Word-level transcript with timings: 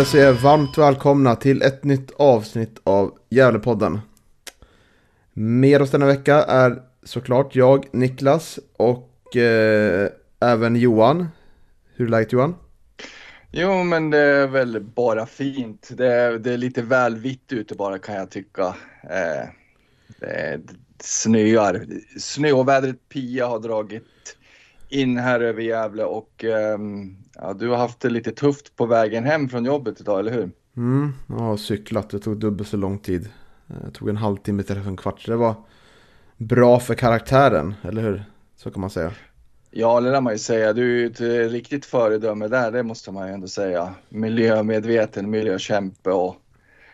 Jag 0.00 0.06
säger 0.06 0.32
varmt 0.32 0.78
välkomna 0.78 1.36
till 1.36 1.62
ett 1.62 1.84
nytt 1.84 2.10
avsnitt 2.10 2.80
av 2.84 3.18
Gävlepodden. 3.30 4.00
Med 5.32 5.82
oss 5.82 5.90
denna 5.90 6.06
vecka 6.06 6.34
är 6.34 6.82
såklart 7.02 7.56
jag, 7.56 7.86
Niklas 7.92 8.58
och 8.76 9.36
eh, 9.36 10.08
även 10.40 10.76
Johan. 10.76 11.28
Hur 11.94 12.06
är 12.06 12.10
läget 12.10 12.32
Johan? 12.32 12.54
Jo, 13.50 13.84
men 13.84 14.10
det 14.10 14.18
är 14.18 14.46
väl 14.46 14.80
bara 14.80 15.26
fint. 15.26 15.90
Det 15.92 16.06
är, 16.06 16.38
det 16.38 16.52
är 16.52 16.56
lite 16.56 16.82
väl 16.82 17.16
vitt 17.16 17.52
ute 17.52 17.74
bara 17.74 17.98
kan 17.98 18.14
jag 18.14 18.30
tycka. 18.30 18.74
Eh, 19.02 19.48
det 20.20 20.60
snöar. 20.98 21.86
Snöovädret 22.18 23.08
Pia 23.08 23.46
har 23.46 23.58
dragit 23.58 24.36
in 24.90 25.18
här 25.18 25.40
över 25.40 25.62
Gävle 25.62 26.04
och 26.04 26.44
eh, 26.44 26.78
ja, 27.34 27.52
du 27.52 27.68
har 27.68 27.76
haft 27.76 28.00
det 28.00 28.10
lite 28.10 28.32
tufft 28.32 28.76
på 28.76 28.86
vägen 28.86 29.24
hem 29.24 29.48
från 29.48 29.64
jobbet 29.64 30.00
idag, 30.00 30.20
eller 30.20 30.32
hur? 30.32 30.50
Mm, 30.76 31.12
jag 31.28 31.34
har 31.34 31.56
cyklat. 31.56 32.10
Det 32.10 32.18
tog 32.18 32.36
dubbelt 32.36 32.68
så 32.68 32.76
lång 32.76 32.98
tid. 32.98 33.28
Det 33.66 33.90
tog 33.90 34.08
en 34.08 34.16
halvtimme 34.16 34.62
till 34.62 34.76
en 34.76 34.96
kvart. 34.96 35.20
Så 35.20 35.30
det 35.30 35.36
var 35.36 35.54
bra 36.36 36.80
för 36.80 36.94
karaktären, 36.94 37.74
eller 37.82 38.02
hur? 38.02 38.24
Så 38.56 38.70
kan 38.70 38.80
man 38.80 38.90
säga. 38.90 39.12
Ja, 39.70 40.00
det 40.00 40.10
lär 40.10 40.20
man 40.20 40.32
ju 40.32 40.38
säga. 40.38 40.72
Du 40.72 40.82
är 40.82 41.00
ju 41.00 41.06
ett 41.06 41.52
riktigt 41.52 41.86
föredöme 41.86 42.48
där, 42.48 42.72
det 42.72 42.82
måste 42.82 43.12
man 43.12 43.28
ju 43.28 43.34
ändå 43.34 43.48
säga. 43.48 43.94
Miljömedveten, 44.08 45.30
miljökämpe 45.30 46.10
och 46.10 46.36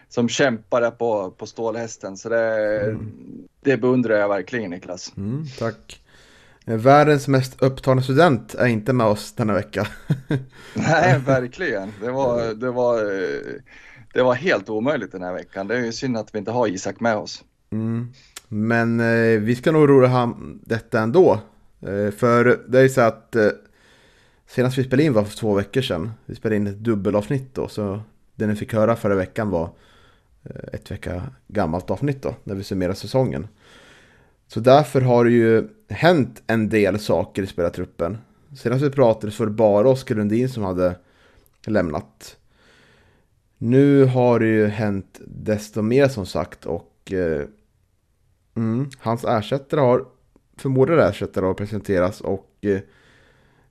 som 0.09 0.29
kämpar 0.29 0.81
där 0.81 0.91
på, 0.91 1.31
på 1.31 1.47
stålhästen. 1.47 2.17
Så 2.17 2.29
det, 2.29 2.81
mm. 2.81 3.13
det 3.61 3.77
beundrar 3.77 4.17
jag 4.17 4.29
verkligen 4.29 4.71
Niklas. 4.71 5.13
Mm, 5.17 5.45
tack. 5.59 6.03
Världens 6.69 7.29
mest 7.29 7.63
upptagna 7.63 8.03
student 8.03 8.55
är 8.55 8.67
inte 8.67 8.93
med 8.93 9.07
oss 9.07 9.33
denna 9.33 9.53
vecka. 9.53 9.87
Nej, 10.75 11.19
verkligen. 11.27 11.93
Det 12.01 12.11
var, 12.11 12.55
det, 12.55 12.71
var, 12.71 13.01
det 14.13 14.23
var 14.23 14.35
helt 14.35 14.69
omöjligt 14.69 15.13
den 15.13 15.23
här 15.23 15.33
veckan. 15.33 15.69
Det 15.69 15.77
är 15.77 15.85
ju 15.85 15.93
synd 15.93 16.17
att 16.17 16.35
vi 16.35 16.39
inte 16.39 16.51
har 16.51 16.69
Isak 16.69 17.01
med 17.01 17.17
oss. 17.17 17.45
Mm. 17.71 18.13
Men 18.49 19.01
eh, 19.01 19.41
vi 19.41 19.57
ska 19.57 19.73
nog 19.73 19.89
roa 19.89 20.07
ham 20.07 20.61
detta 20.65 21.01
ändå. 21.01 21.41
Eh, 21.81 22.11
för 22.11 22.61
det 22.69 22.79
är 22.79 22.83
ju 22.83 22.89
så 22.89 23.01
att 23.01 23.37
eh, 23.37 23.49
senast 24.47 24.79
vi 24.79 24.85
spelade 24.85 25.03
in 25.03 25.13
var 25.13 25.25
för 25.25 25.37
två 25.37 25.55
veckor 25.55 25.83
sedan. 25.83 26.13
Vi 26.27 26.35
spelade 26.35 26.57
in 26.57 26.67
ett 26.67 26.79
dubbelavsnitt 26.79 27.55
då. 27.55 27.69
Så 27.69 28.01
det 28.35 28.47
ni 28.47 28.57
fick 28.57 28.73
höra 28.73 28.97
förra 28.97 29.15
veckan 29.15 29.51
var 29.51 29.71
eh, 30.45 30.69
ett 30.73 30.91
vecka 30.91 31.23
gammalt 31.49 31.91
avsnitt 31.91 32.23
då. 32.23 32.35
När 32.45 32.55
vi 32.55 32.65
summerar 32.65 32.95
säsongen. 32.95 33.49
Så 34.47 34.61
därför 34.61 35.01
har 35.01 35.25
det 35.25 35.31
ju 35.31 35.69
hänt 35.89 36.43
en 36.47 36.69
del 36.69 36.99
saker 36.99 37.43
i 37.43 37.47
spelartruppen. 37.47 38.19
Senast 38.57 38.85
vi 38.85 38.91
pratade 38.91 39.33
så 39.33 39.43
var 39.43 39.51
det 39.51 39.57
bara 39.57 39.89
Oskar 39.89 40.15
Lundin 40.15 40.49
som 40.49 40.63
hade 40.63 40.97
lämnat. 41.67 42.37
Nu 43.59 44.05
har 44.05 44.41
det 44.41 44.47
ju 44.47 44.67
hänt 44.67 45.21
desto 45.27 45.83
mer 45.83 46.09
som 46.09 46.27
sagt 46.27 46.67
och 46.67 47.13
eh, 47.13 47.47
mm, 48.57 48.91
hans 48.99 49.25
ersättare 49.25 49.81
har, 49.81 50.05
förmodade 50.57 51.09
ersättare 51.09 51.47
har 51.47 51.55
presenterats 51.55 52.21
och 52.21 52.51
eh, 52.61 52.81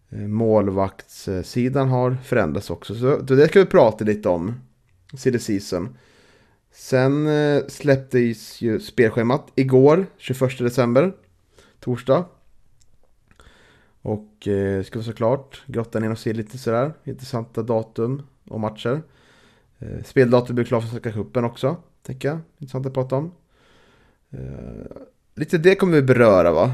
målvaktssidan 0.10 1.90
har 1.90 2.18
förändrats 2.24 2.70
också. 2.70 2.96
Så 2.96 3.18
det 3.18 3.48
ska 3.48 3.60
vi 3.60 3.66
prata 3.66 4.06
lite 4.06 4.30
om. 4.30 4.54
Silly 5.18 5.40
season. 5.40 5.98
Sen 6.78 7.28
eh, 7.28 7.66
släpptes 7.68 8.62
ju 8.62 8.80
spelschemat 8.80 9.52
igår, 9.56 10.06
21 10.18 10.58
december, 10.60 11.14
torsdag. 11.80 12.26
Och 14.02 14.48
eh, 14.48 14.84
ska 14.84 15.00
vi 15.00 15.06
såklart 15.06 15.64
grotta 15.68 16.00
ner 16.00 16.12
och 16.12 16.20
se 16.20 16.34
lite 16.34 16.58
sådär 16.58 16.94
intressanta 17.04 17.62
datum 17.64 18.28
och 18.50 18.60
matcher. 18.60 19.02
Eh, 19.80 20.04
speldatum 20.04 20.56
blir 20.56 20.66
klart 20.66 20.84
för 20.84 20.90
Svenska 20.90 21.12
cupen 21.12 21.46
också, 21.46 21.78
tänker 22.04 22.28
jag. 22.28 22.40
Intressant 22.58 22.86
att 22.86 22.94
prata 22.94 23.16
om. 23.16 23.32
Eh, 24.32 24.98
lite 25.36 25.58
det 25.58 25.76
kommer 25.76 25.94
vi 25.94 26.02
beröra 26.02 26.52
va? 26.52 26.74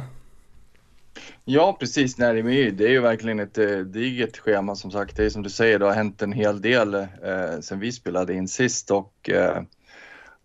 Ja, 1.46 1.78
precis. 1.80 2.18
Nej, 2.18 2.72
det 2.72 2.86
är 2.86 2.92
ju 2.92 3.02
verkligen 3.02 3.40
ett 3.40 3.58
eh, 3.58 3.78
digert 3.78 4.38
schema 4.38 4.76
som 4.76 4.92
sagt. 4.92 5.18
Det 5.18 5.26
är 5.26 5.30
som 5.30 5.44
du 5.44 5.50
säger, 5.50 5.80
det 5.80 5.86
har 5.86 5.94
hänt 5.94 6.22
en 6.22 6.34
hel 6.34 6.62
del 6.62 6.94
eh, 6.94 7.60
sen 7.62 7.80
vi 7.80 7.92
spelade 7.92 8.34
in 8.34 8.48
sist 8.48 8.92
och 8.92 9.30
eh, 9.30 9.62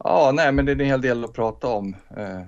Ja, 0.05 0.33
nej, 0.35 0.53
men 0.53 0.67
det 0.67 0.73
är 0.73 0.81
en 0.81 0.87
hel 0.87 1.01
del 1.01 1.25
att 1.25 1.33
prata 1.33 1.69
om. 1.69 1.97
Eh, 2.17 2.43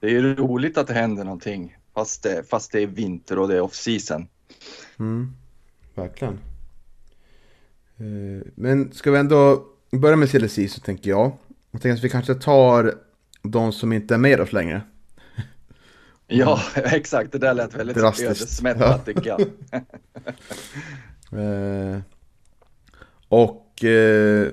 det 0.00 0.06
är 0.06 0.10
ju 0.10 0.34
roligt 0.34 0.78
att 0.78 0.86
det 0.86 0.94
händer 0.94 1.24
någonting 1.24 1.76
fast 1.94 2.22
det, 2.22 2.48
fast 2.50 2.72
det 2.72 2.80
är 2.80 2.86
vinter 2.86 3.38
och 3.38 3.48
det 3.48 3.56
är 3.56 3.60
off 3.60 3.74
season. 3.74 4.28
Mm, 4.98 5.32
verkligen. 5.94 6.38
Eh, 7.96 8.46
men 8.54 8.92
ska 8.92 9.10
vi 9.10 9.18
ändå 9.18 9.64
börja 9.90 10.16
med 10.16 10.30
silly 10.30 10.48
season 10.48 10.84
tänker 10.84 11.10
jag. 11.10 11.32
Jag 11.70 11.82
tänker 11.82 11.96
att 11.98 12.04
vi 12.04 12.08
kanske 12.08 12.34
tar 12.34 12.94
de 13.42 13.72
som 13.72 13.92
inte 13.92 14.14
är 14.14 14.18
med 14.18 14.40
oss 14.40 14.52
längre. 14.52 14.82
Ja, 16.26 16.60
exakt. 16.74 17.32
Det 17.32 17.38
där 17.38 17.54
lät 17.54 17.74
väldigt 17.74 17.96
ödesmättat 17.96 19.04
tycker 19.04 19.26
jag. 19.26 19.40
eh, 21.40 22.00
och 23.28 23.84
eh, 23.84 24.48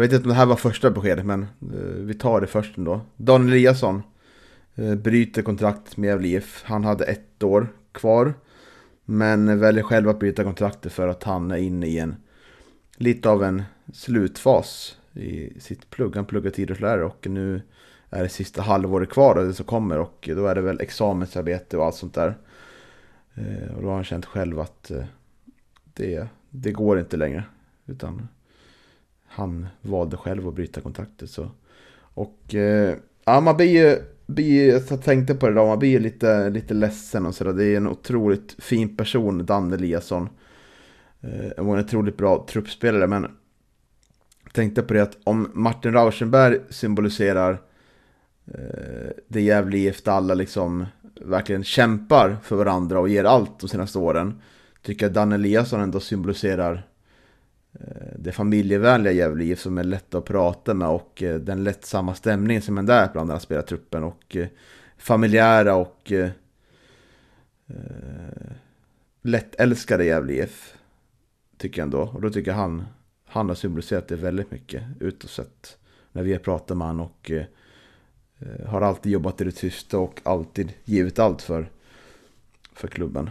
jag 0.00 0.08
vet 0.08 0.12
inte 0.12 0.24
om 0.24 0.28
det 0.28 0.34
här 0.34 0.46
var 0.46 0.56
första 0.56 0.90
beskedet, 0.90 1.26
men 1.26 1.42
eh, 1.42 1.48
vi 1.80 2.14
tar 2.14 2.40
det 2.40 2.46
först 2.46 2.78
ändå. 2.78 3.00
Daniel 3.16 3.52
Eliasson 3.52 4.02
eh, 4.74 4.94
bryter 4.94 5.42
kontrakt 5.42 5.96
med 5.96 6.08
Gävle 6.08 6.28
IF. 6.28 6.62
Han 6.66 6.84
hade 6.84 7.04
ett 7.04 7.42
år 7.42 7.68
kvar. 7.92 8.34
Men 9.04 9.60
väljer 9.60 9.82
själv 9.82 10.08
att 10.08 10.18
bryta 10.18 10.44
kontraktet 10.44 10.92
för 10.92 11.08
att 11.08 11.22
han 11.22 11.50
är 11.50 11.56
inne 11.56 11.86
i 11.86 11.98
en 11.98 12.16
lite 12.96 13.30
av 13.30 13.44
en 13.44 13.62
slutfas 13.92 14.96
i 15.12 15.60
sitt 15.60 15.90
plugg. 15.90 16.16
Han 16.16 16.24
pluggar 16.24 16.50
till 16.50 16.62
idrottslärare 16.62 17.04
och 17.04 17.26
nu 17.26 17.62
är 18.10 18.22
det 18.22 18.28
sista 18.28 18.62
halvåret 18.62 19.10
kvar 19.10 19.34
det 19.34 19.54
som 19.54 19.66
kommer 19.66 19.98
och 19.98 20.28
då 20.34 20.46
är 20.46 20.54
det 20.54 20.60
väl 20.60 20.80
examensarbete 20.80 21.76
och 21.76 21.84
allt 21.84 21.94
sånt 21.94 22.14
där. 22.14 22.38
Eh, 23.34 23.74
och 23.76 23.82
då 23.82 23.88
har 23.88 23.94
han 23.94 24.04
känt 24.04 24.26
själv 24.26 24.60
att 24.60 24.90
eh, 24.90 25.04
det, 25.94 26.28
det 26.50 26.72
går 26.72 26.98
inte 26.98 27.16
längre. 27.16 27.44
Utan 27.86 28.28
han 29.32 29.66
valde 29.82 30.16
själv 30.16 30.48
att 30.48 30.54
bryta 30.54 30.80
kontraktet. 30.80 31.30
Så. 31.30 31.50
Och 32.14 32.54
eh, 32.54 32.96
ja, 33.24 33.40
man 33.40 33.56
blir 33.56 33.66
ju, 33.66 34.00
jag 34.66 35.02
tänkte 35.02 35.34
på 35.34 35.48
det 35.48 35.54
då, 35.54 35.66
man 35.66 35.78
blir 35.78 36.00
lite, 36.00 36.50
lite 36.50 36.74
ledsen 36.74 37.26
och 37.26 37.34
sådär. 37.34 37.52
Det 37.52 37.64
är 37.64 37.76
en 37.76 37.88
otroligt 37.88 38.56
fin 38.58 38.96
person, 38.96 39.46
Dan 39.46 39.72
Eliasson. 39.72 40.28
Eh, 41.20 41.50
en 41.56 41.68
otroligt 41.68 42.16
bra 42.16 42.46
truppspelare, 42.48 43.06
men 43.06 43.22
jag 44.44 44.52
tänkte 44.52 44.82
på 44.82 44.94
det 44.94 45.02
att 45.02 45.18
om 45.24 45.50
Martin 45.54 45.92
Rauschenberg 45.92 46.58
symboliserar 46.70 47.52
eh, 48.46 49.10
det 49.28 49.40
Gävle 49.40 49.78
IF 49.78 50.02
där 50.02 50.12
alla 50.12 50.34
liksom 50.34 50.86
verkligen 51.20 51.64
kämpar 51.64 52.36
för 52.42 52.56
varandra 52.56 53.00
och 53.00 53.08
ger 53.08 53.24
allt 53.24 53.60
de 53.60 53.68
senaste 53.68 53.98
åren. 53.98 54.40
Tycker 54.82 55.06
jag 55.06 55.12
Dan 55.12 55.32
Eliasson 55.32 55.80
ändå 55.80 56.00
symboliserar 56.00 56.89
Eh, 57.72 58.12
det 58.18 58.32
familjevänliga 58.32 59.12
Gävle 59.12 59.44
IF 59.44 59.60
som 59.60 59.78
är 59.78 59.84
lätt 59.84 60.14
att 60.14 60.24
prata 60.24 60.74
med 60.74 60.88
och 60.88 61.22
eh, 61.22 61.40
den 61.40 61.64
lättsamma 61.64 62.14
stämningen 62.14 62.62
som 62.62 62.78
är 62.78 62.82
där 62.82 63.08
bland 63.12 63.28
den 63.28 63.34
här 63.34 63.40
spelartruppen 63.40 64.04
och 64.04 64.36
eh, 64.36 64.48
familjära 64.98 65.74
och 65.74 66.12
lättälskade 69.22 70.04
Gävle 70.04 70.32
IF 70.32 70.74
tycker 71.56 71.80
jag 71.80 71.84
ändå. 71.84 72.00
Och 72.02 72.20
då 72.20 72.30
tycker 72.30 72.50
jag 72.50 72.58
han, 72.58 72.84
han 73.24 73.48
har 73.48 73.54
symboliserat 73.54 74.08
det 74.08 74.16
väldigt 74.16 74.50
mycket 74.50 74.82
utåt 75.00 75.30
sett. 75.30 75.78
När 76.12 76.22
vi 76.22 76.32
har 76.32 76.38
pratat 76.38 76.76
med 76.76 76.86
honom 76.86 77.06
och 77.06 77.30
har 78.66 78.80
alltid 78.80 79.12
jobbat 79.12 79.40
i 79.40 79.44
det 79.44 79.52
tysta 79.52 79.98
och 79.98 80.20
alltid 80.22 80.72
givit 80.84 81.18
allt 81.18 81.42
för, 81.42 81.70
för 82.72 82.88
klubben. 82.88 83.30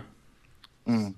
Mm. 0.89 1.13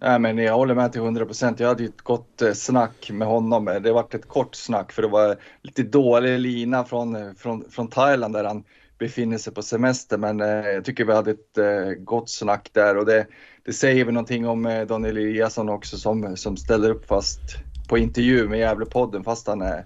Nej, 0.00 0.18
men 0.18 0.38
jag 0.38 0.54
håller 0.54 0.74
med 0.74 0.92
till 0.92 1.00
100 1.00 1.26
procent. 1.26 1.60
Jag 1.60 1.68
hade 1.68 1.82
ju 1.82 1.88
ett 1.88 2.02
gott 2.02 2.42
eh, 2.42 2.52
snack 2.52 3.10
med 3.12 3.28
honom. 3.28 3.64
Det 3.64 3.92
var 3.92 4.06
ett 4.14 4.28
kort 4.28 4.54
snack 4.54 4.92
för 4.92 5.02
det 5.02 5.08
var 5.08 5.36
lite 5.62 5.82
dålig 5.82 6.38
lina 6.38 6.84
från, 6.84 7.16
eh, 7.16 7.32
från, 7.36 7.70
från 7.70 7.88
Thailand 7.88 8.34
där 8.34 8.44
han 8.44 8.64
befinner 8.98 9.38
sig 9.38 9.54
på 9.54 9.62
semester. 9.62 10.18
Men 10.18 10.40
eh, 10.40 10.48
jag 10.48 10.84
tycker 10.84 11.04
vi 11.04 11.12
hade 11.12 11.30
ett 11.30 11.58
eh, 11.58 11.90
gott 11.98 12.30
snack 12.30 12.70
där 12.72 12.96
och 12.96 13.06
det, 13.06 13.26
det 13.64 13.72
säger 13.72 14.04
väl 14.04 14.14
någonting 14.14 14.48
om 14.48 14.66
eh, 14.66 14.86
Daniel 14.86 15.16
Eliasson 15.16 15.68
också 15.68 15.96
som, 15.96 16.36
som 16.36 16.56
ställer 16.56 16.90
upp 16.90 17.06
fast 17.06 17.40
på 17.88 17.98
intervju 17.98 18.48
med 18.48 18.58
Gävlepodden 18.58 19.24
fast 19.24 19.46
han 19.46 19.62
är, 19.62 19.84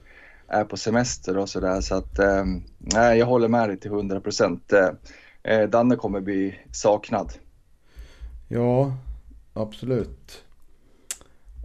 är 0.49 0.65
på 0.65 0.77
semester 0.77 1.39
och 1.39 1.49
sådär. 1.49 1.81
Så 1.81 1.95
att 1.95 2.19
eh, 2.19 2.45
nej, 2.79 3.19
jag 3.19 3.27
håller 3.27 3.49
med 3.49 3.69
dig 3.69 3.81
till 3.81 3.91
100 3.91 4.21
procent. 4.21 4.73
Eh, 4.73 4.91
eh, 5.43 5.69
Danne 5.69 5.97
kommer 5.97 6.21
bli 6.21 6.59
saknad. 6.73 7.33
Ja, 8.49 8.93
absolut. 9.59 10.45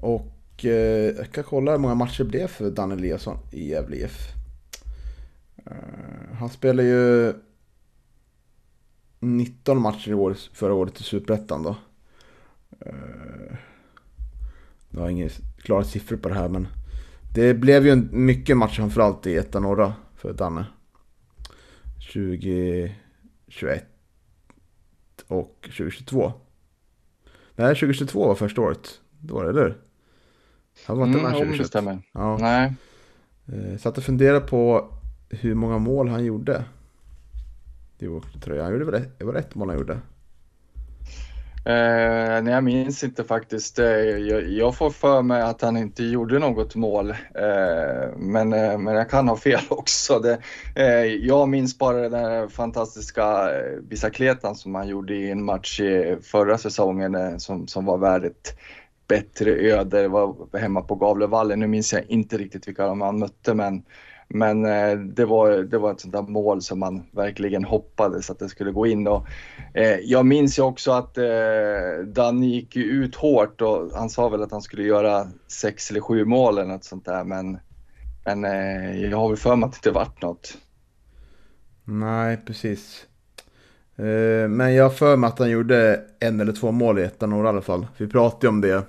Och 0.02 0.66
eh, 0.66 1.16
jag 1.18 1.32
kan 1.32 1.44
kolla 1.44 1.72
hur 1.72 1.78
många 1.78 1.96
matcher 1.96 2.24
det 2.24 2.30
blev 2.30 2.48
för 2.48 2.72
Danne 2.72 2.96
Eliasson 2.96 3.38
i 3.52 3.70
Gävle 3.70 3.98
IF. 3.98 4.28
Eh, 5.66 6.36
han 6.40 6.50
spelade 6.50 6.88
ju 6.88 7.34
19 9.20 9.82
matcher 9.82 10.10
i 10.10 10.14
år, 10.14 10.34
förra 10.54 10.74
året 10.74 11.00
i 11.00 11.04
Superettan 11.04 11.64
då. 11.64 11.76
Eh, 12.80 13.56
jag 14.90 15.00
har 15.00 15.10
inga 15.10 15.30
klara 15.58 15.84
siffror 15.84 16.18
på 16.18 16.30
det 16.30 16.36
här 16.36 16.50
men 16.50 16.68
det 17.34 17.54
blev 17.54 17.86
ju 17.88 17.96
mycket 18.12 18.58
matcher 18.58 18.76
framförallt 18.76 19.28
i 19.28 19.38
ettan 19.38 19.64
norra 19.64 19.94
för 20.16 20.34
Danne. 20.34 20.66
2021 22.14 22.94
och 25.28 25.58
2022. 25.62 26.34
Nej, 27.56 27.76
2022 27.76 28.28
var 28.28 28.36
första 28.36 28.62
året. 28.62 29.00
Då 29.20 29.36
var 29.36 29.44
det, 29.44 29.50
eller 29.50 29.78
Han 30.86 30.98
var 30.98 31.08
inte 31.08 31.20
mm, 31.20 31.32
med 31.32 31.40
2021. 31.40 31.64
det 31.64 31.68
stämmer. 31.68 32.02
Ja. 32.12 32.38
Nej. 32.38 32.74
Eh, 33.46 33.78
satt 33.78 33.98
och 33.98 34.04
funderade 34.04 34.40
på 34.40 34.90
hur 35.30 35.56
många 35.56 35.78
mål 35.78 36.08
han 36.08 36.26
gjorde. 36.26 36.66
Jo, 38.00 38.22
tror 38.42 38.58
jag. 38.58 38.64
Han 38.64 38.74
gjorde 38.74 38.86
väl 38.86 38.94
ett, 38.94 39.20
det 39.20 39.26
var 39.26 39.34
ett 39.36 39.56
mål 39.56 39.70
han 39.70 39.78
gjorde. 39.78 40.00
Eh, 41.66 42.44
nej, 42.44 42.54
jag 42.54 42.64
minns 42.64 43.04
inte 43.04 43.24
faktiskt. 43.24 43.80
Eh, 43.80 43.86
jag, 43.88 44.50
jag, 44.50 44.76
får 44.76 44.90
för 44.90 45.22
mig 45.22 45.42
att 45.42 45.62
han 45.62 45.78
inte 45.78 46.04
gjorde 46.04 46.40
något 46.40 46.76
mål. 46.76 47.10
Eh, 47.12 48.18
men, 48.18 48.54
eh, 48.54 48.78
men 48.78 48.96
jag 48.96 49.10
kan 49.10 49.28
ha 49.28 49.38
fel 49.38 49.62
också. 49.70 50.20
Det, 50.20 50.38
eh, 50.76 51.06
jag 51.06 51.50
minns 51.50 51.78
bara 51.78 51.98
den 51.98 52.12
där 52.12 52.48
fantastiska 52.48 53.24
eh, 53.24 53.82
bicicletan 53.82 54.56
som 54.56 54.76
han 54.76 54.88
gjorde 54.88 55.16
i 55.16 55.32
en 55.32 55.46
match 55.46 55.80
i 55.80 56.18
förra 56.22 56.58
säsongen 56.58 57.16
eh, 57.16 57.38
som, 57.38 57.68
som 57.68 57.86
var 57.86 57.98
värd 57.98 58.26
ett 58.26 58.58
bättre 59.08 59.52
öde. 59.52 60.02
Det 60.02 60.08
var 60.08 60.58
hemma 60.60 60.82
på 60.82 60.96
Gavlevallen. 60.96 61.60
Nu 61.60 61.68
minns 61.68 61.94
jag 61.94 62.04
inte 62.08 62.38
riktigt 62.38 62.68
vilka 62.68 62.88
de 62.88 63.02
han 63.02 63.20
mötte 63.20 63.54
men 63.54 63.84
men 64.28 64.66
eh, 64.66 64.98
det, 64.98 65.26
var, 65.26 65.52
det 65.52 65.78
var 65.78 65.92
ett 65.92 66.00
sånt 66.00 66.14
där 66.14 66.22
mål 66.22 66.62
som 66.62 66.80
man 66.80 67.04
verkligen 67.12 67.64
hoppades 67.64 68.30
att 68.30 68.40
det 68.40 68.50
skulle 68.50 68.72
gå 68.72 68.88
in. 68.88 69.08
Och, 69.08 69.28
eh, 69.74 69.98
jag 69.98 70.26
minns 70.26 70.60
ju 70.60 70.64
också 70.64 70.92
att 70.92 71.18
eh, 71.18 72.06
Danny 72.08 72.48
gick 72.48 72.76
ut 72.76 73.16
hårt 73.16 73.62
och 73.62 73.92
han 73.94 74.10
sa 74.10 74.30
väl 74.30 74.44
att 74.44 74.52
han 74.52 74.62
skulle 74.62 74.84
göra 74.84 75.28
sex 75.48 75.90
eller 75.90 76.02
sju 76.02 76.26
mål 76.26 76.58
eller 76.58 76.72
något 76.72 76.84
sånt 76.84 77.06
där. 77.06 77.24
Men, 77.24 77.60
men 78.26 78.46
eh, 78.46 79.02
jag 79.02 79.18
har 79.18 79.28
väl 79.28 79.38
för 79.38 79.56
mig 79.56 79.68
att 79.68 79.72
det 79.72 79.78
inte 79.78 79.92
vart 79.92 80.22
något. 80.22 80.58
Nej, 81.86 82.38
precis. 82.46 83.08
Eh, 83.98 84.48
men 84.50 84.74
jag 84.74 84.84
har 84.84 84.90
för 84.90 85.18
mig 85.18 85.28
att 85.28 85.40
han 85.40 85.50
gjorde 85.50 86.02
en 86.20 86.40
eller 86.40 86.54
två 86.54 86.72
mål 86.72 87.00
i 87.00 87.04
ettan 87.04 87.46
i 87.46 87.48
alla 87.48 87.62
fall. 87.62 87.88
Vi 87.98 88.08
pratade 88.08 88.48
om 88.48 88.62
det 88.62 88.84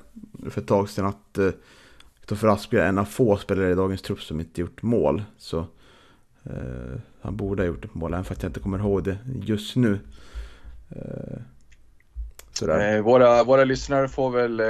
för 0.51 0.61
ett 0.61 0.67
tag 0.67 0.89
sedan 0.91 1.07
att 1.07 1.39
eh, 1.39 1.51
Kristoffer 2.19 2.49
Aspgren 2.49 2.85
är 2.85 2.89
en 2.89 2.99
av 2.99 3.05
få 3.05 3.37
spelare 3.37 3.71
i 3.71 3.75
dagens 3.75 4.03
trupp 4.03 4.21
som 4.21 4.41
inte 4.41 4.61
gjort 4.61 4.83
mål. 4.83 5.23
Så 5.39 5.59
eh, 6.45 7.01
han 7.21 7.37
borde 7.37 7.63
ha 7.63 7.67
gjort 7.67 7.85
ett 7.85 7.95
mål, 7.95 8.13
även 8.13 8.25
för 8.25 8.35
att 8.35 8.43
jag 8.43 8.51
inte 8.51 8.61
kommer 8.61 8.79
ihåg 8.79 9.05
det 9.05 9.19
just 9.43 9.77
nu. 9.77 9.99
Eh, 10.91 11.39
eh, 12.63 13.01
våra, 13.03 13.45
våra 13.45 13.65
lyssnare 13.65 14.09
får 14.09 14.31
väl 14.31 14.61
eh, 14.61 14.67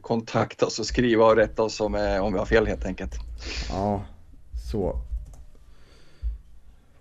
kontakta 0.00 0.66
oss 0.66 0.78
och 0.78 0.86
skriva 0.86 1.24
och 1.24 1.36
rätta 1.36 1.62
oss 1.62 1.80
om, 1.80 1.94
eh, 1.94 2.24
om 2.24 2.32
vi 2.32 2.38
har 2.38 2.46
fel 2.46 2.66
helt 2.66 2.84
enkelt. 2.84 3.14
Ja, 3.70 4.04
så 4.70 5.00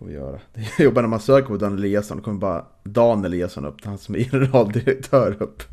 får 0.03 0.09
vi 0.09 0.15
göra. 0.15 0.39
Det 0.53 0.83
jobbar 0.83 1.01
när 1.01 1.09
man 1.09 1.19
söker 1.19 1.47
på 1.47 1.57
Dan 1.57 1.73
Eliasson, 1.73 2.17
då 2.17 2.23
kommer 2.23 2.39
bara 2.39 2.65
Dan 2.83 3.25
Eliasson 3.25 3.65
upp, 3.65 3.85
han 3.85 3.97
som 3.97 4.15
är 4.15 4.19
generaldirektör 4.19 5.37
upp. 5.39 5.63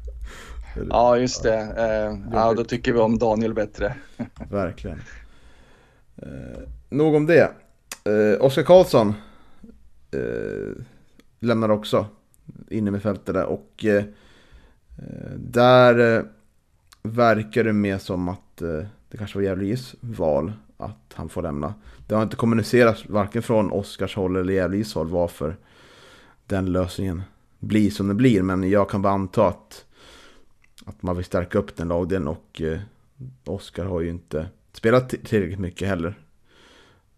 Ja, 0.91 1.17
just 1.17 1.43
det. 1.43 1.59
Eh, 1.59 2.19
ja, 2.33 2.55
då 2.55 2.65
tycker 2.65 2.93
vi 2.93 2.99
om 2.99 3.19
Daniel 3.19 3.55
bättre. 3.55 3.95
Verkligen. 4.51 5.01
Eh, 6.17 6.63
nog 6.91 7.15
om 7.15 7.27
det. 7.27 7.53
Eh, 8.05 8.45
Oskar 8.45 8.63
Karlsson 8.63 9.15
eh, 10.11 10.83
lämnar 11.41 11.69
också 11.69 12.07
inne 12.69 12.91
med 12.91 13.03
fältet 13.03 13.35
där 13.35 13.45
och 13.45 13.85
eh, 13.85 14.05
där 15.37 16.17
eh, 16.17 16.25
verkar 17.03 17.65
det 17.65 17.73
mer 17.73 17.99
som 17.99 18.29
att 18.29 18.63
eh, 18.63 18.85
det 19.09 19.17
kanske 19.19 19.39
var 19.39 19.43
Gävles 19.43 19.95
val 20.01 20.53
att 20.77 21.13
han 21.15 21.29
får 21.29 21.43
lämna. 21.43 21.75
Det 22.11 22.17
har 22.17 22.23
inte 22.23 22.37
kommunicerats 22.37 23.09
varken 23.09 23.43
från 23.43 23.73
Oskars 23.73 24.17
håll 24.17 24.37
eller 24.37 24.53
Gävles 24.53 24.95
håll 24.95 25.09
varför 25.09 25.57
den 26.47 26.73
lösningen 26.73 27.23
blir 27.59 27.91
som 27.91 28.09
den 28.09 28.17
blir. 28.17 28.43
Men 28.43 28.71
jag 28.71 28.91
kan 28.91 29.03
bara 29.03 29.13
anta 29.13 29.47
att 29.47 29.85
att 30.85 31.03
man 31.03 31.17
vill 31.17 31.25
stärka 31.25 31.59
upp 31.59 31.77
den 31.77 31.89
lagdelen 31.89 32.29
och 32.29 32.61
eh, 32.61 32.79
Oskar 33.45 33.85
har 33.85 34.01
ju 34.01 34.11
inte 34.11 34.49
spelat 34.73 35.09
tillräckligt 35.09 35.59
mycket 35.59 35.89
heller. 35.89 36.19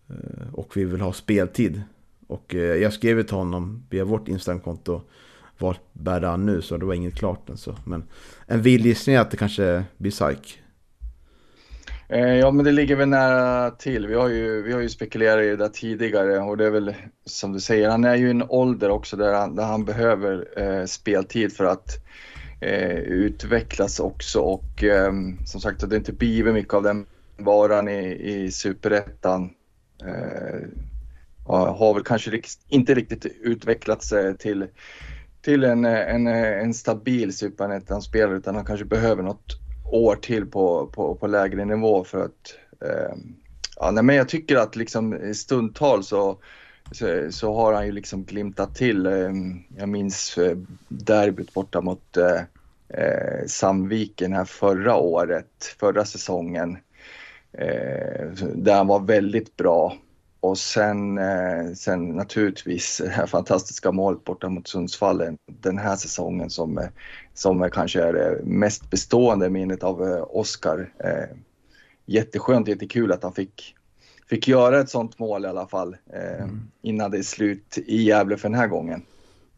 Eh, 0.09 0.55
och 0.55 0.77
vi 0.77 0.85
vill 0.85 1.01
ha 1.01 1.13
speltid. 1.13 1.83
Och 2.27 2.55
eh, 2.55 2.83
jag 2.83 2.93
skrev 2.93 3.23
till 3.23 3.37
honom 3.37 3.83
via 3.91 4.05
vårt 4.05 4.29
Instagramkonto 4.29 5.01
vart 5.59 5.81
bär 5.93 6.21
det 6.21 6.27
han 6.27 6.47
nu 6.47 6.63
så 6.63 6.77
det 6.77 6.85
var 6.85 6.95
inget 6.95 7.15
klart 7.15 7.51
än 7.51 7.57
så. 7.57 7.77
Men 7.85 8.05
en 8.47 8.63
viljgissning 8.63 9.17
är 9.17 9.21
att 9.21 9.31
det 9.31 9.37
kanske 9.37 9.85
blir 9.97 10.11
psyk. 10.11 10.62
Eh, 12.13 12.35
ja 12.35 12.51
men 12.51 12.65
det 12.65 12.73
ligger 12.73 12.97
väl 12.97 13.09
nära 13.09 13.71
till. 13.71 14.07
Vi 14.07 14.15
har 14.15 14.29
ju, 14.29 14.63
vi 14.63 14.73
har 14.73 14.81
ju 14.81 14.89
spekulerat 14.89 15.45
i 15.45 15.49
det 15.49 15.57
där 15.57 15.69
tidigare 15.69 16.39
och 16.39 16.57
det 16.57 16.67
är 16.67 16.71
väl 16.71 16.95
som 17.25 17.53
du 17.53 17.61
säger, 17.61 17.89
han 17.89 18.05
är 18.05 18.17
ju 18.17 18.27
i 18.27 18.31
en 18.31 18.43
ålder 18.49 18.91
också 18.91 19.17
där 19.17 19.35
han, 19.35 19.57
där 19.57 19.65
han 19.65 19.85
behöver 19.85 20.49
eh, 20.57 20.85
speltid 20.85 21.53
för 21.53 21.65
att 21.65 22.05
eh, 22.61 22.97
utvecklas 22.99 24.01
också 24.01 24.41
och 24.41 24.85
eh, 24.85 25.13
som 25.47 25.61
sagt 25.61 25.91
det 25.91 25.97
inte 25.97 26.13
blivit 26.13 26.55
mycket 26.55 26.75
av 26.75 26.83
den 26.83 27.07
varan 27.37 27.89
i, 27.89 28.33
i 28.33 28.51
superettan. 28.51 29.51
Eh, 30.05 30.69
har 31.47 31.95
väl 31.95 32.05
kanske 32.05 32.43
inte 32.69 32.95
riktigt 32.95 33.27
utvecklats 33.41 34.13
eh, 34.13 34.35
till, 34.35 34.67
till 35.43 35.65
en, 35.65 35.85
eh, 35.85 36.15
en, 36.15 36.27
en 36.27 36.75
stabil 36.75 37.37
superettan-spelare 37.37 38.37
utan 38.37 38.55
han 38.55 38.65
kanske 38.65 38.85
behöver 38.85 39.23
något 39.23 39.62
år 39.93 40.17
till 40.17 40.47
på, 40.47 40.87
på, 40.87 41.15
på 41.15 41.27
lägre 41.27 41.65
nivå 41.65 42.05
för 42.05 42.25
att 42.25 42.55
eh, 42.81 43.17
ja, 43.77 43.91
nej, 43.91 44.05
men 44.05 44.17
jag 44.17 44.29
tycker 44.29 44.57
att 44.57 44.77
liksom 44.77 45.35
stundtal 45.35 46.05
så 46.05 46.39
så, 46.91 47.33
så, 47.33 47.55
har 47.55 47.73
han 47.73 47.87
ju 47.87 47.93
liksom 47.93 48.25
glimtat 48.25 48.75
till. 48.75 49.07
Eh, 49.07 49.31
jag 49.77 49.89
minns 49.89 50.39
eh, 50.39 50.57
derbyt 50.89 51.55
borta 51.55 51.81
mot 51.81 52.17
eh, 52.17 52.41
eh, 52.89 53.47
Sandviken 53.47 54.33
här 54.33 54.45
förra 54.45 54.97
året, 54.97 55.77
förra 55.81 56.05
säsongen. 56.05 56.79
Eh, 57.53 58.27
där 58.55 58.75
han 58.75 58.87
var 58.87 59.01
väldigt 59.01 59.57
bra. 59.57 59.97
Och 60.43 60.59
sen, 60.59 61.19
eh, 61.19 61.73
sen 61.75 62.09
naturligtvis 62.09 63.01
det 63.05 63.11
här 63.11 63.27
fantastiska 63.27 63.93
målet 63.93 64.25
borta 64.25 64.49
mot 64.49 64.69
Sundsvall 64.69 65.37
den 65.47 65.79
här 65.79 65.97
säsongen 65.97 66.51
som, 66.51 66.89
som 67.35 67.71
kanske 67.73 68.03
är 68.03 68.13
det 68.13 68.41
mest 68.45 68.91
bestående 68.91 69.51
minnet 69.51 69.83
av 69.83 70.03
Oskar. 70.31 70.93
jätteskönt, 72.07 72.69
jättekul 72.69 73.13
att 73.13 73.23
han 73.23 73.33
fick 73.33 73.75
fick 74.33 74.49
göra 74.49 74.81
ett 74.81 74.91
sånt 74.91 75.19
mål 75.19 75.45
i 75.45 75.49
alla 75.49 75.67
fall 75.67 75.97
eh, 76.13 76.43
mm. 76.43 76.61
innan 76.83 77.11
det 77.11 77.19
är 77.19 77.23
slut 77.23 77.79
i 77.87 78.03
Gävle 78.03 78.37
för 78.37 78.49
den 78.49 78.59
här 78.59 78.67
gången. 78.67 79.03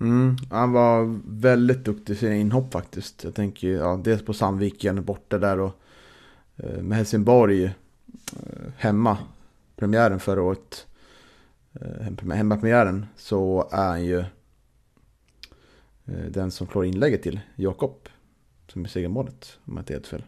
Mm, 0.00 0.36
han 0.50 0.72
var 0.72 1.20
väldigt 1.26 1.84
duktig 1.84 2.12
i 2.12 2.16
sina 2.16 2.34
inhopp 2.34 2.72
faktiskt. 2.72 3.24
Jag 3.24 3.34
tänker 3.34 3.68
ja, 3.68 4.00
dels 4.04 4.24
på 4.24 4.32
Sandviken 4.34 5.04
borta 5.04 5.38
där 5.38 5.60
och 5.60 5.72
eh, 6.56 6.82
med 6.82 6.98
Helsingborg 6.98 7.64
eh, 7.64 7.72
hemma 8.76 9.18
premiären 9.76 10.20
förra 10.20 10.42
året, 10.42 10.86
eh, 11.72 12.32
hemmapremiären, 12.34 13.06
så 13.16 13.68
är 13.72 13.88
han 13.88 14.04
ju 14.04 14.18
eh, 16.04 16.24
den 16.30 16.50
som 16.50 16.66
slår 16.66 16.84
inlägget 16.84 17.22
till 17.22 17.40
Jakob. 17.56 18.08
Som 18.68 18.84
är 18.84 18.88
segermålet, 18.88 19.58
om 19.64 19.72
jag 19.76 19.82
inte 19.82 19.92
helt 19.92 20.06
fel. 20.06 20.24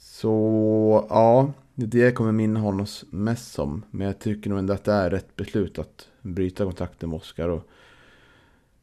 Så 0.00 1.06
ja, 1.10 1.52
det 1.74 2.12
kommer 2.12 2.32
minna 2.32 2.60
honom 2.60 2.86
mest 3.10 3.52
som. 3.52 3.84
Men 3.90 4.06
jag 4.06 4.18
tycker 4.18 4.50
nog 4.50 4.58
ändå 4.58 4.72
att 4.72 4.84
det 4.84 4.92
är 4.92 5.10
rätt 5.10 5.36
beslut 5.36 5.78
att 5.78 6.08
bryta 6.22 6.64
kontakten 6.64 7.08
med 7.08 7.16
Oskar 7.16 7.48
och 7.48 7.68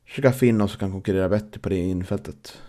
försöka 0.06 0.32
finna 0.32 0.58
någon 0.58 0.70
som 0.70 0.80
kan 0.80 0.92
konkurrera 0.92 1.30
bättre 1.30 1.60
på 1.60 1.70
det 1.70 1.78
infältet. 1.78 2.62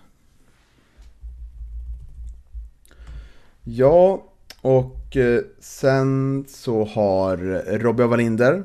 Ja, 3.62 4.24
och 4.66 5.16
eh, 5.16 5.40
sen 5.60 6.44
så 6.48 6.84
har 6.84 7.36
Robin 7.78 8.08
Wallinder 8.08 8.64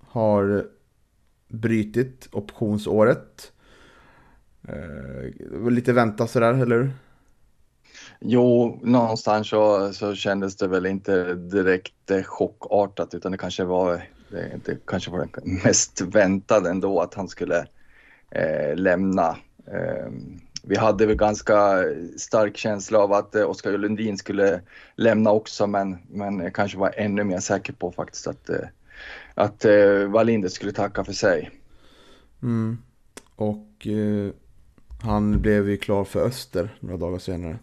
har 0.00 0.66
brytit 1.48 2.28
optionsåret. 2.32 3.52
Eh, 4.68 4.74
det 5.50 5.58
var 5.58 5.70
lite 5.70 5.92
väntat 5.92 6.30
sådär, 6.30 6.54
eller 6.54 6.76
hur? 6.76 6.90
Jo, 8.20 8.78
någonstans 8.82 9.48
så, 9.48 9.92
så 9.92 10.14
kändes 10.14 10.56
det 10.56 10.68
väl 10.68 10.86
inte 10.86 11.34
direkt 11.34 12.10
eh, 12.10 12.22
chockartat 12.22 13.14
utan 13.14 13.32
det 13.32 13.38
kanske 13.38 13.64
var 13.64 14.02
det, 14.28 14.60
det 14.64 14.86
kanske 14.86 15.10
var 15.10 15.28
mest 15.64 16.00
väntade 16.00 16.70
ändå 16.70 17.00
att 17.00 17.14
han 17.14 17.28
skulle 17.28 17.66
eh, 18.30 18.76
lämna. 18.76 19.36
Eh, 19.66 20.10
vi 20.68 20.76
hade 20.76 21.06
väl 21.06 21.16
ganska 21.16 21.84
stark 22.16 22.56
känsla 22.56 22.98
av 22.98 23.12
att 23.12 23.34
eh, 23.34 23.50
Oskar 23.50 23.78
Lundin 23.78 24.18
skulle 24.18 24.60
lämna 24.96 25.30
också 25.30 25.66
men, 25.66 25.98
men 26.10 26.38
jag 26.38 26.54
kanske 26.54 26.78
var 26.78 26.94
ännu 26.96 27.24
mer 27.24 27.40
säker 27.40 27.72
på 27.72 27.92
faktiskt 27.92 28.26
att, 28.26 28.48
eh, 28.48 28.68
att 29.34 29.64
eh, 29.64 30.04
Wallinder 30.08 30.48
skulle 30.48 30.72
tacka 30.72 31.04
för 31.04 31.12
sig. 31.12 31.50
Mm. 32.42 32.78
Och 33.36 33.86
eh, 33.86 34.30
han 35.02 35.40
blev 35.40 35.68
ju 35.70 35.76
klar 35.76 36.04
för 36.04 36.26
Öster 36.26 36.76
några 36.80 36.96
dagar 36.96 37.18
senare. 37.18 37.58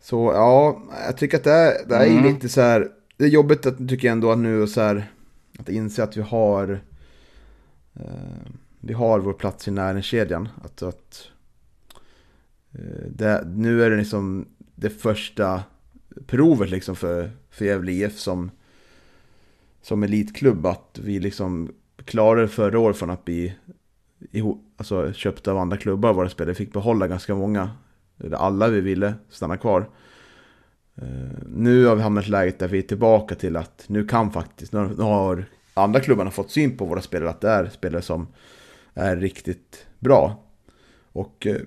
Så 0.00 0.32
ja, 0.34 0.82
jag 1.06 1.16
tycker 1.16 1.36
att 1.36 1.44
det, 1.44 1.52
är, 1.52 1.86
det 1.88 1.96
är 1.96 2.06
mm. 2.06 2.24
lite 2.24 2.48
så 2.48 2.60
här. 2.60 2.88
Det 3.16 3.24
är 3.24 3.28
jobbigt 3.28 3.66
att, 3.66 3.88
tycker 3.88 4.08
jag 4.08 4.12
ändå 4.12 4.32
att 4.32 4.38
nu 4.38 4.66
så 4.66 4.80
här, 4.80 5.12
att 5.58 5.68
inse 5.68 6.02
att 6.02 6.16
vi 6.16 6.22
har 6.22 6.80
eh, 7.94 8.50
vi 8.80 8.92
har 8.92 9.20
vår 9.20 9.32
plats 9.32 9.68
i 9.68 9.70
näringskedjan. 9.70 10.48
Att, 10.64 10.82
att 10.82 11.28
eh, 12.72 13.06
det, 13.08 13.44
nu 13.46 13.84
är 13.84 13.90
det 13.90 13.96
liksom 13.96 14.46
det 14.74 14.90
första 14.90 15.62
provet 16.26 16.70
liksom 16.70 16.96
för, 16.96 17.30
för 17.50 17.64
Gävle 17.64 17.92
IF 17.92 18.18
som, 18.18 18.50
som 19.82 20.02
elitklubb. 20.02 20.66
Att 20.66 21.00
vi 21.02 21.20
liksom 21.20 21.72
klarade 22.04 22.48
förra 22.48 22.78
året 22.78 22.96
från 22.96 23.10
att 23.10 23.24
bli 23.24 23.54
alltså, 24.76 25.12
köpta 25.12 25.50
av 25.50 25.58
andra 25.58 25.76
klubbar. 25.76 26.12
Våra 26.12 26.28
spelare 26.28 26.54
fick 26.54 26.72
behålla 26.72 27.08
ganska 27.08 27.34
många. 27.34 27.70
Alla 28.32 28.68
vi 28.68 28.80
ville 28.80 29.14
stanna 29.30 29.56
kvar. 29.56 29.90
Eh, 30.96 31.38
nu 31.46 31.84
har 31.84 31.96
vi 31.96 32.02
hamnat 32.02 32.26
i 32.26 32.30
läget 32.30 32.58
där 32.58 32.68
vi 32.68 32.78
är 32.78 32.82
tillbaka 32.82 33.34
till 33.34 33.56
att 33.56 33.84
nu 33.86 34.06
kan 34.06 34.30
faktiskt, 34.30 34.72
nu 34.72 34.94
har 34.98 35.44
andra 35.74 36.00
klubbarna 36.00 36.30
fått 36.30 36.50
syn 36.50 36.76
på 36.76 36.84
våra 36.84 37.02
spelare, 37.02 37.30
att 37.30 37.40
det 37.40 37.48
är 37.48 37.68
spelare 37.68 38.02
som 38.02 38.26
är 38.94 39.16
riktigt 39.16 39.86
bra. 39.98 40.44
Och 41.12 41.46
eh, 41.46 41.60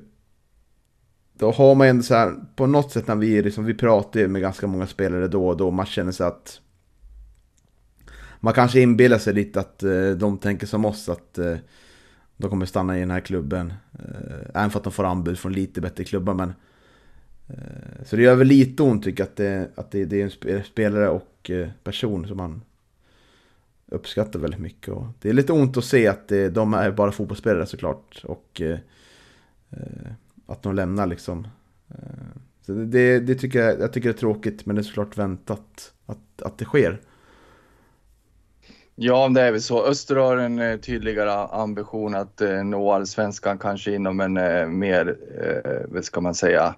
då 1.34 1.52
har 1.52 1.76
man 1.76 1.88
ändå 1.88 2.04
så 2.04 2.16
här, 2.16 2.36
på 2.56 2.68
något 2.68 2.92
sätt 2.92 3.08
när 3.08 3.16
vi, 3.16 3.42
liksom, 3.42 3.66
vi 3.66 3.74
pratar 3.74 4.28
med 4.28 4.42
ganska 4.42 4.68
många 4.68 4.88
spelare 4.88 5.28
då 5.28 5.48
och 5.48 5.58
då, 5.58 5.72
man 5.72 5.86
känner 5.86 6.12
sig 6.12 6.28
att 6.28 6.60
man 8.40 8.54
kanske 8.54 8.80
inbillar 8.80 9.18
sig 9.18 9.34
lite 9.34 9.60
att 9.60 9.84
eh, 9.84 10.10
de 10.10 10.38
tänker 10.38 10.68
som 10.68 10.86
oss, 10.86 11.10
att 11.10 11.38
eh, 11.38 11.58
de 12.38 12.50
kommer 12.50 12.66
stanna 12.66 12.98
i 12.98 13.00
den 13.00 13.12
här 13.12 13.20
klubben. 13.20 13.74
Även 14.54 14.70
för 14.70 14.80
att 14.80 14.84
de 14.84 14.94
får 14.94 15.04
anbud 15.04 15.40
från 15.40 15.54
lite 15.54 15.82
bättre 15.82 16.04
klubbar, 16.04 16.34
men 16.34 16.54
så 18.06 18.16
det 18.16 18.22
gör 18.22 18.36
väl 18.36 18.48
lite 18.48 18.84
ont 18.84 19.04
tycker 19.04 19.24
jag 19.24 19.30
att 19.30 19.36
det, 19.36 19.70
att 19.76 19.92
det, 19.92 20.06
det 20.06 20.22
är 20.22 20.56
en 20.56 20.64
spelare 20.64 21.10
och 21.10 21.52
person 21.84 22.28
som 22.28 22.38
man 22.38 22.62
uppskattar 23.94 24.40
väldigt 24.40 24.60
mycket. 24.60 24.94
Och 24.94 25.06
det 25.22 25.30
är 25.30 25.34
lite 25.34 25.54
ont 25.54 25.78
att 25.78 25.86
se 25.86 26.08
att 26.08 26.28
det, 26.28 26.50
de 26.50 26.74
är 26.74 26.92
bara 26.92 27.12
fotbollsspelare 27.12 27.66
såklart. 27.66 28.22
Och 28.24 28.62
eh, 28.62 28.78
eh 29.72 30.12
att 30.46 30.64
de 30.64 30.76
lämnar 30.76 31.08
liksom. 31.08 31.48
Eh, 31.90 32.42
så 32.66 32.72
det, 32.72 33.20
det, 33.20 33.36
tycker 33.36 33.60
jag, 33.60 33.80
jag 33.80 33.94
tycker 33.94 34.10
det 34.10 34.16
är 34.16 34.20
tråkigt 34.20 34.66
men 34.66 34.76
det 34.76 34.82
är 34.82 34.84
såklart 34.84 35.18
väntat 35.18 35.94
att, 36.06 36.42
att 36.42 36.58
det 36.58 36.66
sker. 36.66 37.02
Ja, 38.96 39.30
det 39.30 39.42
är 39.42 39.52
väl 39.52 39.62
så. 39.62 39.86
Öster 39.86 40.16
har 40.16 40.38
en 40.38 40.80
tydligare 40.80 41.32
ambition 41.32 42.16
att 42.16 42.42
nå 42.64 42.92
allsvenskan 42.92 43.58
kanske 43.58 43.96
inom 43.96 44.20
en 44.20 44.34
mer, 44.80 45.18
vad 45.88 46.06
ska 46.06 46.22
man 46.22 46.36
säga, 46.36 46.76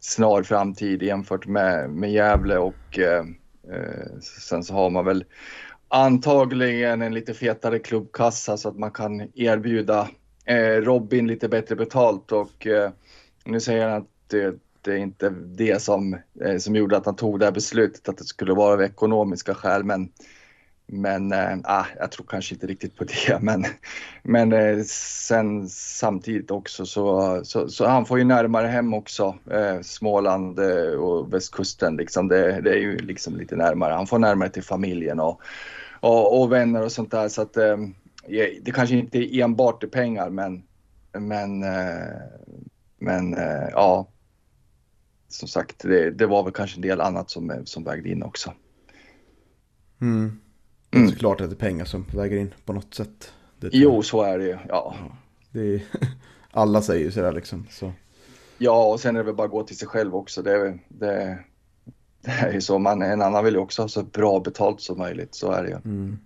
snar 0.00 0.42
framtid 0.42 1.02
jämfört 1.02 1.46
med, 1.46 1.90
med 1.90 2.12
Gävle 2.12 2.58
och 2.58 2.98
eh, 2.98 3.24
eh, 3.72 4.18
sen 4.20 4.64
så 4.64 4.74
har 4.74 4.90
man 4.90 5.04
väl 5.04 5.24
antagligen 5.88 7.02
en 7.02 7.14
lite 7.14 7.34
fetare 7.34 7.78
klubbkassa 7.78 8.56
så 8.56 8.68
att 8.68 8.78
man 8.78 8.90
kan 8.90 9.30
erbjuda 9.34 10.08
eh, 10.44 10.82
Robin 10.82 11.26
lite 11.26 11.48
bättre 11.48 11.76
betalt 11.76 12.32
och 12.32 12.66
eh, 12.66 12.90
nu 13.44 13.60
säger 13.60 13.88
han 13.88 14.02
att 14.02 14.08
det, 14.26 14.54
det 14.82 14.92
är 14.92 14.96
inte 14.96 15.30
det 15.30 15.82
som, 15.82 16.16
eh, 16.44 16.56
som 16.58 16.76
gjorde 16.76 16.96
att 16.96 17.06
han 17.06 17.16
tog 17.16 17.38
det 17.38 17.44
här 17.44 17.52
beslutet, 17.52 18.08
att 18.08 18.18
det 18.18 18.24
skulle 18.24 18.54
vara 18.54 18.72
av 18.72 18.82
ekonomiska 18.82 19.54
skäl 19.54 19.84
men 19.84 20.12
men 20.90 21.32
äh, 21.32 21.86
jag 21.98 22.10
tror 22.12 22.26
kanske 22.26 22.54
inte 22.54 22.66
riktigt 22.66 22.96
på 22.96 23.04
det. 23.26 23.38
Men, 23.42 23.64
men 24.22 24.52
äh, 24.52 24.82
sen 24.84 25.68
samtidigt 25.68 26.50
också 26.50 26.86
så, 26.86 27.40
så, 27.44 27.68
så 27.68 27.86
han 27.86 28.06
får 28.06 28.18
ju 28.18 28.24
närmare 28.24 28.66
hem 28.66 28.94
också. 28.94 29.38
Äh, 29.50 29.80
Småland 29.82 30.58
och 30.98 31.32
västkusten 31.32 31.96
liksom. 31.96 32.28
Det, 32.28 32.60
det, 32.60 32.70
är 32.70 32.78
ju 32.78 32.98
liksom 32.98 33.36
lite 33.36 33.56
närmare. 33.56 33.92
Han 33.92 34.06
får 34.06 34.18
närmare 34.18 34.48
till 34.48 34.62
familjen 34.62 35.20
och, 35.20 35.40
och, 36.00 36.40
och 36.40 36.52
vänner 36.52 36.82
och 36.82 36.92
sånt 36.92 37.10
där. 37.10 37.28
Så 37.28 37.42
att 37.42 37.52
det 38.62 38.72
kanske 38.74 38.96
inte 38.96 39.18
är 39.18 39.44
enbart 39.44 39.82
är 39.82 39.88
pengar 39.88 40.30
men, 40.30 40.62
men, 41.12 41.64
men 42.98 43.36
ja. 43.72 44.08
Som 45.30 45.48
sagt, 45.48 45.82
det, 45.82 46.10
det 46.10 46.26
var 46.26 46.42
väl 46.42 46.52
kanske 46.52 46.76
en 46.76 46.82
del 46.82 47.00
annat 47.00 47.30
som, 47.30 47.62
som 47.64 47.84
vägde 47.84 48.08
in 48.08 48.22
också. 48.22 48.52
Mm. 50.00 50.40
Mm. 50.90 51.06
Är 51.06 51.10
såklart 51.10 51.40
att 51.40 51.50
det 51.50 51.54
är 51.56 51.58
pengar 51.58 51.84
som 51.84 52.06
väger 52.14 52.36
in 52.36 52.54
på 52.64 52.72
något 52.72 52.94
sätt. 52.94 53.32
jo, 53.60 54.02
så 54.02 54.22
är 54.22 54.38
det 54.38 54.44
ju. 54.44 54.58
Ja. 54.68 54.94
Det 55.50 55.74
är, 55.74 55.82
alla 56.50 56.82
säger 56.82 57.04
ju 57.04 57.10
sådär 57.10 57.32
liksom. 57.32 57.66
Så. 57.70 57.92
Ja, 58.58 58.92
och 58.92 59.00
sen 59.00 59.16
är 59.16 59.20
det 59.20 59.26
väl 59.26 59.34
bara 59.34 59.44
att 59.44 59.50
gå 59.50 59.62
till 59.62 59.78
sig 59.78 59.88
själv 59.88 60.14
också. 60.14 60.42
Det, 60.42 60.78
det, 60.88 61.38
det 62.20 62.30
är 62.30 62.52
ju 62.52 62.60
så. 62.60 62.78
Man, 62.78 63.02
en 63.02 63.22
annan 63.22 63.44
vill 63.44 63.54
ju 63.54 63.60
också 63.60 63.82
ha 63.82 63.88
så 63.88 64.02
bra 64.02 64.40
betalt 64.40 64.80
som 64.80 64.98
möjligt. 64.98 65.34
Så 65.34 65.52
är 65.52 65.62
det 65.62 65.68
ju. 65.68 65.74
Mm. 65.74 66.18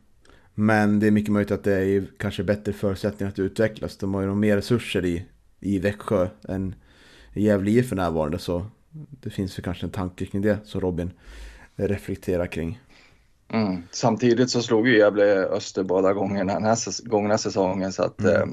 Men 0.54 1.00
det 1.00 1.06
är 1.06 1.10
mycket 1.10 1.32
möjligt 1.32 1.50
att 1.50 1.64
det 1.64 1.72
är 1.72 2.06
kanske 2.18 2.44
bättre 2.44 2.72
förutsättningar 2.72 3.32
att 3.32 3.38
utvecklas. 3.38 3.96
De 3.96 4.14
har 4.14 4.22
ju 4.22 4.34
mer 4.34 4.56
resurser 4.56 5.04
i, 5.04 5.24
i 5.60 5.78
Växjö 5.78 6.28
än 6.48 6.74
i 7.34 7.44
Gävle 7.44 7.82
för 7.82 7.96
närvarande. 7.96 8.38
Så 8.38 8.66
det 8.90 9.30
finns 9.30 9.58
ju 9.58 9.62
kanske 9.62 9.86
en 9.86 9.90
tanke 9.90 10.26
kring 10.26 10.42
det 10.42 10.58
som 10.64 10.80
Robin 10.80 11.10
reflekterar 11.76 12.46
kring. 12.46 12.80
Mm. 13.52 13.82
Samtidigt 13.90 14.50
så 14.50 14.62
slog 14.62 14.88
ju 14.88 14.98
Gävle 14.98 15.24
Öster 15.44 15.82
båda 15.82 16.12
gångerna 16.12 16.54
den 16.54 16.64
här 16.64 17.08
gångna 17.08 17.38
säsongen 17.38 17.92
så 17.92 18.02
att 18.02 18.20
mm. 18.20 18.34
eh, 18.34 18.46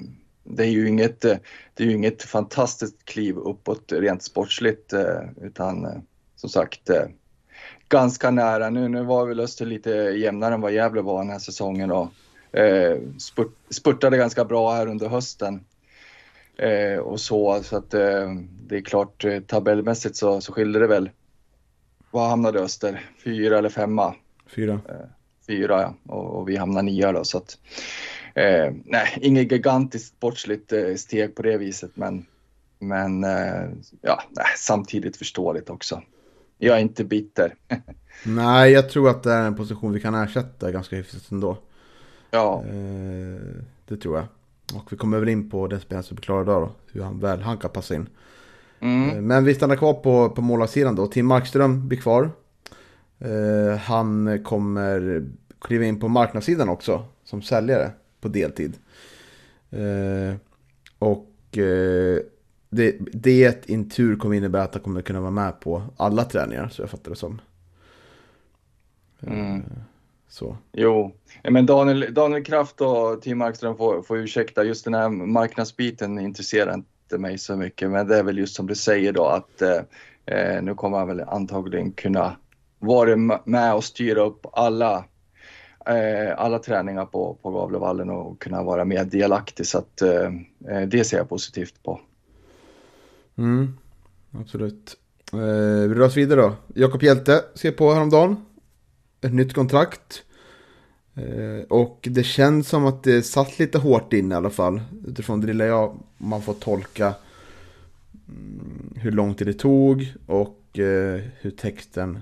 det 0.43 0.63
är 0.63 0.69
ju 0.69 0.87
inget, 0.87 1.25
eh, 1.25 1.37
det 1.73 1.83
är 1.83 1.87
ju 1.87 1.93
inget 1.93 2.23
fantastiskt 2.23 3.05
kliv 3.05 3.37
uppåt 3.37 3.91
rent 3.91 4.23
sportsligt 4.23 4.93
eh, 4.93 5.21
utan 5.41 5.85
eh, 5.85 5.97
som 6.35 6.49
sagt 6.49 6.89
eh, 6.89 7.03
ganska 7.89 8.31
nära. 8.31 8.69
Nu, 8.69 8.87
nu 8.87 9.03
var 9.03 9.25
väl 9.25 9.39
Öster 9.39 9.65
lite 9.65 9.89
jämnare 9.91 10.53
än 10.53 10.61
vad 10.61 10.73
Gävle 10.73 11.01
var 11.01 11.19
den 11.19 11.31
här 11.31 11.39
säsongen 11.39 11.91
och 11.91 12.09
eh, 12.59 12.97
spurt, 13.19 13.53
spurtade 13.69 14.17
ganska 14.17 14.45
bra 14.45 14.73
här 14.73 14.87
under 14.87 15.09
hösten. 15.09 15.65
och 17.01 17.19
så, 17.19 17.63
så 17.63 17.77
att 17.77 17.89
det 17.89 18.77
är 18.77 18.81
klart 18.81 19.25
tabellmässigt 19.47 20.15
så, 20.15 20.41
så 20.41 20.53
skilde 20.53 20.79
det 20.79 20.87
väl. 20.87 21.09
Vad 22.11 22.29
hamnade 22.29 22.59
Öster? 22.59 23.09
Fyra 23.23 23.57
eller 23.57 23.69
femma? 23.69 24.15
Fyra. 24.55 24.73
Eh, 24.73 24.95
fyra 25.47 25.81
ja, 25.81 26.13
och, 26.13 26.39
och 26.39 26.49
vi 26.49 26.57
hamnar 26.57 26.83
nia 26.83 27.11
då 27.11 27.23
så 27.23 27.37
att 27.37 27.57
eh, 28.35 28.73
nej, 28.85 29.17
inget 29.21 29.51
gigantiskt 29.51 30.07
sportsligt 30.07 30.73
eh, 30.73 30.95
steg 30.95 31.35
på 31.35 31.41
det 31.41 31.57
viset 31.57 31.91
men 31.93 32.25
men 32.79 33.23
eh, 33.23 33.69
ja, 34.01 34.23
nej, 34.29 34.45
samtidigt 34.57 35.17
förståeligt 35.17 35.69
också. 35.69 36.01
Jag 36.57 36.77
är 36.77 36.81
inte 36.81 37.03
bitter. 37.03 37.55
nej, 38.25 38.71
jag 38.71 38.89
tror 38.89 39.09
att 39.09 39.23
det 39.23 39.31
är 39.31 39.47
en 39.47 39.55
position 39.55 39.93
vi 39.93 39.99
kan 39.99 40.15
ersätta 40.15 40.71
ganska 40.71 40.95
hyfsat 40.95 41.31
ändå. 41.31 41.57
Ja. 42.31 42.63
Eh, 42.65 43.41
det 43.85 43.97
tror 43.97 44.17
jag. 44.17 44.25
Och 44.75 44.93
vi 44.93 44.97
kommer 44.97 45.19
väl 45.19 45.29
in 45.29 45.49
på 45.49 45.67
den 45.67 45.79
spelaren 45.79 46.03
som 46.03 46.15
blir 46.15 46.23
klar 46.23 46.41
idag 46.41 46.61
då. 46.61 46.71
Hur 46.91 47.03
han 47.03 47.19
väl 47.19 47.41
han 47.41 47.57
kan 47.57 47.69
passa 47.69 47.95
in. 47.95 48.09
Mm. 48.79 49.09
Eh, 49.09 49.21
men 49.21 49.43
vi 49.45 49.55
stannar 49.55 49.75
kvar 49.75 49.93
på, 49.93 50.29
på 50.29 50.41
målvaktssidan 50.41 50.95
då. 50.95 51.07
Tim 51.07 51.25
Markström 51.25 51.87
blir 51.87 51.99
kvar. 51.99 52.31
Eh, 53.19 53.77
han 53.77 54.43
kommer 54.43 55.25
kliva 55.61 55.85
in 55.85 55.99
på 55.99 56.07
marknadssidan 56.07 56.69
också 56.69 57.05
som 57.23 57.41
säljare 57.41 57.91
på 58.21 58.27
deltid. 58.27 58.77
Uh, 59.73 60.35
och 60.99 61.27
uh, 61.57 62.19
det, 62.69 62.95
det 62.99 63.69
in 63.69 63.89
tur 63.89 64.15
kommer 64.15 64.35
innebära 64.35 64.63
att 64.63 64.73
han 64.73 64.83
kommer 64.83 65.01
kunna 65.01 65.21
vara 65.21 65.31
med 65.31 65.59
på 65.59 65.83
alla 65.97 66.23
träningar 66.23 66.69
så 66.69 66.81
jag 66.81 66.89
fattar 66.89 67.09
det 67.09 67.17
som. 67.17 67.41
Mm. 69.21 69.63
Så. 70.27 70.57
Jo, 70.71 71.15
men 71.43 71.65
Daniel, 71.65 72.13
Daniel 72.13 72.43
Kraft 72.43 72.81
och 72.81 73.21
Tim 73.21 73.37
Markström 73.37 73.77
får, 73.77 74.01
får 74.01 74.17
ursäkta, 74.17 74.63
just 74.63 74.85
den 74.85 74.93
här 74.93 75.09
marknadsbiten 75.09 76.19
intresserar 76.19 76.73
inte 76.73 77.17
mig 77.17 77.37
så 77.37 77.55
mycket. 77.55 77.89
Men 77.89 78.07
det 78.07 78.17
är 78.17 78.23
väl 78.23 78.37
just 78.37 78.55
som 78.55 78.67
du 78.67 78.75
säger 78.75 79.13
då 79.13 79.25
att 79.25 79.61
Eh, 80.31 80.61
nu 80.61 80.75
kommer 80.75 80.97
han 80.97 81.07
väl 81.07 81.21
antagligen 81.21 81.91
kunna 81.91 82.35
varit 82.79 83.17
med 83.45 83.75
och 83.75 83.83
styra 83.83 84.21
upp 84.21 84.45
alla, 84.53 85.05
eh, 85.85 86.33
alla 86.37 86.59
träningar 86.59 87.05
på, 87.05 87.37
på 87.41 87.51
Gavlevallen 87.51 88.09
och 88.09 88.41
kunna 88.41 88.63
vara 88.63 88.85
mer 88.85 89.05
delaktig. 89.05 89.67
Så 89.67 89.77
att, 89.77 90.01
eh, 90.01 90.31
eh, 90.69 90.87
det 90.87 91.03
ser 91.03 91.17
jag 91.17 91.29
positivt 91.29 91.83
på. 91.83 91.99
Mm, 93.37 93.77
absolut. 94.31 94.97
Eh, 95.33 95.89
vi 95.89 95.95
rör 95.95 96.05
oss 96.05 96.17
vidare 96.17 96.41
då. 96.41 96.55
Jakob 96.75 97.03
Hjälte 97.03 97.43
ser 97.55 97.71
på 97.71 97.93
häromdagen. 97.93 98.45
Ett 99.21 99.33
nytt 99.33 99.53
kontrakt. 99.53 100.23
Eh, 101.15 101.63
och 101.69 102.07
det 102.11 102.23
känns 102.23 102.69
som 102.69 102.85
att 102.85 103.03
det 103.03 103.23
satt 103.23 103.59
lite 103.59 103.77
hårt 103.77 104.13
in 104.13 104.31
i 104.31 104.35
alla 104.35 104.49
fall. 104.49 104.81
Utifrån 105.07 105.41
det 105.41 105.47
lilla 105.47 105.65
jag, 105.65 105.97
man 106.17 106.41
får 106.41 106.53
tolka 106.53 107.13
mm, 108.27 108.93
hur 108.95 109.11
lång 109.11 109.33
tid 109.33 109.47
det 109.47 109.53
tog 109.53 110.13
och 110.25 110.79
eh, 110.79 111.21
hur 111.39 111.51
texten 111.51 112.19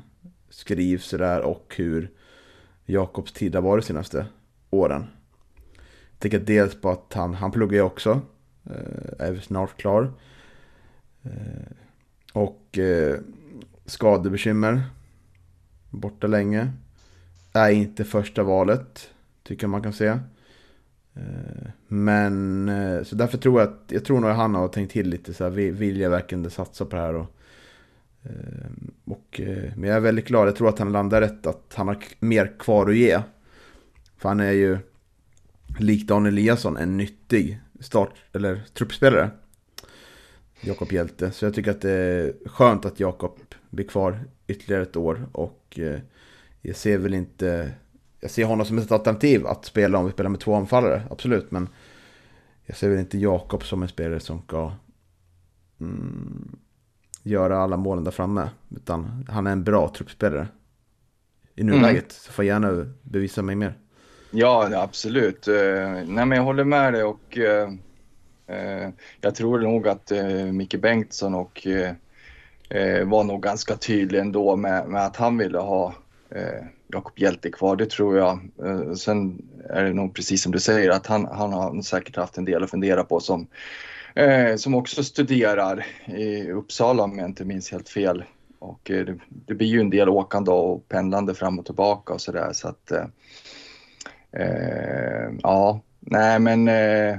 skrivs 0.57 1.09
där 1.09 1.41
och 1.41 1.73
hur 1.77 2.11
Jakobs 2.85 3.33
tid 3.33 3.55
har 3.55 3.61
varit 3.61 3.83
de 3.83 3.87
senaste 3.87 4.25
åren. 4.69 5.07
Jag 6.11 6.19
tänker 6.19 6.39
dels 6.39 6.81
på 6.81 6.89
att 6.89 7.13
han, 7.13 7.33
han 7.33 7.51
pluggar 7.51 7.77
ju 7.77 7.81
också. 7.81 8.21
Eh, 8.63 9.27
är 9.27 9.39
snart 9.39 9.77
klar. 9.77 10.11
Eh, 11.23 11.71
och 12.33 12.77
eh, 12.77 13.19
skadebekymmer. 13.85 14.83
Borta 15.89 16.27
länge 16.27 16.71
är 17.53 17.69
inte 17.69 18.03
första 18.03 18.43
valet. 18.43 19.09
Tycker 19.43 19.67
man 19.67 19.81
kan 19.81 19.93
se. 19.93 20.19
Men 21.87 22.71
så 23.05 23.15
därför 23.15 23.37
tror 23.37 23.59
jag 23.59 23.69
att, 23.69 23.83
jag 23.87 24.05
tror 24.05 24.19
nog 24.19 24.29
att 24.29 24.37
han 24.37 24.55
har 24.55 24.67
tänkt 24.67 24.91
till 24.91 25.09
lite 25.09 25.33
så 25.33 25.43
här, 25.43 25.51
vill 25.51 25.99
jag 25.99 26.09
verkligen 26.09 26.49
satsa 26.49 26.85
på 26.85 26.95
det 26.95 27.01
här? 27.01 27.15
Och, 27.15 27.36
Eh, 28.29 28.69
och, 29.05 29.41
eh, 29.41 29.71
men 29.75 29.89
jag 29.89 29.97
är 29.97 30.01
väldigt 30.01 30.27
glad, 30.27 30.47
jag 30.47 30.55
tror 30.55 30.69
att 30.69 30.79
han 30.79 30.91
landar 30.91 31.21
rätt, 31.21 31.45
att 31.47 31.73
han 31.73 31.87
har 31.87 31.97
mer 32.19 32.53
kvar 32.59 32.89
att 32.89 32.95
ge. 32.95 33.21
För 34.17 34.29
han 34.29 34.39
är 34.39 34.51
ju, 34.51 34.77
likt 35.79 36.07
Dan 36.07 36.25
Eliasson, 36.25 36.77
en 36.77 36.97
nyttig 36.97 37.59
start, 37.79 38.09
eller 38.33 38.61
truppspelare. 38.73 39.29
Jakob 40.61 40.91
Hjälte. 40.91 41.31
Så 41.31 41.45
jag 41.45 41.53
tycker 41.53 41.71
att 41.71 41.81
det 41.81 41.91
är 41.91 42.33
skönt 42.45 42.85
att 42.85 42.99
Jakob 42.99 43.39
blir 43.69 43.85
kvar 43.85 44.23
ytterligare 44.47 44.83
ett 44.83 44.95
år. 44.95 45.29
Och 45.31 45.79
eh, 45.79 45.99
jag 46.61 46.75
ser 46.75 46.97
väl 46.97 47.13
inte... 47.13 47.71
Jag 48.19 48.31
ser 48.31 48.45
honom 48.45 48.65
som 48.65 48.77
ett 48.77 48.91
alternativ 48.91 49.47
att 49.47 49.65
spela 49.65 49.97
om 49.97 50.05
vi 50.05 50.11
spelar 50.11 50.29
med 50.29 50.39
två 50.39 50.55
anfallare, 50.55 51.03
absolut. 51.09 51.51
Men 51.51 51.69
jag 52.65 52.77
ser 52.77 52.89
väl 52.89 52.99
inte 52.99 53.17
Jakob 53.17 53.63
som 53.63 53.81
en 53.81 53.89
spelare 53.89 54.19
som 54.19 54.41
ska 54.41 54.71
mm, 55.79 56.57
göra 57.29 57.57
alla 57.57 57.77
målen 57.77 58.03
där 58.03 58.11
framme. 58.11 58.49
Utan 58.75 59.25
han 59.29 59.47
är 59.47 59.51
en 59.51 59.63
bra 59.63 59.89
truppspelare 59.89 60.47
i 61.55 61.63
nuläget. 61.63 61.87
Mm. 61.87 62.09
Så 62.09 62.31
får 62.31 62.45
jag 62.45 62.53
gärna 62.53 62.93
bevisa 63.01 63.41
mig 63.41 63.55
mer. 63.55 63.73
Ja, 64.31 64.69
absolut. 64.83 65.47
Uh, 65.47 65.55
nej, 66.05 66.25
men 66.25 66.31
jag 66.31 66.43
håller 66.43 66.63
med 66.63 66.93
dig 66.93 67.03
och 67.03 67.37
uh, 67.37 67.69
uh, 68.55 68.89
jag 69.21 69.35
tror 69.35 69.59
nog 69.59 69.87
att 69.87 70.11
Micke 70.53 70.81
Bengtsson 70.81 71.35
och 71.35 71.67
var 73.05 73.23
nog 73.23 73.43
ganska 73.43 73.75
tydlig 73.75 74.19
ändå 74.19 74.55
med, 74.55 74.87
med 74.87 75.05
att 75.05 75.15
han 75.15 75.37
ville 75.37 75.57
ha 75.57 75.93
eh, 76.29 76.65
Jakob 76.87 77.19
Hjälte 77.19 77.51
kvar, 77.51 77.75
det 77.75 77.89
tror 77.89 78.17
jag. 78.17 78.39
Eh, 78.65 78.93
sen 78.93 79.41
är 79.69 79.83
det 79.83 79.93
nog 79.93 80.13
precis 80.13 80.43
som 80.43 80.51
du 80.51 80.59
säger 80.59 80.89
att 80.89 81.07
han, 81.07 81.25
han 81.25 81.53
har 81.53 81.81
säkert 81.81 82.15
haft 82.15 82.37
en 82.37 82.45
del 82.45 82.63
att 82.63 82.71
fundera 82.71 83.03
på 83.03 83.19
som, 83.19 83.47
eh, 84.17 84.55
som 84.55 84.75
också 84.75 85.03
studerar 85.03 85.85
i 86.05 86.51
Uppsala 86.51 87.03
om 87.03 87.19
jag 87.19 87.29
inte 87.29 87.45
minns 87.45 87.71
helt 87.71 87.89
fel. 87.89 88.23
Och 88.59 88.91
eh, 88.91 89.05
det, 89.05 89.17
det, 89.29 89.53
blir 89.53 89.67
ju 89.67 89.79
en 89.79 89.89
del 89.89 90.09
åkande 90.09 90.51
och 90.51 90.87
pendlande 90.87 91.35
fram 91.35 91.59
och 91.59 91.65
tillbaka 91.65 92.13
och 92.13 92.21
sådär 92.21 92.49
så 92.53 92.67
att 92.67 92.91
eh, 92.91 93.05
eh 94.31 95.31
ja, 95.43 95.81
nej 95.99 96.39
men 96.39 96.67
eh, 96.67 97.17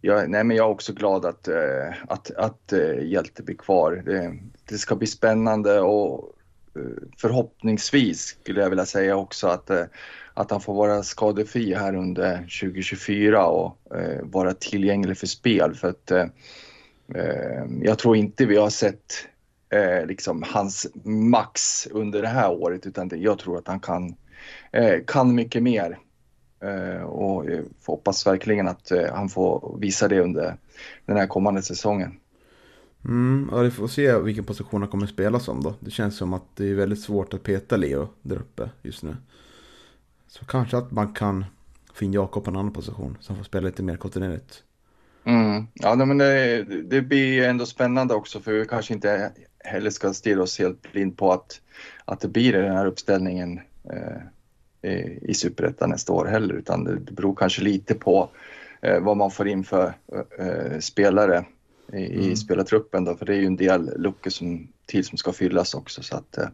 jag, 0.00 0.30
nej, 0.30 0.44
men 0.44 0.56
jag 0.56 0.66
är 0.66 0.70
också 0.70 0.92
glad 0.92 1.24
att, 1.24 1.48
eh, 1.48 1.94
att, 2.08 2.30
att 2.30 2.72
Hjälte 3.02 3.42
blir 3.42 3.56
kvar. 3.56 4.02
Det, 4.06 4.34
det 4.68 4.78
ska 4.78 4.96
bli 4.96 5.06
spännande 5.06 5.80
och 5.80 6.34
förhoppningsvis 7.20 8.38
skulle 8.42 8.60
jag 8.60 8.70
vilja 8.70 8.86
säga 8.86 9.16
också 9.16 9.48
att, 9.48 9.70
eh, 9.70 9.84
att 10.38 10.50
han 10.50 10.60
får 10.60 10.74
vara 10.74 11.02
skadefri 11.02 11.74
här 11.74 11.94
under 11.94 12.36
2024 12.36 13.46
och 13.46 13.96
eh, 13.96 14.22
vara 14.22 14.54
tillgänglig 14.54 15.18
för 15.18 15.26
spel. 15.26 15.74
För 15.74 15.88
att 15.88 16.10
eh, 16.10 16.26
eh 17.14 17.64
jag 17.82 17.98
tror 17.98 18.16
inte 18.16 18.46
vi 18.46 18.56
har 18.56 18.70
sett 18.70 19.12
eh, 19.70 20.06
liksom 20.06 20.44
hans 20.46 20.86
max 21.04 21.86
under 21.86 22.22
det 22.22 22.28
här 22.28 22.50
året 22.50 22.86
utan 22.86 23.10
jag 23.14 23.38
tror 23.38 23.58
att 23.58 23.68
han 23.68 23.80
kan, 23.80 24.14
eh, 24.72 25.04
kan 25.06 25.34
mycket 25.34 25.62
mer. 25.62 25.98
och 27.04 27.50
jag 27.50 27.64
hoppas 27.86 28.26
verkligen 28.26 28.68
att 28.68 28.92
han 29.12 29.28
får 29.28 29.78
visa 29.80 30.08
det 30.08 30.20
under 30.20 30.56
den 31.06 31.16
här 31.16 31.26
kommande 31.26 31.62
säsongen. 31.62 32.20
Mm, 33.04 33.48
ja, 33.52 33.58
vi 33.58 33.70
får 33.70 33.88
se 33.88 34.18
vilken 34.18 34.44
position 34.44 34.82
han 34.82 34.90
kommer 34.90 35.06
spela 35.06 35.40
som 35.40 35.62
då. 35.62 35.74
Det 35.80 35.90
känns 35.90 36.16
som 36.16 36.32
att 36.32 36.56
det 36.56 36.70
är 36.70 36.74
väldigt 36.74 37.00
svårt 37.00 37.34
att 37.34 37.42
peta 37.42 37.76
Leo 37.76 38.08
där 38.22 38.36
uppe 38.36 38.70
just 38.82 39.02
nu. 39.02 39.16
Så 40.28 40.44
kanske 40.44 40.76
att 40.76 40.90
man 40.90 41.12
kan 41.12 41.44
få 41.94 42.04
in 42.04 42.12
Jakob 42.12 42.44
på 42.44 42.50
en 42.50 42.56
annan 42.56 42.72
position 42.72 43.16
som 43.20 43.36
får 43.36 43.44
spela 43.44 43.66
lite 43.66 43.82
mer 43.82 43.96
kontinuerligt. 43.96 44.62
Mm. 45.24 45.66
Ja, 45.74 45.94
men 45.94 46.18
det, 46.18 46.64
det 46.84 47.02
blir 47.02 47.42
ändå 47.42 47.66
spännande 47.66 48.14
också 48.14 48.40
för 48.40 48.52
vi 48.52 48.66
kanske 48.66 48.94
inte 48.94 49.32
heller 49.58 49.90
ska 49.90 50.14
stirra 50.14 50.42
oss 50.42 50.58
helt 50.58 50.92
blind 50.92 51.16
på 51.16 51.32
att, 51.32 51.60
att 52.04 52.20
det 52.20 52.28
blir 52.28 52.52
den 52.52 52.72
här 52.72 52.86
uppställningen 52.86 53.60
eh, 53.90 54.22
i 55.22 55.34
Superettan 55.34 55.90
nästa 55.90 56.12
år 56.12 56.26
heller 56.26 56.54
utan 56.54 56.84
det 56.84 57.12
beror 57.12 57.34
kanske 57.34 57.62
lite 57.62 57.94
på 57.94 58.30
eh, 58.80 59.00
vad 59.00 59.16
man 59.16 59.30
får 59.30 59.48
in 59.48 59.64
för 59.64 59.94
eh, 60.38 60.78
spelare 60.78 61.44
i, 61.92 62.24
mm. 62.24 62.36
spelartruppen 62.36 63.04
då, 63.04 63.16
för 63.16 63.26
det 63.26 63.34
är 63.34 63.40
ju 63.40 63.46
en 63.46 63.56
del 63.56 64.00
luckor 64.00 64.30
som, 64.30 64.68
till 64.86 65.04
som 65.04 65.18
ska 65.18 65.32
fyllas 65.32 65.74
också. 65.74 66.02
Så 66.02 66.16
att, 66.16 66.38
eh, 66.38 66.48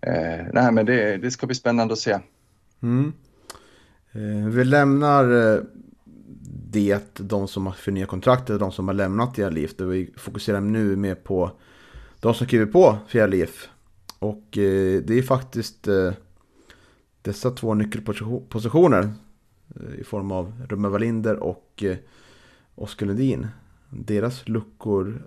eh, 0.00 0.46
nej, 0.52 0.72
men 0.72 0.86
det, 0.86 1.16
det 1.16 1.30
ska 1.30 1.46
bli 1.46 1.54
spännande 1.54 1.92
att 1.92 1.98
se. 1.98 2.18
Mm. 2.80 3.12
Eh, 4.12 4.48
vi 4.48 4.64
lämnar 4.64 5.54
eh, 5.54 5.60
det, 6.70 7.14
de 7.18 7.48
som 7.48 7.66
har 7.66 7.72
förnyat 7.72 8.08
kontraktet, 8.08 8.60
de 8.60 8.72
som 8.72 8.88
har 8.88 8.94
lämnat 8.94 9.36
Fjäril 9.36 9.68
Vi 9.78 10.12
fokuserar 10.16 10.60
nu 10.60 10.96
mer 10.96 11.14
på 11.14 11.50
de 12.20 12.34
som 12.34 12.46
skriver 12.46 12.66
på 12.66 12.98
Fjäril 13.08 13.48
Och 14.18 14.58
eh, 14.58 15.02
det 15.02 15.18
är 15.18 15.22
faktiskt 15.22 15.88
dessa 17.22 17.50
två 17.50 17.74
nyckelpositioner 17.74 19.12
i 19.98 20.04
form 20.04 20.32
av 20.32 20.52
Rumme 20.68 20.88
Wallinder 20.88 21.36
och 21.36 21.84
Oskar 22.74 23.06
Lundin 23.06 23.46
deras 23.90 24.48
luckor 24.48 25.22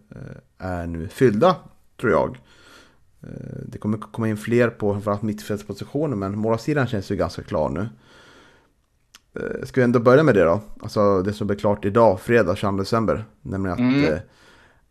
är 0.57 0.87
nu 0.87 1.07
fyllda, 1.07 1.55
tror 1.97 2.11
jag. 2.11 2.37
Eh, 3.23 3.29
det 3.65 3.77
kommer 3.77 3.97
komma 3.97 4.29
in 4.29 4.37
fler 4.37 4.69
på 4.69 4.93
framförallt 4.93 5.21
mittfältspositioner, 5.21 6.15
men 6.15 6.37
målsidan 6.37 6.87
känns 6.87 7.11
ju 7.11 7.15
ganska 7.15 7.43
klar 7.43 7.69
nu. 7.69 7.89
Eh, 9.39 9.65
ska 9.65 9.81
vi 9.81 9.83
ändå 9.85 9.99
börja 9.99 10.23
med 10.23 10.35
det 10.35 10.43
då? 10.43 10.61
Alltså 10.81 11.21
det 11.21 11.33
som 11.33 11.47
blir 11.47 11.57
klart 11.57 11.85
idag, 11.85 12.19
fredag 12.21 12.55
22 12.55 12.77
december. 12.77 13.25
Nämligen 13.41 13.73
att 13.73 13.79
mm. 13.79 14.19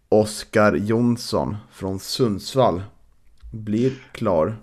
Oskar 0.09 0.75
Jonsson 0.75 1.57
från 1.73 2.01
Sundsvall 2.01 2.83
blir 3.53 3.93
klar. 4.13 4.57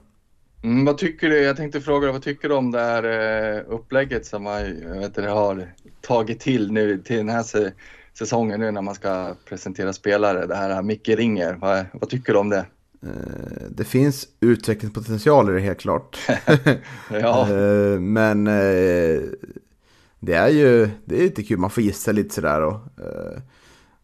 Mm, 0.64 0.86
vad 0.86 0.98
tycker 0.98 1.30
du? 1.30 1.42
Jag 1.42 1.58
tänkte 1.58 1.82
fråga 1.82 2.12
vad 2.12 2.22
tycker 2.22 2.50
du 2.50 2.56
om 2.56 2.72
det 2.72 2.80
här 2.80 3.64
upplägget 3.68 4.26
som 4.26 4.44
man 4.44 4.64
vet, 5.00 5.16
har 5.18 5.70
tagit 6.02 6.40
till 6.40 6.72
nu 6.72 6.98
till 6.98 7.18
den 7.18 7.30
här 7.30 7.72
säsongen 8.18 8.60
nu 8.60 8.72
när 8.72 8.82
man 8.82 8.96
ska 8.96 9.36
presentera 9.46 9.94
spelare. 9.94 10.46
Det 10.46 10.56
här 10.56 10.82
Micke 10.82 11.10
Ringer, 11.10 11.54
vad, 11.54 11.86
vad 11.94 12.10
tycker 12.10 12.34
du 12.34 12.40
om 12.40 12.50
det? 12.50 12.66
Eh, 13.06 13.68
det 13.70 13.84
finns 13.84 14.28
utvecklingspotential 14.40 15.50
i 15.50 15.54
det 15.54 15.60
helt 15.60 15.80
klart. 15.80 16.20
ja. 17.10 17.50
Eh, 17.56 18.00
men 18.00 18.48
eh, 18.48 19.22
det 20.20 20.34
är 20.34 20.50
ju 20.50 20.90
det 21.06 21.20
är 21.20 21.24
lite 21.24 21.44
kul, 21.44 21.58
man 21.58 21.70
får 21.70 21.84
gissa 21.84 22.12
lite 22.12 22.36
sådär. 22.36 22.62
Och, 22.62 22.80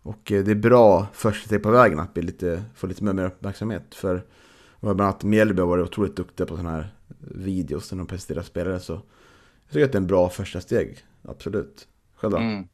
och 0.01 0.21
det 0.25 0.51
är 0.51 0.55
bra 0.55 1.07
första 1.13 1.45
steg 1.45 1.63
på 1.63 1.71
vägen 1.71 1.99
att 1.99 2.13
bli 2.13 2.23
lite, 2.23 2.63
få 2.75 2.87
lite 2.87 3.03
mer 3.03 3.25
uppmärksamhet. 3.25 3.95
För 3.95 4.23
bland 4.79 5.01
annat 5.01 5.23
Mjällby 5.23 5.61
har 5.61 5.67
varit 5.67 5.87
otroligt 5.87 6.15
duktiga 6.15 6.47
på 6.47 6.55
sådana 6.57 6.71
här 6.71 6.95
videos 7.19 7.91
när 7.91 7.97
de 7.97 8.07
presenterar 8.07 8.43
spelare. 8.43 8.79
Så 8.79 8.93
jag 8.93 9.73
tycker 9.73 9.85
att 9.85 9.91
det 9.91 9.95
är 9.95 10.01
en 10.01 10.07
bra 10.07 10.29
första 10.29 10.61
steg, 10.61 10.97
absolut. 11.21 11.87
Själv 12.15 12.31
då? 12.31 12.37
Mm. 12.37 12.67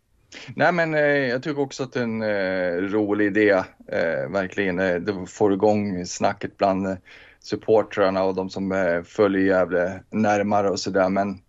Nej 0.56 0.72
men 0.72 0.94
eh, 0.94 1.02
jag 1.02 1.44
tycker 1.44 1.62
också 1.62 1.84
att 1.84 1.94
det 1.94 2.00
är 2.00 2.04
en 2.04 2.22
eh, 2.22 2.90
rolig 2.92 3.26
idé, 3.26 3.50
eh, 3.88 4.30
verkligen. 4.30 4.80
Eh, 4.80 4.96
det 4.96 5.26
får 5.28 5.54
igång 5.54 6.06
snacket 6.06 6.58
bland 6.58 6.88
eh, 6.88 6.96
supportrarna 7.40 8.24
och 8.24 8.36
de 8.36 8.50
som 8.50 8.72
eh, 8.72 9.04
följer 9.04 9.42
Gävle 9.42 10.04
närmare 10.10 10.70
och 10.70 10.80
sådär. 10.80 11.10
Men 11.10 11.42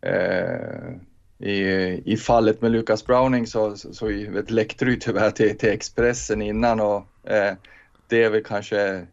eh, 0.00 1.48
i, 1.48 2.02
i 2.04 2.16
fallet 2.16 2.62
med 2.62 2.70
Lucas 2.70 3.06
Browning 3.06 3.46
så, 3.46 3.76
så, 3.76 3.94
så 3.94 4.08
läckte 4.48 4.84
det 4.84 4.90
ju 4.90 4.96
tyvärr 4.96 5.30
till, 5.30 5.58
till 5.58 5.68
Expressen 5.68 6.42
innan 6.42 6.80
och 6.80 7.30
eh, 7.30 7.54
det 8.08 8.22
är 8.22 8.30
väl 8.30 8.44
kanske 8.44 9.06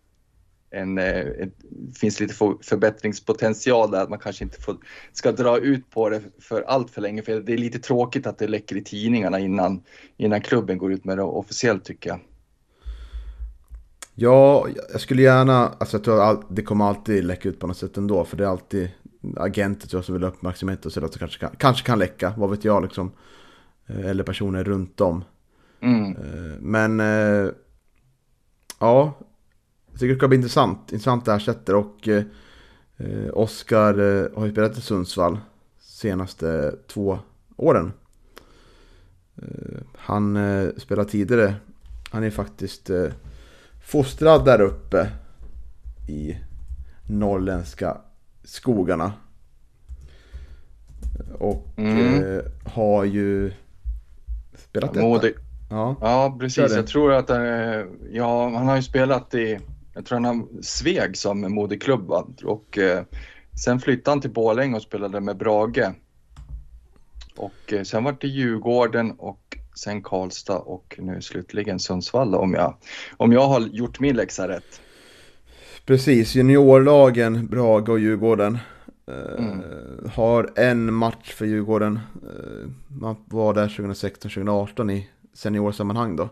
en, 0.76 0.98
eh, 0.98 1.20
ett, 1.20 1.54
finns 2.00 2.20
lite 2.20 2.34
förbättringspotential 2.62 3.92
där, 3.92 4.04
att 4.04 4.10
man 4.10 4.20
kanske 4.20 4.44
inte 4.44 4.62
får, 4.62 4.78
ska 5.14 5.32
dra 5.32 5.58
ut 5.58 5.90
på 5.90 6.10
det 6.10 6.22
för 6.40 6.62
allt 6.62 6.92
för 6.92 7.02
länge. 7.02 7.22
För 7.22 7.40
det 7.40 7.54
är 7.54 7.58
lite 7.58 7.80
tråkigt 7.80 8.28
att 8.28 8.38
det 8.38 8.48
läcker 8.48 8.76
i 8.78 8.84
tidningarna 8.84 9.40
innan, 9.40 9.84
innan 10.18 10.42
klubben 10.42 10.78
går 10.78 10.94
ut 10.94 11.06
med 11.06 11.18
det 11.18 11.24
officiellt 11.24 11.86
tycker 11.86 12.10
jag. 12.10 12.20
Ja, 14.16 14.68
jag 14.92 15.02
skulle 15.02 15.22
gärna, 15.22 15.68
alltså 15.68 15.98
jag 15.98 16.04
tror 16.04 16.24
att 16.24 16.42
det 16.50 16.62
kommer 16.62 16.86
alltid 16.86 17.24
läcka 17.24 17.50
ut 17.50 17.60
på 17.60 17.68
något 17.68 17.78
sätt 17.78 17.98
ändå. 17.98 18.26
För 18.26 18.38
det 18.38 18.44
är 18.44 18.48
alltid 18.48 18.90
agenter 19.38 19.88
tror 19.88 19.98
jag, 19.98 20.06
som 20.06 20.14
vill 20.14 20.24
ha 20.24 20.30
uppmärksamhet 20.30 20.86
och 20.86 20.92
sådär. 20.92 21.08
Så 21.08 21.20
kanske 21.20 21.40
kan, 21.40 21.56
kanske 21.58 21.86
kan 21.86 22.00
läcka, 22.00 22.34
vad 22.38 22.50
vet 22.50 22.66
jag 22.66 22.84
liksom. 22.84 23.12
Eh, 23.88 24.06
eller 24.06 24.24
personer 24.24 24.64
runt 24.64 25.02
om. 25.02 25.24
Mm. 25.82 26.12
Eh, 26.12 26.60
men 26.60 27.00
ja, 28.80 29.14
jag 29.96 30.00
tycker 30.00 30.14
det 30.14 30.20
ska 30.20 30.28
bli 30.28 30.36
intressant. 30.36 30.92
Intressant 30.92 31.28
ersättare 31.28 31.78
och 31.78 32.08
eh, 32.08 32.24
Oskar 33.34 34.00
eh, 34.00 34.38
har 34.38 34.46
ju 34.46 34.52
spelat 34.52 34.78
i 34.78 34.82
Sundsvall 34.82 35.40
senaste 35.80 36.76
två 36.88 37.20
åren. 37.56 37.94
Eh, 39.36 39.80
han 39.98 40.36
eh, 40.36 40.70
spelar 40.78 41.04
tidigare. 41.04 41.56
Han 42.12 42.24
är 42.24 42.30
faktiskt 42.30 42.90
eh, 42.90 43.08
fostrad 43.86 44.46
där 44.46 44.62
uppe 44.62 45.10
i 46.08 46.38
norrländska 47.08 47.98
skogarna. 48.44 49.14
Och 51.40 51.74
mm. 51.78 52.24
eh, 52.24 52.44
har 52.74 53.04
ju 53.04 53.52
spelat 54.58 54.94
detta. 54.94 55.06
Ja, 55.70 55.96
ja 56.02 56.38
precis. 56.40 56.76
Jag 56.76 56.88
tror 56.88 57.14
att 57.14 57.30
eh, 57.30 57.86
ja, 58.12 58.50
han 58.50 58.68
har 58.68 58.76
ju 58.76 58.82
spelat 58.82 59.34
i 59.34 59.60
jag 59.96 60.06
tror 60.06 60.20
han 60.20 60.48
Sveg 60.62 61.18
som 61.18 61.54
moderklubb 61.54 62.12
och 62.44 62.78
eh, 62.78 63.04
sen 63.64 63.80
flyttade 63.80 64.12
han 64.12 64.22
till 64.22 64.32
Borlänge 64.32 64.76
och 64.76 64.82
spelade 64.82 65.22
med 65.22 65.38
Brage. 65.38 65.92
Och 67.36 67.74
eh, 67.74 67.84
sen 67.84 68.04
var 68.04 68.18
det 68.20 68.28
Djurgården 68.28 69.12
och 69.12 69.58
sen 69.76 70.02
Karlstad 70.02 70.58
och 70.58 70.96
nu 70.98 71.22
slutligen 71.22 71.80
Sundsvall 71.80 72.36
om 72.36 72.54
jag, 72.54 72.76
om 73.18 73.34
jag 73.34 73.48
har 73.48 73.62
gjort 73.62 74.00
min 74.00 74.16
läxa 74.16 74.48
rätt. 74.48 74.82
Precis, 75.86 76.36
juniorlagen 76.36 77.48
Brage 77.48 77.90
och 77.90 78.00
Djurgården 78.00 78.58
eh, 79.08 79.46
mm. 79.46 79.62
har 80.14 80.50
en 80.56 80.94
match 80.94 81.34
för 81.34 81.46
Djurgården. 81.46 82.00
Eh, 82.24 82.70
man 82.88 83.16
var 83.26 83.54
där 83.54 83.68
2016-2018 83.68 84.92
i 84.92 85.10
seniorsammanhang 85.34 86.16
då. 86.16 86.30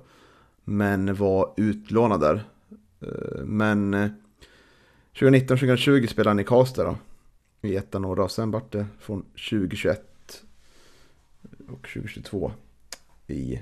Men 0.64 1.16
var 1.16 1.54
utlånad 1.58 2.20
där 2.20 2.44
Eh, 3.04 3.46
men 3.46 3.96
2019-2020 5.14 6.08
spelade 6.08 6.30
han 6.30 6.40
i 6.40 6.44
Karlstad 6.44 6.84
då. 6.84 6.98
I 7.62 7.76
ettan 7.76 8.06
och 8.06 8.16
då. 8.16 8.28
Sen 8.28 8.52
vart 8.52 8.72
det 8.72 8.86
från 9.00 9.22
2021 9.22 10.44
och 11.70 11.88
2022 11.94 12.52
i, 13.28 13.60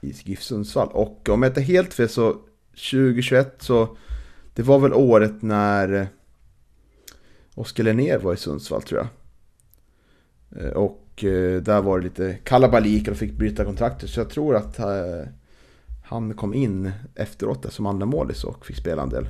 i 0.00 0.10
GIF 0.24 0.42
Sundsvall. 0.42 0.88
Och 0.88 1.28
om 1.28 1.42
jag 1.42 1.50
inte 1.50 1.60
helt 1.60 1.94
fel 1.94 2.08
så 2.08 2.32
2021 2.70 3.62
så 3.62 3.96
det 4.54 4.62
var 4.62 4.78
väl 4.78 4.92
året 4.92 5.42
när 5.42 5.92
eh, 5.92 6.06
Oskar 7.54 7.84
Linnér 7.84 8.18
var 8.18 8.34
i 8.34 8.36
Sundsvall 8.36 8.82
tror 8.82 9.00
jag. 9.00 9.08
Eh, 10.62 10.72
och 10.72 11.04
där 11.62 11.82
var 11.82 11.98
det 11.98 12.04
lite 12.04 12.38
kalabalik 12.44 13.08
och 13.08 13.16
fick 13.16 13.32
bryta 13.32 13.64
kontraktet. 13.64 14.10
Så 14.10 14.20
jag 14.20 14.30
tror 14.30 14.56
att 14.56 14.78
han 16.08 16.34
kom 16.34 16.54
in 16.54 16.92
efteråt 17.14 17.72
som 17.72 17.86
andra 17.86 18.06
målis 18.06 18.44
och 18.44 18.66
fick 18.66 18.76
spela 18.76 19.02
en 19.02 19.08
del. 19.08 19.28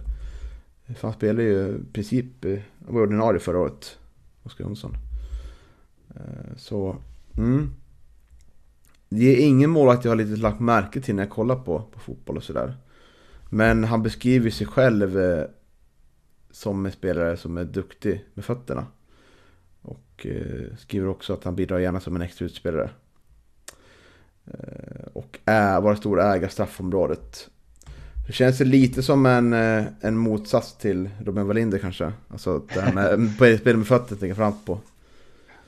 För 0.87 1.09
han 1.09 1.13
spelade 1.13 1.43
ju 1.43 1.69
i 1.69 1.93
princip, 1.93 2.45
eh, 2.45 2.59
var 2.79 3.03
ordinarie 3.03 3.41
förra 3.41 3.59
året, 3.59 3.99
Oskar 4.43 4.65
Jonsson. 4.65 4.97
Eh, 6.15 6.57
så, 6.57 6.97
mm. 7.37 7.71
Det 9.09 9.25
är 9.27 9.47
ingen 9.47 9.71
målvakt 9.71 10.05
jag 10.05 10.11
har 10.11 10.17
lite 10.17 10.41
lagt 10.41 10.61
märke 10.61 11.01
till 11.01 11.15
när 11.15 11.23
jag 11.23 11.31
kollar 11.31 11.57
på, 11.57 11.83
på 11.93 12.01
fotboll 12.01 12.37
och 12.37 12.43
sådär. 12.43 12.77
Men 13.51 13.85
han 13.85 14.03
beskriver 14.03 14.51
sig 14.51 14.67
själv 14.67 15.19
eh, 15.19 15.45
som 16.51 16.87
en 16.87 16.93
spelare 16.93 17.37
som 17.37 17.59
är 17.59 17.65
duktig 17.65 18.25
med 18.35 18.45
fötterna. 18.45 18.87
Och 19.83 20.27
skriver 20.79 21.09
också 21.09 21.33
att 21.33 21.45
han 21.45 21.57
bidrar 21.57 21.79
gärna 21.79 22.01
som 22.01 22.17
en 22.17 22.23
extra 22.23 22.45
utspelare. 22.45 22.91
Eh, 24.55 25.07
och 25.13 25.39
är, 25.45 25.81
vara 25.81 25.97
stor 25.97 26.21
ägare 26.21 26.51
straffområdet. 26.51 27.49
Det 28.27 28.33
känns 28.33 28.61
lite 28.61 29.03
som 29.03 29.27
en, 29.27 29.53
eh, 29.53 29.85
en 30.01 30.17
motsats 30.17 30.77
till 30.77 31.11
Robin 31.25 31.47
Wallinder 31.47 31.79
kanske. 31.79 32.13
Alltså 32.29 32.63
det 32.75 32.81
här 32.81 33.17
med 33.17 33.35
spel 33.61 33.77
med 33.77 33.87
fötterna 33.87 34.21
tänker 34.21 34.35
fram 34.35 34.53
på. 34.65 34.79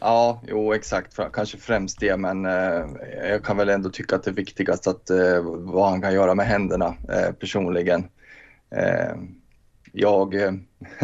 Ja, 0.01 0.43
jo 0.49 0.73
exakt, 0.73 1.19
kanske 1.33 1.59
främst 1.59 2.01
det, 2.01 2.17
men 2.17 2.47
eh, 2.47 2.87
jag 3.29 3.45
kan 3.45 3.57
väl 3.57 3.69
ändå 3.69 3.91
tycka 3.91 4.17
att 4.17 4.23
det 4.23 4.31
är 4.31 4.35
viktigast 4.35 4.87
att 4.87 5.11
eh, 5.11 5.41
vad 5.43 5.91
han 5.91 6.03
kan 6.03 6.15
göra 6.15 6.35
med 6.35 6.47
händerna 6.47 6.95
eh, 7.09 7.33
personligen. 7.33 8.05
Jag, 9.93 10.35
eh, 10.35 10.53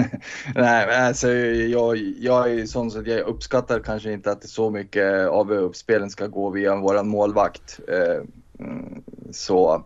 nej, 0.54 1.06
alltså, 1.06 1.30
jag, 1.30 1.96
jag 1.96 2.52
är 2.52 2.66
sån 2.66 2.90
så 2.90 2.98
att 2.98 3.06
jag 3.06 3.20
uppskattar 3.20 3.80
kanske 3.80 4.12
inte 4.12 4.30
att 4.30 4.48
så 4.48 4.70
mycket 4.70 5.28
av 5.28 5.52
uppspelen 5.52 6.10
ska 6.10 6.26
gå 6.26 6.50
via 6.50 6.76
våran 6.76 7.08
målvakt. 7.08 7.80
Eh, 7.88 8.22
mm, 8.66 9.02
så 9.30 9.84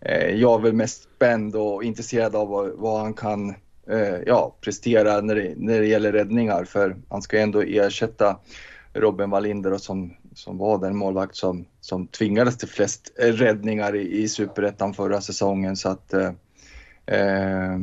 eh, 0.00 0.30
jag 0.30 0.60
är 0.60 0.62
väl 0.62 0.72
mest 0.72 1.02
spänd 1.16 1.56
och 1.56 1.84
intresserad 1.84 2.36
av 2.36 2.48
vad, 2.48 2.70
vad 2.70 3.00
han 3.00 3.14
kan 3.14 3.54
ja, 4.26 4.56
prestera 4.60 5.20
när 5.20 5.34
det, 5.34 5.54
när 5.56 5.80
det 5.80 5.86
gäller 5.86 6.12
räddningar 6.12 6.64
för 6.64 6.96
han 7.08 7.22
ska 7.22 7.36
ju 7.36 7.42
ändå 7.42 7.62
ersätta 7.62 8.38
Robin 8.94 9.30
Wallinder 9.30 9.72
och 9.72 9.80
som, 9.80 10.14
som 10.34 10.58
var 10.58 10.78
den 10.78 10.96
målvakt 10.96 11.36
som, 11.36 11.64
som 11.80 12.06
tvingades 12.06 12.58
till 12.58 12.68
flest 12.68 13.12
räddningar 13.18 13.96
i, 13.96 14.22
i 14.22 14.28
superettan 14.28 14.94
förra 14.94 15.20
säsongen 15.20 15.76
så 15.76 15.88
att 15.88 16.14
eh, 17.06 17.78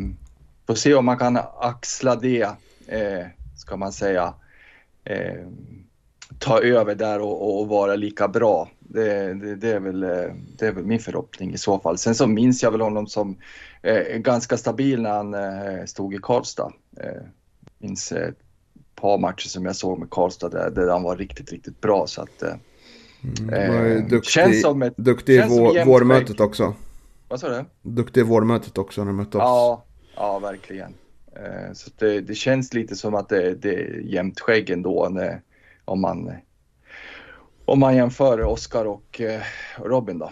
Får 0.69 0.75
se 0.75 0.93
om 0.93 1.05
man 1.05 1.17
kan 1.17 1.39
axla 1.59 2.15
det, 2.15 2.41
eh, 2.87 3.25
ska 3.57 3.77
man 3.77 3.91
säga. 3.91 4.33
Eh, 5.03 5.47
ta 6.39 6.59
över 6.61 6.95
där 6.95 7.19
och, 7.19 7.59
och, 7.59 7.67
vara 7.67 7.95
lika 7.95 8.27
bra. 8.27 8.69
Det, 8.79 9.33
det, 9.33 9.55
det, 9.55 9.69
är 9.71 9.79
väl, 9.79 10.03
eh, 10.03 10.33
det 10.57 10.67
är 10.67 10.71
väl 10.71 10.85
min 10.85 10.99
förhoppning 10.99 11.53
i 11.53 11.57
så 11.57 11.79
fall. 11.79 11.97
Sen 11.97 12.15
så 12.15 12.27
minns 12.27 12.63
jag 12.63 12.71
väl 12.71 12.81
honom 12.81 13.07
som 13.07 13.37
eh, 13.81 14.17
ganska 14.17 14.57
stabil 14.57 15.01
när 15.01 15.09
han 15.09 15.33
eh, 15.33 15.85
stod 15.85 16.13
i 16.13 16.17
Karlstad. 16.21 16.71
Eh, 16.97 17.21
minns 17.77 18.11
ett 18.11 18.37
par 18.95 19.17
matcher 19.17 19.47
som 19.47 19.65
jag 19.65 19.75
såg 19.75 19.99
med 19.99 20.09
Karlstad 20.09 20.49
där, 20.49 20.69
där 20.69 20.87
han 20.87 21.03
var 21.03 21.15
riktigt, 21.15 21.51
riktigt 21.51 21.81
bra. 21.81 22.07
Så 22.07 22.21
att, 22.21 22.43
eh, 22.43 22.53
mm, 23.39 23.53
eh, 23.53 24.05
duktig, 24.07 24.31
känns 24.31 24.61
som 24.61 24.81
ett, 24.81 24.97
duktig 24.97 25.35
i 25.35 25.45
vår, 25.49 25.85
vårmötet 25.85 26.39
också. 26.39 26.73
Vad 27.27 27.39
sa 27.39 27.49
du? 27.49 27.65
Duktig 27.81 28.21
i 28.21 28.23
vårmötet 28.23 28.77
också 28.77 29.01
när 29.01 29.05
de 29.05 29.15
mötte 29.15 29.37
oss. 29.37 29.43
Ja, 29.43 29.85
Ja, 30.19 30.39
verkligen. 30.39 30.93
Eh, 31.35 31.73
så 31.73 31.91
det, 31.97 32.21
det, 32.21 32.35
känns 32.35 32.73
lite 32.73 32.95
som 32.95 33.15
att 33.15 33.29
det, 33.29 33.55
det 33.55 33.75
är 33.75 33.99
jämnt 33.99 34.39
skägg 34.39 34.69
ändå 34.69 35.07
när, 35.11 35.41
om, 35.85 36.01
man, 36.01 36.31
om 37.65 37.79
man 37.79 37.95
jämför 37.95 38.41
Oscar 38.41 38.85
och 38.85 39.21
eh, 39.21 39.41
Robin 39.77 40.19
då. 40.19 40.31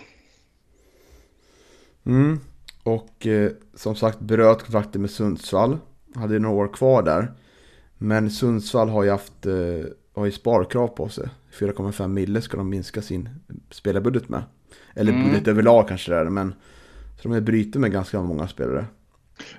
Mm. 2.06 2.40
Och 2.84 3.28
eh, 3.28 3.52
som 3.74 3.96
sagt 3.96 4.20
bröt 4.20 4.64
kontraktet 4.64 5.02
med 5.02 5.12
Sundsvall. 5.12 5.78
Hade 6.16 6.40
några 6.40 6.56
år 6.56 6.74
kvar 6.74 7.04
där. 7.04 7.32
Men 7.98 8.32
Sundsvall 8.32 8.90
har 8.90 9.04
ju 9.04 9.10
haft 9.10 9.46
eh, 9.46 9.54
har 10.14 10.26
ju 10.26 10.32
sparkrav 10.32 10.88
på 10.88 11.10
sig. 11.10 11.30
4,5 11.60 12.08
mille 12.08 12.42
ska 12.42 12.58
de 12.58 12.70
minska 12.70 13.02
sin 13.02 13.30
spelarbudget 13.72 14.30
med. 14.30 14.44
Eller 14.96 15.14
mm. 15.14 15.26
budget 15.26 15.48
överlag 15.48 15.88
kanske 15.88 16.12
det 16.12 16.18
är. 16.18 16.26
Men 16.26 16.54
så 17.22 17.30
de 17.30 17.42
brutit 17.42 17.76
med 17.76 17.92
ganska 17.92 18.22
många 18.22 18.48
spelare. 18.48 18.86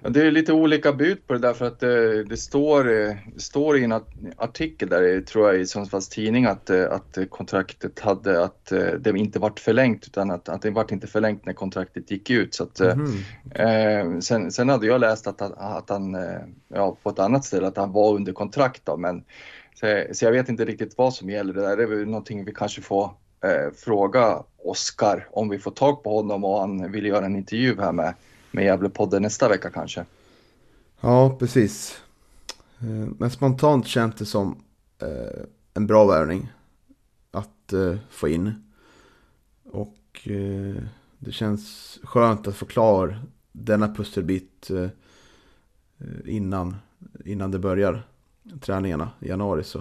Det 0.08 0.26
är 0.26 0.30
lite 0.30 0.52
olika 0.52 0.92
bud 0.92 1.26
på 1.26 1.32
det 1.32 1.38
där 1.38 1.54
för 1.54 1.66
att 1.66 1.80
det, 1.80 2.24
det 2.24 2.36
står, 2.36 2.84
det 3.34 3.40
står 3.40 3.78
i 3.78 3.84
en 3.84 3.92
artikel 4.36 4.88
där, 4.88 5.20
tror 5.20 5.48
jag, 5.48 5.60
i 5.60 5.66
Sundsvalls 5.66 6.08
tidning 6.08 6.44
att, 6.44 6.70
att 6.70 7.18
kontraktet 7.30 8.00
hade, 8.00 8.44
att 8.44 8.72
det 8.98 9.10
inte 9.10 9.38
vart 9.38 9.60
förlängt 9.60 10.06
utan 10.06 10.30
att, 10.30 10.48
att 10.48 10.62
det 10.62 10.70
vart 10.70 10.92
inte 10.92 11.06
förlängt 11.06 11.46
när 11.46 11.52
kontraktet 11.52 12.10
gick 12.10 12.30
ut. 12.30 12.54
Så 12.54 12.62
att, 12.62 12.80
mm. 12.80 13.06
eh, 13.50 14.20
sen, 14.20 14.52
sen 14.52 14.68
hade 14.68 14.86
jag 14.86 15.00
läst 15.00 15.26
att, 15.26 15.42
att 15.42 15.90
han, 15.90 16.16
ja, 16.68 16.96
på 17.02 17.10
ett 17.10 17.18
annat 17.18 17.44
ställe, 17.44 17.66
att 17.66 17.76
han 17.76 17.92
var 17.92 18.14
under 18.14 18.32
kontrakt 18.32 18.82
då, 18.84 18.96
men 18.96 19.24
så, 19.74 20.04
så 20.12 20.24
jag 20.24 20.32
vet 20.32 20.48
inte 20.48 20.64
riktigt 20.64 20.98
vad 20.98 21.14
som 21.14 21.30
gäller 21.30 21.54
det 21.54 21.60
där. 21.60 21.76
Det 21.76 21.82
är 21.82 21.86
väl 21.86 22.06
någonting 22.06 22.44
vi 22.44 22.54
kanske 22.54 22.82
får 22.82 23.10
eh, 23.44 23.74
fråga 23.76 24.42
Oskar 24.64 25.28
om 25.30 25.48
vi 25.48 25.58
får 25.58 25.70
tag 25.70 26.02
på 26.02 26.16
honom 26.16 26.44
och 26.44 26.60
han 26.60 26.92
vill 26.92 27.06
göra 27.06 27.26
en 27.26 27.36
intervju 27.36 27.80
här 27.80 27.92
med 27.92 28.14
med 28.50 28.64
Gävlepodden 28.64 29.22
nästa 29.22 29.48
vecka 29.48 29.70
kanske. 29.70 30.04
Ja, 31.00 31.36
precis. 31.38 32.00
Eh, 32.80 33.08
men 33.18 33.30
spontant 33.30 33.86
känns 33.86 34.14
det 34.14 34.26
som 34.26 34.62
eh, 35.02 35.42
en 35.74 35.86
bra 35.86 36.06
värvning 36.06 36.48
att 37.30 37.72
eh, 37.72 37.96
få 38.10 38.28
in. 38.28 38.64
Och 39.64 39.94
det 41.18 41.32
känns 41.32 41.98
skönt 42.02 42.46
att 42.46 42.56
få 42.56 42.66
klar 42.66 43.22
denna 43.52 43.94
pusselbit 43.94 44.70
innan, 46.24 46.76
innan 47.24 47.50
det 47.50 47.58
börjar 47.58 48.06
träningarna 48.60 49.10
i 49.20 49.28
januari. 49.28 49.64
Så 49.64 49.78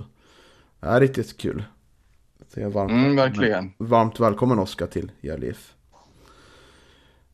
det 0.79 0.87
är 0.87 0.99
riktigt 0.99 1.37
kul. 1.37 1.63
Så 2.53 2.59
jag 2.59 2.69
varmt, 2.69 2.91
Mm, 2.91 3.15
verkligen. 3.15 3.73
varmt 3.77 4.19
välkommen 4.19 4.59
Oskar 4.59 4.87
till 4.87 5.11
Gävle 5.21 5.47
IF. 5.47 5.75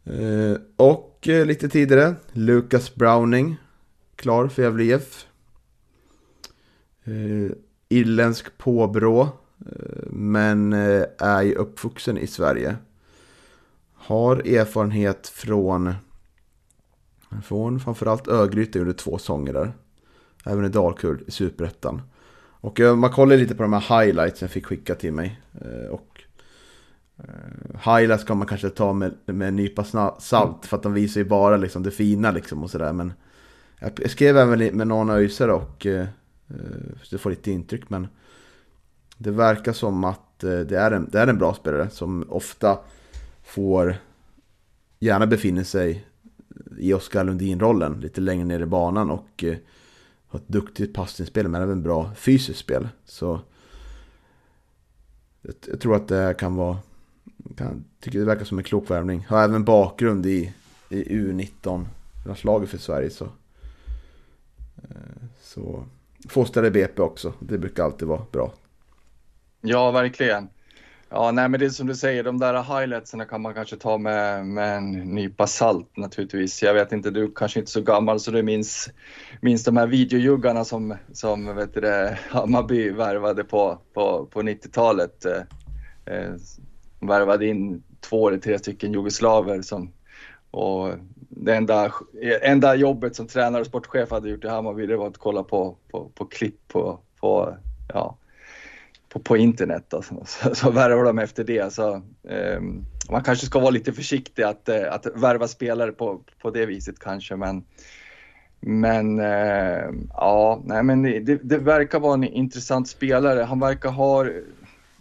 Eh, 0.05 0.57
och 0.75 1.27
eh, 1.27 1.45
lite 1.45 1.69
tidigare, 1.69 2.15
Lucas 2.31 2.95
Browning, 2.95 3.57
klar 4.15 4.47
för 4.47 4.61
Gävle 4.61 4.83
IF. 4.83 5.25
Eh, 7.03 7.51
irländsk 7.89 8.57
påbrå, 8.57 9.29
men 10.09 10.73
är 11.17 11.41
ju 11.41 11.55
uppvuxen 11.55 12.17
i 12.17 12.27
Sverige. 12.27 12.75
Har 13.93 14.37
erfarenhet 14.37 15.27
från, 15.27 15.93
från 17.43 17.79
framförallt 17.79 18.27
Örgryte 18.27 18.79
under 18.79 18.93
två 18.93 19.17
säsonger 19.17 19.53
där. 19.53 19.73
Även 20.45 20.65
i 20.65 20.69
Dalkurd 20.69 21.23
i 21.27 21.31
Superettan. 21.31 22.01
Och 22.35 22.79
man 22.79 23.11
kollar 23.11 23.37
lite 23.37 23.55
på 23.55 23.63
de 23.63 23.73
här 23.73 24.03
highlights 24.03 24.41
jag 24.41 24.51
fick 24.51 24.65
skicka 24.65 24.95
till 24.95 25.13
mig. 25.13 25.41
Och 25.91 26.12
highlights 27.85 28.23
kan 28.23 28.37
man 28.37 28.47
kanske 28.47 28.69
ta 28.69 28.93
med, 28.93 29.13
med 29.25 29.47
en 29.47 29.55
nypa 29.55 29.83
salt 30.19 30.65
för 30.65 30.77
att 30.77 30.83
de 30.83 30.93
visar 30.93 31.21
ju 31.21 31.25
bara 31.25 31.57
liksom 31.57 31.83
det 31.83 31.91
fina 31.91 32.31
liksom 32.31 32.63
och 32.63 32.69
sådär. 32.69 32.93
Men 32.93 33.13
jag 33.79 34.09
skrev 34.09 34.37
även 34.37 34.77
med 34.77 34.87
någon 34.87 35.09
öjsare 35.09 35.53
och 35.53 35.85
eh, 35.85 36.07
eh, 36.47 36.57
du 37.09 37.17
får 37.17 37.29
lite 37.29 37.51
intryck 37.51 37.89
men 37.89 38.07
det 39.17 39.31
verkar 39.31 39.73
som 39.73 40.03
att 40.03 40.43
eh, 40.43 40.59
det 40.59 40.77
är, 40.79 40.91
en, 40.91 41.09
det 41.11 41.19
är 41.19 41.27
en 41.27 41.37
bra 41.37 41.53
spelare 41.53 41.89
som 41.89 42.25
ofta 42.29 42.79
får 43.43 43.95
gärna 44.99 45.27
befinner 45.27 45.63
sig 45.63 46.05
i 46.77 46.93
Oskar 46.93 47.23
Lundin-rollen 47.23 47.99
lite 47.99 48.21
längre 48.21 48.45
ner 48.45 48.59
i 48.59 48.65
banan 48.65 49.11
och 49.11 49.43
eh, 49.43 49.57
har 50.27 50.39
ett 50.39 50.47
duktigt 50.47 50.93
passningsspel 50.93 51.47
men 51.47 51.61
även 51.61 51.83
bra 51.83 52.11
fysiskt 52.15 52.59
spel. 52.59 52.87
Så 53.05 53.39
jag, 55.41 55.55
jag 55.67 55.79
tror 55.79 55.95
att 55.95 56.07
det 56.07 56.35
kan 56.39 56.55
vara, 56.55 56.77
kan, 57.57 57.85
tycker 57.99 58.19
det 58.19 58.25
verkar 58.25 58.45
som 58.45 58.57
en 58.57 58.63
klok 58.63 58.89
värvning. 58.89 59.25
Har 59.29 59.43
även 59.43 59.63
bakgrund 59.63 60.25
i, 60.25 60.53
i 60.89 61.03
U19-landslaget 61.03 62.69
för 62.69 62.77
Sverige 62.77 63.09
så. 63.09 63.25
Eh, 64.77 65.23
så 65.41 65.85
fostrade 66.29 66.71
BP 66.71 67.01
också, 67.01 67.33
det 67.39 67.57
brukar 67.57 67.83
alltid 67.83 68.07
vara 68.07 68.21
bra. 68.31 68.53
Ja, 69.61 69.91
verkligen. 69.91 70.49
Ja, 71.09 71.31
nej, 71.31 71.49
men 71.49 71.59
det 71.59 71.65
är 71.65 71.69
som 71.69 71.87
du 71.87 71.95
säger, 71.95 72.23
de 72.23 72.39
där 72.39 72.79
highlightsen 72.79 73.25
kan 73.25 73.41
man 73.41 73.53
kanske 73.53 73.75
ta 73.75 73.97
med, 73.97 74.45
med 74.45 74.77
en 74.77 74.91
nypa 74.91 75.47
salt 75.47 75.97
naturligtvis. 75.97 76.63
Jag 76.63 76.73
vet 76.73 76.91
inte, 76.91 77.11
du 77.11 77.31
kanske 77.35 77.59
inte 77.59 77.69
är 77.69 77.71
så 77.71 77.81
gammal 77.81 78.19
så 78.19 78.31
du 78.31 78.43
minns, 78.43 78.89
minns 79.41 79.63
de 79.63 79.77
här 79.77 79.87
videojuggarna 79.87 80.65
som, 80.65 80.95
som 81.11 81.55
vet 81.55 81.73
du 81.73 81.81
det, 81.81 82.19
Hammarby 82.29 82.89
värvade 82.89 83.43
på, 83.43 83.77
på, 83.93 84.25
på 84.25 84.41
90-talet. 84.41 85.25
Värvade 87.07 87.47
in 87.47 87.83
två 87.99 88.27
eller 88.27 88.37
tre 88.37 88.59
stycken 88.59 88.93
jugoslaver 88.93 89.61
som, 89.61 89.91
och 90.51 90.89
det 91.29 91.55
enda, 91.55 91.91
enda 92.41 92.75
jobbet 92.75 93.15
som 93.15 93.27
tränare 93.27 93.61
och 93.61 93.67
sportchef 93.67 94.11
hade 94.11 94.29
gjort 94.29 94.43
i 94.43 94.47
Hammarby 94.47 94.85
det 94.85 94.97
var 94.97 95.07
att 95.07 95.17
kolla 95.17 95.43
på, 95.43 95.77
på, 95.91 96.09
på 96.15 96.25
klipp 96.25 96.67
på, 96.67 96.99
på 97.19 97.57
ja, 97.93 98.17
på, 99.13 99.19
på 99.19 99.37
internet. 99.37 99.85
Då. 99.87 100.01
Så, 100.01 100.55
så 100.55 100.71
värvar 100.71 101.03
de 101.03 101.19
efter 101.19 101.43
det. 101.43 101.73
Så, 101.73 101.93
eh, 102.29 102.61
man 103.09 103.23
kanske 103.23 103.45
ska 103.45 103.59
vara 103.59 103.69
lite 103.69 103.93
försiktig 103.93 104.43
att, 104.43 104.69
eh, 104.69 104.93
att 104.93 105.07
värva 105.15 105.47
spelare 105.47 105.91
på, 105.91 106.21
på 106.41 106.49
det 106.49 106.65
viset 106.65 106.99
kanske. 106.99 107.35
Men, 107.35 107.63
men 108.59 109.19
eh, 109.19 109.89
ja, 110.09 110.61
nej, 110.65 110.83
men 110.83 111.03
det, 111.03 111.39
det 111.43 111.57
verkar 111.57 111.99
vara 111.99 112.13
en 112.13 112.23
intressant 112.23 112.87
spelare. 112.87 113.41
Han 113.41 113.59
verkar 113.59 113.89
ha 113.89 114.25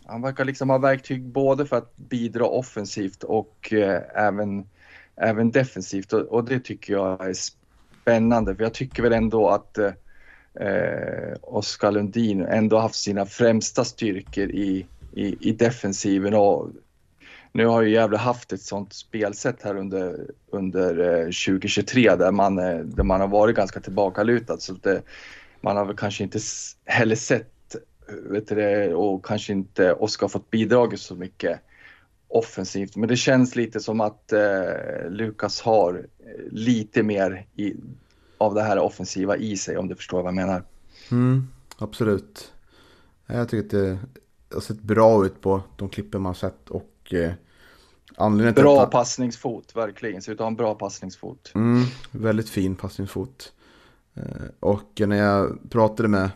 han 0.07 0.23
verkar 0.23 0.45
liksom 0.45 0.71
ha 0.71 0.79
verktyg 0.79 1.23
både 1.23 1.67
för 1.67 1.77
att 1.77 1.97
bidra 1.97 2.47
offensivt 2.47 3.23
och 3.23 3.73
eh, 3.73 4.03
även, 4.15 4.67
även 5.17 5.51
defensivt. 5.51 6.12
Och, 6.12 6.21
och, 6.21 6.45
det 6.45 6.61
tycker 6.61 6.93
jag 6.93 7.29
är 7.29 7.35
spännande. 7.35 8.55
För 8.55 8.62
jag 8.62 8.75
tycker 8.75 9.03
väl 9.03 9.12
ändå 9.12 9.49
att 9.49 9.79
eh, 9.79 9.93
eh 10.55 11.35
Oskar 11.43 11.91
Lundin 11.91 12.43
ändå 12.43 12.79
haft 12.79 12.95
sina 12.95 13.27
främsta 13.27 13.85
styrkor 13.85 14.51
i, 14.51 14.87
i, 15.12 15.49
i 15.49 15.53
defensiven. 15.53 16.35
Och 16.35 16.71
nu 17.53 17.67
har 17.67 17.83
ju 17.83 17.91
Gävle 17.91 18.17
haft 18.19 18.53
ett 18.53 18.62
sånt 18.62 18.93
spelsätt 18.93 19.62
här 19.62 19.77
under, 19.77 20.27
under 20.51 21.19
eh, 21.19 21.25
2023 21.25 22.17
där 22.17 22.33
man, 22.33 22.59
eh, 22.59 22.79
där 22.79 23.05
man 23.05 23.21
har 23.21 23.29
varit 23.29 23.57
ganska 23.57 23.81
tillbakalutad. 23.81 24.59
Så 24.59 24.73
det, 24.73 24.97
eh, 24.97 25.03
man 25.61 25.77
har 25.77 25.85
väl 25.85 25.97
kanske 25.97 26.25
inte 26.25 26.38
heller 26.85 27.17
sett 27.17 27.52
vet 28.07 28.49
du 28.49 28.55
det, 28.55 28.95
och 28.95 29.25
kanske 29.25 29.53
inte 29.53 29.93
Oskar 29.93 30.29
fått 30.29 30.51
bidragit 30.51 31.01
så 31.01 31.15
mycket 31.15 31.61
offensivt. 32.29 32.97
Men 32.97 33.09
det 33.09 33.17
känns 33.17 33.57
lite 33.57 33.81
som 33.81 34.01
att 34.01 34.33
eh, 34.33 35.11
Lukas 35.11 35.61
har 35.61 36.07
lite 36.51 37.03
mer 37.03 37.47
i, 37.57 37.75
av 38.38 38.55
det 38.55 38.62
här 38.62 38.79
offensiva 38.79 39.37
i 39.37 39.57
sig 39.57 39.79
om 39.79 39.88
du 39.88 39.95
förstår 39.95 40.23
vad 40.23 40.27
jag 40.27 40.35
menar. 40.35 40.62
Mm, 41.11 41.49
absolut. 41.79 42.53
Jag 43.27 43.49
tycker 43.49 43.65
att 43.65 43.71
det 43.71 43.99
har 44.55 44.61
sett 44.61 44.83
bra 44.83 45.27
ut 45.27 45.41
på 45.41 45.62
de 45.77 45.88
klippen 45.88 46.23
man 46.23 46.35
sett 46.35 46.71
och 46.71 47.15
eh, 47.15 47.33
anledningen 48.17 48.55
till 48.55 48.62
Bra 48.62 48.83
att... 48.83 48.91
passningsfot, 48.91 49.77
verkligen. 49.77 50.23
Ser 50.23 50.33
ut 50.33 50.37
att 50.37 50.45
ha 50.45 50.49
en 50.49 50.57
bra 50.57 50.75
passningsfot. 50.75 51.53
Mm, 51.55 51.85
väldigt 52.11 52.49
fin 52.49 52.75
passningsfot. 52.75 53.53
Eh, 54.15 54.23
och 54.61 55.01
när 55.07 55.17
jag 55.17 55.59
pratade 55.71 56.09
med 56.09 56.31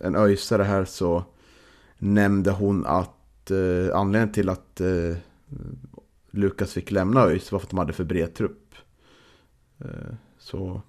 en 0.00 0.16
öjsare 0.16 0.62
här 0.62 0.84
så 0.84 1.24
nämnde 1.98 2.50
hon 2.50 2.86
att 2.86 3.50
eh, 3.50 3.98
anledningen 3.98 4.32
till 4.32 4.48
att 4.48 4.80
eh, 4.80 5.16
Lukas 6.30 6.72
fick 6.72 6.90
lämna 6.90 7.20
ÖIS 7.20 7.52
var 7.52 7.58
för 7.58 7.66
att 7.66 7.70
de 7.70 7.78
hade 7.78 7.92
för 7.92 8.04
bred 8.04 8.34
trupp. 8.34 8.74
Eh, 9.78 10.14
så 10.38 10.80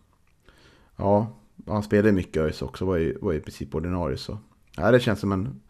ja, 0.96 1.38
han 1.67 1.84
spelade 1.84 2.12
mycket 2.12 2.41
ÖIS 2.41 2.62
också, 2.62 2.86
var 2.86 2.98
ju 2.98 3.17
var 3.22 3.34
i 3.34 3.39
princip 3.39 3.76
ordinarie 3.76 4.17
så. 4.17 4.38
Ja, 4.78 4.91
det 4.91 5.00
känns 5.00 5.20
som 5.20 5.32
en, 5.32 5.62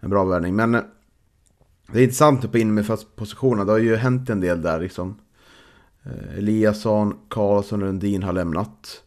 en 0.00 0.10
bra 0.10 0.24
värvning. 0.24 0.56
Men 0.56 0.74
eh, 0.74 0.82
det 1.92 1.98
är 1.98 2.02
intressant 2.02 2.52
på 2.52 2.58
in 2.58 2.74
med 2.74 2.86
positionerna. 3.16 3.64
Det 3.64 3.72
har 3.72 3.78
ju 3.78 3.96
hänt 3.96 4.30
en 4.30 4.40
del 4.40 4.62
där 4.62 4.80
liksom. 4.80 5.20
Eh, 6.02 6.38
Eliasson, 6.38 7.18
Karlsson 7.28 7.82
och 7.82 7.86
Lundin 7.86 8.22
har 8.22 8.32
lämnat. 8.32 9.02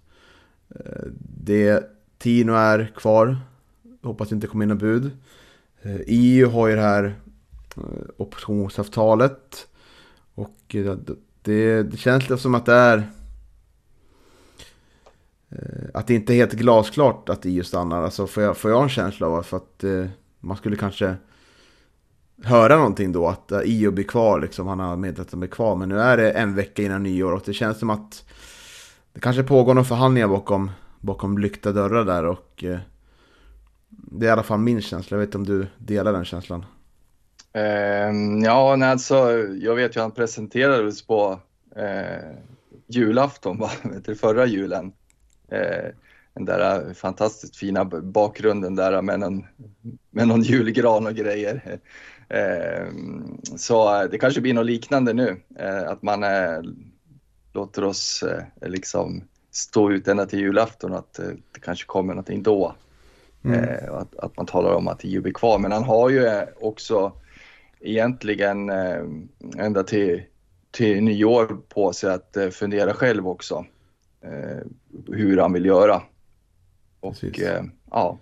Eh, 0.70 1.06
det, 1.20 1.84
Tino 2.18 2.54
är 2.54 2.92
kvar. 2.96 3.38
Hoppas 4.06 4.32
inte 4.32 4.48
kommer 4.48 4.66
in 4.66 4.70
något 4.70 4.80
bud. 4.80 5.12
Eh, 5.82 6.00
EU 6.08 6.50
har 6.50 6.68
ju 6.68 6.76
det 6.76 6.82
här 6.82 7.16
eh, 7.78 7.84
optionsavtalet. 8.18 9.68
Och 10.36 10.76
eh, 10.76 10.96
det, 10.96 11.16
det, 11.42 11.84
det 11.84 11.98
känns 11.98 12.24
lite 12.24 12.42
som 12.42 12.56
att 12.56 12.66
det 12.66 12.74
är 12.74 13.10
att 15.94 16.08
det 16.08 16.14
inte 16.14 16.34
är 16.34 16.36
helt 16.36 16.54
glasklart 16.54 17.30
att 17.30 17.46
EU 17.46 17.64
stannar. 17.64 18.02
Alltså 18.02 18.28
får 18.28 18.44
jag, 18.44 18.58
får 18.58 18.72
jag 18.72 18.84
en 18.84 18.90
känsla 18.90 19.28
av 19.28 19.44
för 19.44 19.58
att 19.58 19.84
man 20.40 20.58
skulle 20.58 20.76
kanske 20.76 21.16
höra 22.44 22.78
någonting 22.78 23.12
då 23.12 23.28
att 23.28 23.52
EU 23.66 23.92
blir 23.92 24.04
kvar 24.04 24.40
liksom. 24.40 24.68
Han 24.68 24.80
har 24.80 24.96
meddelat 24.96 25.28
att 25.28 25.32
de 25.32 25.44
är 25.44 25.48
kvar. 25.48 25.76
Men 25.76 25.90
nu 25.90 26.00
är 26.00 26.18
det 26.18 26.32
en 26.32 26.56
vecka 26.56 26.84
innan 26.84 27.04
nyår 27.04 27.32
och 27.32 27.42
det 27.46 27.54
känns 27.54 27.80
som 27.80 27.90
att 27.90 28.26
det 29.14 29.20
kanske 29.20 29.44
pågår 29.44 29.74
några 29.74 29.86
förhandlingar 29.86 30.28
bakom, 30.28 30.72
bakom 31.00 31.38
lyckta 31.38 31.72
dörrar 31.72 32.06
där 32.06 32.26
och 32.26 32.64
eh, 32.64 32.80
det 33.98 34.26
är 34.26 34.30
i 34.30 34.32
alla 34.32 34.44
fall 34.44 34.60
min 34.60 34.82
känsla. 34.82 35.16
Jag 35.16 35.20
vet 35.20 35.28
inte 35.28 35.38
om 35.38 35.60
du 35.60 35.68
delar 35.78 36.14
den 36.14 36.26
känslan? 36.26 36.66
Uh, 37.58 38.44
ja, 38.44 38.76
nej, 38.76 38.90
alltså, 38.90 39.16
jag 39.62 39.76
vet 39.76 39.96
ju 39.96 40.00
att 40.00 40.04
han 40.04 40.12
presenterades 40.12 41.02
på 41.02 41.40
eh, 41.76 42.36
julafton, 42.88 43.58
va? 43.60 43.72
till 44.06 44.16
förra 44.16 44.46
julen. 44.46 44.92
Eh, 45.52 45.92
den 46.34 46.46
där 46.46 46.88
eh, 46.88 46.94
fantastiskt 46.94 47.56
fina 47.56 47.86
bakgrunden 47.86 48.76
där 48.76 49.02
med 49.02 49.20
någon, 49.20 49.46
med 50.10 50.28
någon 50.28 50.42
julgran 50.42 51.08
och 51.08 51.16
grejer. 51.16 51.80
Ehm, 52.30 53.40
eh, 53.50 53.56
så 53.56 54.08
det 54.08 54.18
kanske 54.18 54.42
blir 54.42 54.54
något 54.54 54.66
liknande 54.66 55.14
nu, 55.14 55.42
eh, 55.60 55.90
att 55.90 56.02
man 56.02 56.24
eh, 56.24 56.62
låter 57.54 57.84
oss 57.84 58.24
liksom 58.62 59.24
stå 59.52 59.92
ut 59.92 60.08
ända 60.08 60.26
till 60.26 60.40
julafton 60.40 60.92
och 60.92 60.98
att 60.98 61.14
det 61.52 61.60
kanske 61.62 61.86
kommer 61.86 62.14
någonting 62.14 62.44
då. 62.44 62.76
Mm. 63.46 63.64
Eh, 63.64 63.94
att, 63.94 64.16
att, 64.16 64.38
man 64.38 64.46
talar 64.46 64.74
om 64.74 64.88
att 64.88 65.04
EU 65.04 65.22
blir 65.22 65.34
kvar. 65.34 65.60
Men 65.60 65.72
han 65.72 65.84
har 65.84 66.10
ju 66.10 66.26
eh, 66.26 66.44
också 66.62 67.12
egentligen 67.80 68.70
eh, 68.70 69.02
ända 69.58 69.84
till, 69.84 70.22
till 70.72 71.04
nyår 71.04 71.58
på 71.70 71.94
sig 71.94 72.14
att 72.14 72.38
fundera 72.52 72.94
själv 72.94 73.28
också. 73.28 73.66
Hur 75.08 75.38
han 75.38 75.54
vill 75.54 75.66
göra. 75.66 76.02
Och 77.00 77.24
eh, 77.24 77.64
ja, 77.92 78.20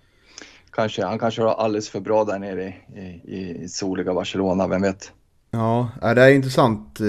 kanske, 0.71 1.05
han 1.05 1.19
kanske 1.19 1.41
har 1.41 1.53
alldeles 1.53 1.89
för 1.89 1.99
bra 1.99 2.23
där 2.23 2.39
nere 2.39 2.73
i, 2.95 3.21
i, 3.23 3.63
i 3.63 3.69
soliga 3.69 4.13
Barcelona, 4.13 4.67
vem 4.67 4.81
vet? 4.81 5.11
Ja, 5.51 5.89
det 6.01 6.21
är 6.21 6.29
intressant 6.29 6.99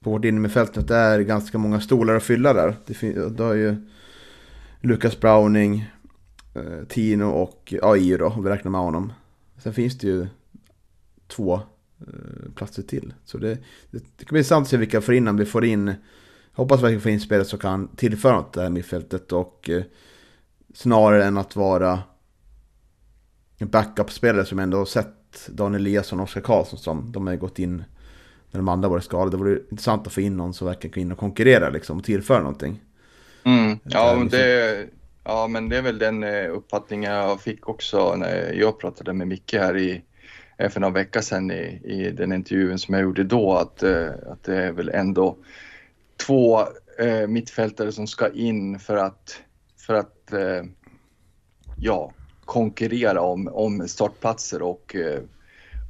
på 0.00 0.10
vårt 0.10 0.24
innermittfält 0.24 0.88
det 0.88 0.96
är 0.96 1.20
ganska 1.20 1.58
många 1.58 1.80
stolar 1.80 2.14
att 2.14 2.22
fylla 2.22 2.52
där. 2.52 2.76
Det, 2.86 3.28
det 3.28 3.42
har 3.42 3.54
ju 3.54 3.76
Lucas 4.80 5.20
Browning, 5.20 5.90
Tino 6.88 7.24
och 7.24 7.74
AI 7.82 8.16
då, 8.16 8.26
om 8.26 8.44
vi 8.44 8.50
räknar 8.50 8.70
med 8.70 8.80
honom. 8.80 9.12
Sen 9.58 9.74
finns 9.74 9.98
det 9.98 10.06
ju 10.06 10.26
två 11.26 11.54
eh, 12.00 12.52
platser 12.54 12.82
till. 12.82 13.14
Så 13.24 13.38
det, 13.38 13.58
det, 13.90 13.98
det 14.16 14.24
kan 14.24 14.30
bli 14.30 14.38
intressant 14.38 14.62
att 14.62 14.70
se 14.70 14.76
vilka 14.76 15.00
vi 15.00 15.06
får 15.06 15.14
in 15.14 15.24
när 15.24 15.32
vi 15.32 15.44
får 15.44 15.64
in 15.64 15.94
hoppas 16.52 16.82
vi 16.82 17.00
får 17.00 17.12
in 17.12 17.20
spelare 17.20 17.44
som 17.44 17.58
kan 17.58 17.88
tillföra 17.88 18.36
något 18.36 18.52
det 18.52 18.62
här 18.62 18.70
mittfältet 18.70 19.32
och 19.32 19.70
eh, 19.70 19.82
snarare 20.74 21.24
än 21.24 21.36
att 21.36 21.56
vara 21.56 22.02
en 23.58 23.68
backup-spelare 23.68 24.44
som 24.44 24.58
ändå 24.58 24.78
har 24.78 24.84
sett 24.84 25.48
Daniel 25.48 25.82
Eliasson 25.82 26.20
och 26.20 26.24
Oskar 26.24 26.40
Karlsson 26.40 26.78
som 26.78 27.12
de 27.12 27.26
har 27.26 27.36
gått 27.36 27.58
in 27.58 27.84
när 28.50 28.58
de 28.58 28.68
andra 28.68 28.88
varit 28.88 29.04
skadade. 29.04 29.30
Det 29.30 29.36
vore 29.36 29.58
intressant 29.70 30.06
att 30.06 30.12
få 30.12 30.20
in 30.20 30.36
någon 30.36 30.54
som 30.54 30.66
verkligen 30.66 30.94
kan 30.94 31.00
in 31.00 31.12
och 31.12 31.18
konkurrera 31.18 31.70
liksom 31.70 31.98
och 31.98 32.04
tillföra 32.04 32.38
någonting. 32.38 32.80
Mm. 33.44 33.78
Ja, 33.82 34.14
men 34.14 34.22
liksom- 34.22 34.38
det, 34.38 34.88
ja, 35.24 35.46
men 35.48 35.68
det 35.68 35.76
är 35.76 35.82
väl 35.82 35.98
den 35.98 36.22
eh, 36.22 36.50
uppfattningen 36.50 37.12
jag 37.12 37.40
fick 37.40 37.68
också 37.68 38.14
när 38.16 38.52
jag 38.52 38.80
pratade 38.80 39.12
med 39.12 39.28
Micke 39.28 39.54
här 39.54 39.76
i, 39.76 40.02
eh, 40.58 40.70
för 40.70 40.80
några 40.80 40.94
veckor 40.94 41.20
sedan 41.20 41.50
i, 41.50 41.80
i 41.84 42.10
den 42.10 42.32
intervjun 42.32 42.78
som 42.78 42.94
jag 42.94 43.02
gjorde 43.02 43.24
då 43.24 43.54
att, 43.54 43.82
eh, 43.82 44.10
att 44.26 44.42
det 44.42 44.56
är 44.56 44.72
väl 44.72 44.88
ändå 44.88 45.36
två 46.26 46.60
eh, 46.98 47.26
mittfältare 47.28 47.92
som 47.92 48.06
ska 48.06 48.32
in 48.32 48.78
för 48.78 48.96
att, 48.96 49.40
för 49.76 49.94
att 49.94 50.32
eh, 50.32 50.62
ja, 51.76 52.12
konkurrera 52.44 53.20
om, 53.20 53.48
om 53.48 53.88
startplatser 53.88 54.62
och 54.62 54.96
eh, 54.96 55.20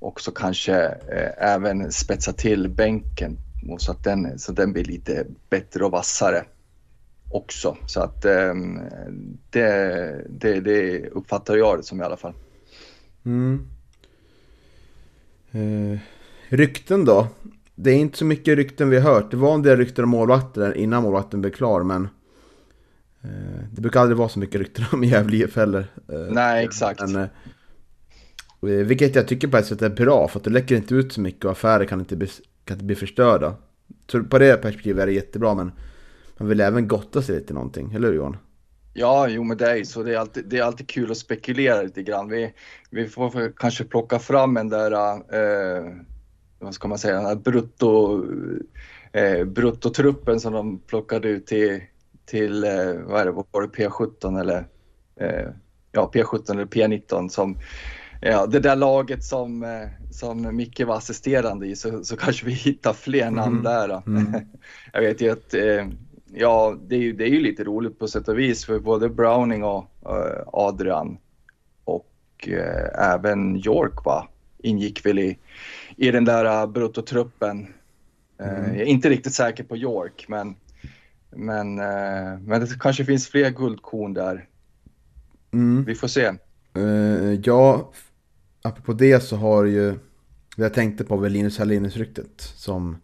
också 0.01 0.31
kanske 0.31 0.85
eh, 0.87 1.53
även 1.55 1.93
spetsa 1.93 2.33
till 2.33 2.69
bänken 2.69 3.39
så 3.79 3.93
att 3.93 4.05
den, 4.05 4.39
så 4.39 4.53
den 4.53 4.73
blir 4.73 4.85
lite 4.85 5.27
bättre 5.51 5.85
och 5.85 5.91
vassare 5.91 6.45
också. 7.31 7.77
Så 7.87 8.01
att 8.01 8.25
ehm, 8.25 8.81
det, 9.51 10.25
det, 10.29 10.61
det 10.61 11.09
uppfattar 11.09 11.57
jag 11.57 11.79
det 11.79 11.83
som 11.83 12.01
i 12.01 12.05
alla 12.05 12.17
fall. 12.17 12.35
Mm. 13.25 13.69
Eh, 15.51 15.99
rykten 16.49 17.05
då? 17.05 17.29
Det 17.75 17.91
är 17.91 17.97
inte 17.97 18.19
så 18.19 18.25
mycket 18.25 18.57
rykten 18.57 18.91
vi 18.91 18.99
har 18.99 19.15
hört. 19.15 19.31
Det 19.31 19.37
var 19.37 19.55
en 19.55 19.63
del 19.63 19.77
rykten 19.77 20.05
om 20.05 20.11
målvakter 20.11 20.77
innan 20.77 21.03
målvakten 21.03 21.41
blev 21.41 21.51
klar 21.51 21.83
men 21.83 22.09
eh, 23.23 23.65
det 23.73 23.81
brukar 23.81 24.01
aldrig 24.01 24.17
vara 24.17 24.29
så 24.29 24.39
mycket 24.39 24.61
rykten 24.61 24.85
om 24.93 25.05
Gävle 25.05 25.37
IF 25.37 25.57
heller. 25.57 25.87
Eh, 26.13 26.19
Nej, 26.19 26.65
exakt. 26.65 27.01
Men, 27.01 27.17
eh, 27.17 28.87
vilket 28.87 29.15
jag 29.15 29.29
tycker 29.29 29.49
på 29.49 29.57
ett 29.57 29.67
sätt 29.67 29.83
är 29.83 29.91
bra 29.91 30.29
för 30.29 30.39
att 30.39 30.45
det 30.45 30.51
läcker 30.51 30.77
inte 30.77 30.95
ut 30.95 31.13
så 31.13 31.21
mycket 31.21 31.45
och 31.45 31.51
affärer 31.51 31.85
kan 31.85 32.01
inte 32.01 32.17
bli, 32.17 32.29
kan 32.65 32.75
inte 32.75 32.85
bli 32.85 32.97
förstörda. 32.97 33.55
Så 34.07 34.25
på 34.25 34.39
det 34.39 34.63
perspektivet 34.63 35.03
är 35.03 35.07
det 35.07 35.13
jättebra 35.13 35.55
men 35.55 35.73
man 36.39 36.49
vill 36.49 36.61
även 36.61 36.89
gotta 36.89 37.23
sig 37.23 37.35
lite 37.35 37.55
någonting, 37.55 37.93
eller 37.93 38.09
hur 38.09 38.15
Johan? 38.15 38.37
Ja, 38.93 39.29
jo 39.29 39.45
men 39.45 39.57
det 39.57 39.71
är 39.71 39.77
ju 39.77 39.85
så. 39.85 40.03
Det 40.03 40.15
är 40.15 40.19
alltid, 40.19 40.45
det 40.49 40.59
är 40.59 40.63
alltid 40.63 40.89
kul 40.89 41.11
att 41.11 41.17
spekulera 41.19 41.83
lite 41.83 42.03
grann. 42.03 42.29
Vi, 42.29 42.53
vi 42.91 43.09
får 43.09 43.53
kanske 43.57 43.85
plocka 43.85 44.19
fram 44.19 44.57
en 44.57 44.69
där, 44.69 44.93
eh, 44.93 45.93
vad 46.59 46.75
ska 46.75 46.89
man 46.89 46.99
säga, 46.99 47.15
den 47.17 47.27
här 47.27 47.35
brutto, 47.37 48.23
eh, 49.13 49.45
bruttotruppen 49.45 50.41
som 50.41 50.53
de 50.53 50.79
plockade 50.79 51.29
ut 51.29 51.47
till, 51.47 51.81
till 52.27 52.65
eh, 52.65 52.95
vad 53.07 53.21
är 53.21 53.25
det, 53.25 53.31
var 53.31 53.63
det 53.63 53.69
P17 53.89 54.41
eller, 54.41 54.67
eh, 55.21 55.49
ja 55.93 56.11
P17 56.15 56.53
eller 56.53 56.65
P19 56.67 57.29
som, 57.29 57.59
ja 58.23 58.47
det 58.47 58.61
där 58.61 58.77
laget 58.77 59.25
som, 59.25 59.63
eh, 59.63 59.89
som 60.11 60.57
Micke 60.57 60.81
var 60.81 60.97
assisterande 60.97 61.67
i 61.67 61.77
så, 61.77 62.05
så 62.05 62.17
kanske 62.17 62.47
vi 62.47 62.53
hittar 62.53 62.93
fler 62.93 63.31
namn 63.31 63.55
Mhm. 63.55 63.65
där. 63.65 63.89
Då. 63.89 64.03
Mm. 64.07 64.33
Jag 64.93 65.01
vet 65.01 65.21
ju 65.21 65.31
att 65.33 65.55
eh, 65.55 65.87
Ja, 66.33 66.77
det 66.89 66.95
är, 66.97 67.01
ju, 67.01 67.13
det 67.13 67.25
är 67.25 67.29
ju 67.29 67.41
lite 67.41 67.65
roligt 67.65 67.99
på 67.99 68.09
sätt 68.09 68.29
och 68.29 68.39
vis 68.39 68.65
för 68.65 68.79
både 68.79 69.09
Browning 69.09 69.65
och 69.65 69.87
eh, 70.07 70.43
Adrian 70.47 71.19
och 71.85 72.09
eh, 72.47 73.13
även 73.13 73.57
York 73.57 74.05
va, 74.05 74.29
ingick 74.59 75.07
väl 75.07 75.19
i, 75.19 75.39
i 75.97 76.11
den 76.11 76.25
där 76.25 76.63
uh, 76.63 76.73
bruttotruppen. 76.73 77.61
Eh, 77.61 77.69
Mm. 78.41 78.65
Jag 78.65 78.81
är 78.81 78.85
inte 78.85 79.11
riktigt 79.11 79.35
säker 79.35 79.65
på 79.65 79.77
York 79.77 80.27
men, 80.29 80.57
men, 81.31 81.75
men 82.45 82.61
det 82.61 82.81
kanske 82.81 83.05
finns 83.05 83.29
fler 83.29 83.51
guldkorn 83.51 84.15
där. 84.15 84.49
Mm. 85.53 85.85
Vi 85.85 85.95
får 85.95 86.09
se. 86.09 86.33
Ja, 87.45 87.93
apropå 88.63 88.93
det 88.93 89.21
så 89.21 89.37
har 89.37 89.65
ju, 89.65 89.95
jag 90.57 90.75
tänkte 90.75 91.05
på 91.05 91.17
väl 91.17 91.33
Linus 91.33 91.59
Hallenius-ryktet 91.59 92.41
som, 92.41 92.97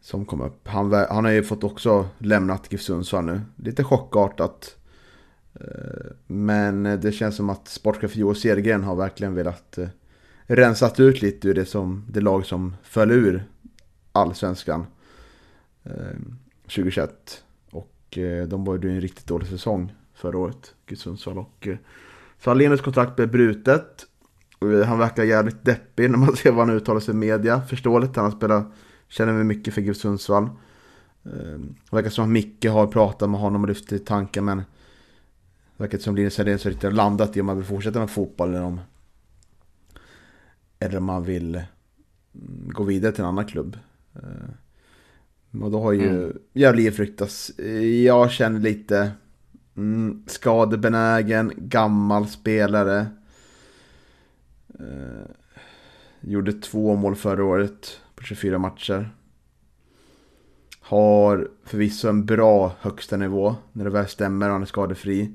som 0.00 0.24
kom 0.24 0.40
upp. 0.40 0.68
Han, 0.68 0.92
han 0.92 1.24
har 1.24 1.32
ju 1.32 1.42
fått 1.42 1.64
också 1.64 2.08
lämnat 2.18 2.72
GIF 2.72 2.82
Sundsvall 2.82 3.24
nu. 3.24 3.40
Lite 3.56 3.84
chockartat. 3.84 4.76
Eh, 5.54 6.10
men 6.26 6.82
det 6.82 7.12
känns 7.12 7.36
som 7.36 7.50
att 7.50 7.68
sportchef 7.68 8.16
Joel 8.16 8.36
Cedergren 8.36 8.84
har 8.84 8.96
verkligen 8.96 9.34
velat 9.34 9.78
eh, 9.78 9.88
rensat 10.46 11.00
ut 11.00 11.22
lite 11.22 11.48
ur 11.48 11.54
det, 11.54 11.66
som, 11.66 12.04
det 12.08 12.20
lag 12.20 12.46
som 12.46 12.76
föll 12.82 13.10
ur 13.10 13.44
allsvenskan 14.12 14.86
eh, 15.84 16.18
2021. 16.62 17.44
Och 17.70 18.18
de 18.48 18.64
var 18.64 18.78
ju 18.78 18.90
en 18.90 19.00
riktigt 19.00 19.26
dålig 19.26 19.48
säsong 19.48 19.92
förra 20.14 20.38
året, 20.38 20.74
GIF 20.86 20.98
Sundsvall. 20.98 21.38
Och, 21.38 21.68
eh, 21.68 22.76
kontrakt 22.76 23.16
blev 23.16 23.30
brutet. 23.30 24.06
Han 24.86 24.98
verkar 24.98 25.24
jävligt 25.24 25.64
deppig 25.64 26.10
när 26.10 26.18
man 26.18 26.36
ser 26.36 26.52
vad 26.52 26.68
han 26.68 26.76
uttalar 26.76 27.00
sig 27.00 27.14
i 27.14 27.16
media. 27.16 27.62
Förståeligt, 27.62 28.16
han 28.16 28.24
har 28.24 28.32
spelat, 28.32 28.66
känner 29.10 29.32
mig 29.32 29.44
mycket 29.44 29.74
för 29.74 29.80
GIF 29.80 29.96
Sundsvall. 29.96 30.44
Eh, 31.24 31.30
Det 31.90 31.96
verkar 31.96 32.10
som 32.10 32.24
att 32.24 32.30
Micke 32.30 32.64
har 32.64 32.86
pratat 32.86 33.30
med 33.30 33.40
honom 33.40 33.62
och 33.62 33.68
lyft 33.68 33.92
i 33.92 33.98
tanken 33.98 34.44
men 34.44 34.56
det 34.58 34.64
verkar 35.84 35.98
som 35.98 36.16
Linus 36.16 36.38
Hallenius 36.38 36.64
har 36.64 36.70
riktigt 36.70 36.92
landat 36.94 37.36
i 37.36 37.40
om 37.40 37.46
man 37.46 37.56
vill 37.56 37.66
fortsätta 37.66 37.98
med 37.98 38.10
fotboll 38.10 38.48
eller 38.48 38.62
om 38.62 38.80
eller 40.78 40.96
om 40.98 41.04
man 41.04 41.24
vill 41.24 41.54
mm, 41.54 42.68
gå 42.72 42.84
vidare 42.84 43.12
till 43.12 43.20
en 43.24 43.28
annan 43.28 43.46
klubb. 43.46 43.78
Eh, 44.14 44.50
Och 45.62 45.70
då 45.70 45.80
har 45.82 45.92
ju 45.92 46.08
Mm. 46.08 46.38
Gävle 46.52 46.82
IF 46.82 46.98
ryktats. 46.98 47.58
Jag 48.04 48.30
känner 48.30 48.60
lite 48.60 49.12
mm, 49.76 50.22
skadebenägen, 50.26 51.52
gammal 51.56 52.28
spelare. 52.28 53.06
Eh, 54.78 55.26
gjorde 56.20 56.52
två 56.52 56.96
mål 56.96 57.16
förra 57.16 57.44
året 57.44 58.00
på 58.20 58.26
24 58.26 58.58
matcher. 58.58 59.10
Har 60.80 61.48
förvisso 61.64 62.08
en 62.08 62.26
bra 62.26 62.72
högsta 62.80 63.16
nivå 63.16 63.56
när 63.72 63.84
det 63.84 63.90
väl 63.90 64.08
stämmer 64.08 64.46
och 64.46 64.52
han 64.52 64.62
är 64.62 64.66
skadefri. 64.66 65.30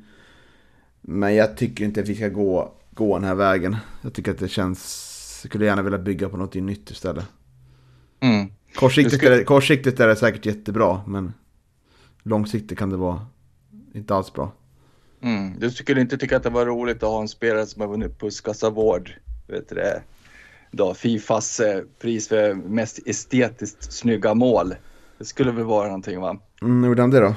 Men 1.02 1.36
jag 1.36 1.58
tycker 1.58 1.86
inte 1.86 2.02
att 2.02 2.08
vi 2.10 2.15
ska 2.15 2.30
gå, 2.30 2.74
gå 2.91 3.17
den 3.17 3.28
här 3.28 3.36
vägen. 3.36 3.78
Jag 4.02 4.13
tycker 4.13 4.32
att 4.32 4.38
det 4.38 4.48
känns... 4.48 5.12
Jag 5.43 5.50
skulle 5.50 5.65
gärna 5.65 5.82
vilja 5.82 6.00
bygga 6.00 6.30
på 6.30 6.38
något 6.38 6.54
nytt 6.54 6.91
istället. 6.91 7.26
Mm. 8.19 8.48
Kortsiktigt, 8.76 9.17
ska- 9.17 9.28
är 9.28 9.38
det, 9.38 9.43
kortsiktigt 9.43 10.00
är 10.00 10.08
det 10.08 10.15
säkert 10.15 10.45
jättebra, 10.45 11.02
men 11.08 11.34
långsiktigt 12.24 12.78
kan 12.78 12.89
det 12.89 12.98
vara 12.98 13.26
inte 13.93 14.15
alls 14.15 14.34
bra. 14.34 14.52
Mm. 15.21 15.60
Du 15.60 15.71
skulle 15.71 16.02
inte 16.02 16.17
tycka 16.17 16.38
att 16.38 16.43
det 16.43 16.50
var 16.50 16.65
roligt 16.65 17.04
att 17.04 17.10
ha 17.10 17.21
en 17.21 17.28
spelare 17.28 17.65
som 17.65 17.82
har 17.82 17.88
vunnit 17.88 18.19
Puskas 18.19 18.63
Award? 18.63 19.12
Vet 19.48 19.69
du 19.69 19.76
det? 19.76 20.02
Då, 20.71 20.93
Fifas 20.93 21.60
eh, 21.60 21.82
pris 22.01 22.28
för 22.28 22.54
mest 22.54 22.99
estetiskt 23.06 23.93
snygga 23.93 24.34
mål. 24.34 24.75
Det 25.17 25.25
skulle 25.25 25.51
väl 25.51 25.63
vara 25.63 25.86
någonting 25.88 26.19
va? 26.21 26.38
Mm, 26.62 26.84
gjorde 26.89 27.01
han 27.01 27.10
det 27.12 27.19
då? 27.19 27.36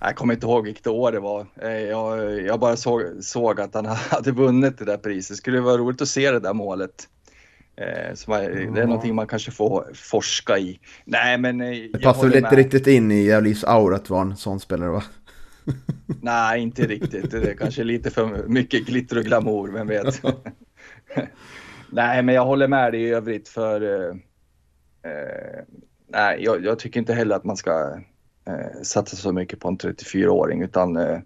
Jag 0.00 0.16
kommer 0.16 0.34
inte 0.34 0.46
ihåg 0.46 0.64
vilket 0.64 0.86
år 0.86 1.12
det 1.12 1.20
var. 1.20 1.46
Eh, 1.62 1.70
Jag, 1.70 2.40
jag 2.42 2.60
bara 2.60 2.76
såg, 2.76 3.02
såg 3.20 3.60
att 3.60 3.74
han 3.74 3.86
hade 4.10 4.30
vunnit 4.30 4.78
det 4.78 4.84
där 4.84 4.96
priset. 4.96 5.28
Det 5.28 5.36
skulle 5.36 5.60
vara 5.60 5.76
roligt 5.78 6.02
att 6.02 6.08
se 6.08 6.30
det 6.30 6.40
där 6.40 6.54
målet. 6.54 7.08
Eh, 7.76 8.14
Så 8.14 8.30
man, 8.30 8.40
Det 8.40 8.80
är 8.80 8.86
någonting 8.86 9.14
man 9.14 9.26
kanske 9.26 9.50
får 9.50 9.86
forska 9.94 10.58
i. 10.58 10.80
Nej 11.04 11.38
men 11.38 11.60
eh, 11.60 11.68
Det 11.92 11.98
passar 11.98 12.22
väl 12.28 12.36
inte 12.36 12.56
riktigt 12.56 12.86
in 12.86 13.10
i 13.12 13.24
Gävles 13.24 13.64
aura 13.64 13.96
att 13.96 14.10
vara 14.10 14.22
en 14.22 14.36
sån 14.36 14.60
spelare 14.60 14.90
va? 14.90 15.02
Nej, 16.22 16.62
inte 16.62 16.86
riktigt. 16.86 17.30
Det 17.30 17.50
är 17.50 17.54
kanske 17.54 17.84
lite 17.84 18.10
för 18.10 18.48
mycket 18.48 18.86
glitter 18.86 19.18
och 19.18 19.24
glamour, 19.24 19.68
vem 19.72 19.86
vet. 19.86 20.22
nej, 21.90 22.22
men 22.22 22.34
jag 22.34 22.44
håller 22.44 22.68
med 22.68 22.92
dig 22.92 23.02
i 23.02 23.10
övrigt 23.10 23.48
för 23.48 23.82
eh, 23.82 24.16
eh, 25.12 25.62
nej, 26.08 26.44
jag, 26.44 26.64
jag 26.64 26.78
tycker 26.78 27.00
inte 27.00 27.14
heller 27.14 27.36
att 27.36 27.44
man 27.44 27.56
ska 27.56 28.00
eh, 28.46 28.82
satsa 28.82 29.16
så 29.16 29.32
mycket 29.32 29.60
på 29.60 29.68
en 29.68 29.78
34-åring 29.78 30.62
utan 30.62 30.96
eh, 30.96 31.18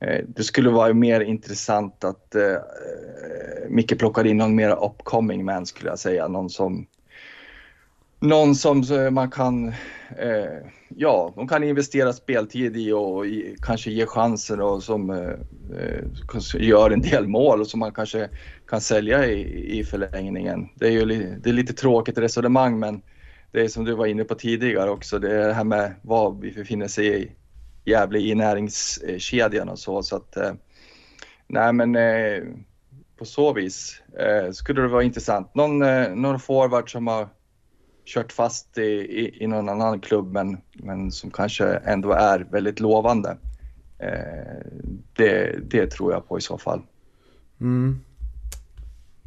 eh, 0.00 0.24
det 0.28 0.42
skulle 0.42 0.70
vara 0.70 0.94
mer 0.94 1.20
intressant 1.20 2.04
att 2.04 2.34
eh, 2.34 2.44
eh, 2.44 3.68
Micke 3.68 3.98
plockar 3.98 4.26
in 4.26 4.36
någon 4.36 4.54
mer 4.54 4.84
upcoming 4.84 5.44
man 5.44 5.66
skulle 5.66 5.90
jag 5.90 5.98
säga. 5.98 6.28
Någon 6.28 6.50
som 6.50 6.86
någon 8.20 8.54
som 8.54 8.82
eh, 8.82 9.10
man 9.10 9.30
kan, 9.30 9.68
eh, 10.18 10.66
ja, 10.88 11.32
de 11.36 11.48
kan 11.48 11.64
investera 11.64 12.12
speltid 12.12 12.76
i 12.76 12.92
och 12.92 13.26
i, 13.26 13.56
kanske 13.62 13.90
ge 13.90 14.06
chansen 14.06 14.60
och 14.60 14.82
som 14.82 15.10
eh, 15.10 16.58
gör 16.58 16.90
en 16.90 17.00
del 17.00 17.28
mål 17.28 17.60
och 17.60 17.66
som 17.66 17.80
man 17.80 17.92
kanske 17.92 18.28
kan 18.68 18.80
sälja 18.80 19.26
i, 19.26 19.78
i 19.78 19.84
förlängningen. 19.84 20.68
Det 20.74 20.86
är 20.86 20.90
ju 20.90 21.04
li, 21.04 21.36
det 21.40 21.50
är 21.50 21.54
lite 21.54 21.72
tråkigt 21.72 22.18
resonemang 22.18 22.78
men 22.78 23.02
det 23.52 23.60
är 23.60 23.68
som 23.68 23.84
du 23.84 23.94
var 23.94 24.06
inne 24.06 24.24
på 24.24 24.34
tidigare 24.34 24.90
också, 24.90 25.18
det 25.18 25.34
är 25.34 25.48
det 25.48 25.54
här 25.54 25.64
med 25.64 25.94
vad 26.02 26.40
vi 26.40 26.52
befinner 26.52 26.88
sig 26.88 27.22
i 27.22 27.32
Gävle 27.84 28.18
i 28.18 28.34
näringskedjan 28.34 29.68
och 29.68 29.78
så. 29.78 30.02
så 30.02 30.16
att, 30.16 30.36
eh, 30.36 30.52
nej 31.46 31.72
men 31.72 31.96
eh, 31.96 32.42
på 33.18 33.24
så 33.24 33.52
vis 33.52 34.02
eh, 34.18 34.50
skulle 34.52 34.82
det 34.82 34.88
vara 34.88 35.02
intressant. 35.02 35.54
Någon, 35.54 35.82
eh, 35.82 36.14
någon 36.14 36.40
forward 36.40 36.92
som 36.92 37.06
har 37.06 37.28
kört 38.04 38.32
fast 38.32 38.78
i, 38.78 38.82
i, 38.82 39.42
i 39.42 39.46
någon 39.46 39.68
annan 39.68 40.00
klubb 40.00 40.32
men, 40.32 40.56
men 40.72 41.10
som 41.12 41.30
kanske 41.30 41.66
ändå 41.66 42.12
är 42.12 42.46
väldigt 42.50 42.80
lovande. 42.80 43.36
Eh, 43.98 44.66
det, 45.12 45.58
det 45.70 45.86
tror 45.90 46.12
jag 46.12 46.28
på 46.28 46.38
i 46.38 46.40
så 46.40 46.58
fall. 46.58 46.82
Mm. 47.60 48.00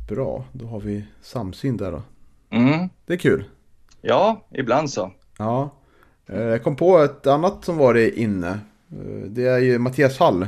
Bra, 0.10 0.46
då 0.52 0.66
har 0.66 0.80
vi 0.80 1.06
samsyn 1.22 1.78
där 1.78 1.92
då. 1.92 2.02
Mm. 2.50 2.90
Det 3.06 3.14
är 3.14 3.18
kul. 3.18 3.44
Ja, 4.02 4.48
ibland 4.52 4.90
så. 4.90 5.12
Ja. 5.38 5.70
Eh, 6.26 6.42
jag 6.42 6.64
kom 6.64 6.76
på 6.76 6.98
ett 6.98 7.28
annat 7.28 7.66
som 7.66 7.78
varit 7.78 8.14
inne. 8.14 8.50
Eh, 8.92 9.28
det 9.28 9.46
är 9.46 9.60
ju 9.60 9.80
Mattias 9.80 10.20
Hall. 10.20 10.48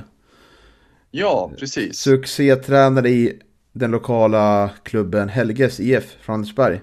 Ja, 1.11 1.51
precis. 1.59 1.97
Succétränare 1.97 3.09
i 3.09 3.39
den 3.71 3.91
lokala 3.91 4.71
klubben 4.83 5.29
Helges 5.29 5.79
IF 5.79 6.17
från 6.21 6.33
Andersberg. 6.33 6.81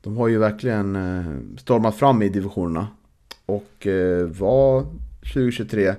De 0.00 0.16
har 0.16 0.28
ju 0.28 0.38
verkligen 0.38 0.96
eh, 0.96 1.58
stormat 1.58 1.96
fram 1.96 2.22
i 2.22 2.28
divisionerna. 2.28 2.88
Och 3.46 3.86
var 4.26 4.82
2023 5.32 5.94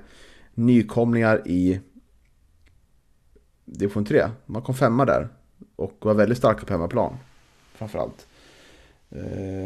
nykomlingar 0.54 1.48
i 1.48 1.80
division 3.66 4.06
3. 4.06 4.24
Man 4.46 4.62
kom 4.62 4.76
femma 4.76 5.06
där. 5.06 5.30
Och 5.76 5.98
var 6.00 6.14
väldigt 6.14 6.38
starka 6.38 6.66
på 6.66 6.74
hemmaplan. 6.74 7.18
Framförallt. 7.74 8.28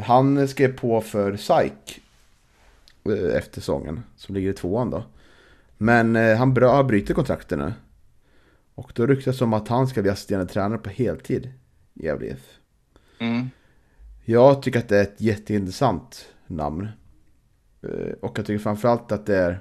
Han 0.05 0.47
skrev 0.47 0.77
på 0.77 1.01
för 1.01 1.37
SAIK 1.37 2.01
Eh, 3.03 3.37
efter 3.37 3.61
säsongen. 3.61 4.03
Som 4.15 4.35
ligger 4.35 4.49
i 4.49 4.53
tvåan 4.53 4.89
då. 4.89 5.03
Men 5.77 6.15
eh, 6.15 6.37
han 6.37 6.53
bra, 6.53 6.83
bryter 6.83 7.13
kontraktet 7.13 7.57
nu. 7.57 7.73
Och 8.75 8.91
då 8.95 9.05
ryktas 9.05 9.37
det 9.37 9.43
om 9.43 9.53
att 9.53 9.67
han 9.67 9.87
ska 9.87 10.01
bli 10.01 10.11
assisterande 10.11 10.53
tränare 10.53 10.79
på 10.79 10.89
heltid 10.89 11.51
i 11.93 12.05
Gävle 12.05 12.27
IF. 12.27 12.59
Mm. 13.19 13.49
Jag 14.25 14.61
tycker 14.61 14.79
att 14.79 14.87
det 14.87 14.97
är 14.97 15.03
ett 15.03 15.21
jätteintressant 15.21 16.29
namn. 16.47 16.87
Eh, 17.81 18.13
och 18.21 18.39
jag 18.39 18.45
tycker 18.45 18.59
framförallt 18.63 19.11
att 19.11 19.25
det 19.25 19.37
är... 19.37 19.59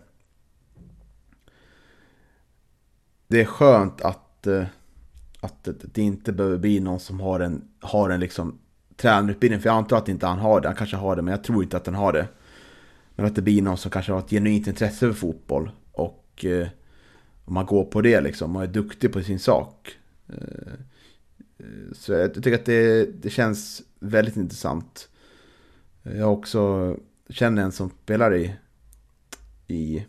Det 3.26 3.40
är 3.40 3.44
skönt 3.44 4.00
att, 4.00 4.46
att 5.40 5.68
det 5.80 6.02
inte 6.02 6.32
behöver 6.32 6.58
bli 6.58 6.80
någon 6.80 7.00
som 7.00 7.20
har 7.20 7.40
en, 7.40 7.64
har 7.80 8.10
en 8.10 8.20
liksom 8.20 8.58
tränarutbildning. 8.96 9.60
För 9.60 9.68
jag 9.68 9.76
antar 9.76 9.96
att 9.96 10.08
inte 10.08 10.26
han 10.26 10.38
har 10.38 10.60
det. 10.60 10.68
Han 10.68 10.76
kanske 10.76 10.96
har 10.96 11.16
det, 11.16 11.22
men 11.22 11.32
jag 11.32 11.44
tror 11.44 11.62
inte 11.62 11.76
att 11.76 11.86
han 11.86 11.94
har 11.94 12.12
det. 12.12 12.28
Men 13.14 13.26
att 13.26 13.34
det 13.34 13.42
blir 13.42 13.62
någon 13.62 13.76
som 13.76 13.90
kanske 13.90 14.12
har 14.12 14.18
ett 14.18 14.30
genuint 14.30 14.66
intresse 14.66 14.98
för 14.98 15.12
fotboll. 15.12 15.70
Och 15.92 16.44
eh, 16.44 16.68
om 17.44 17.54
man 17.54 17.66
går 17.66 17.84
på 17.84 18.00
det 18.00 18.20
liksom 18.20 18.56
och 18.56 18.62
är 18.62 18.66
duktig 18.66 19.12
på 19.12 19.22
sin 19.22 19.38
sak. 19.38 19.96
Eh, 20.28 20.72
så 21.92 22.12
jag 22.12 22.34
tycker 22.34 22.54
att 22.54 22.64
det, 22.64 23.04
det 23.22 23.30
känns 23.30 23.82
väldigt 23.98 24.36
intressant. 24.36 25.08
Jag 26.02 26.32
också 26.32 26.96
känner 27.28 27.62
en 27.62 27.72
som 27.72 27.90
spelar 27.90 28.34
i... 28.36 28.54
I... 29.66 30.06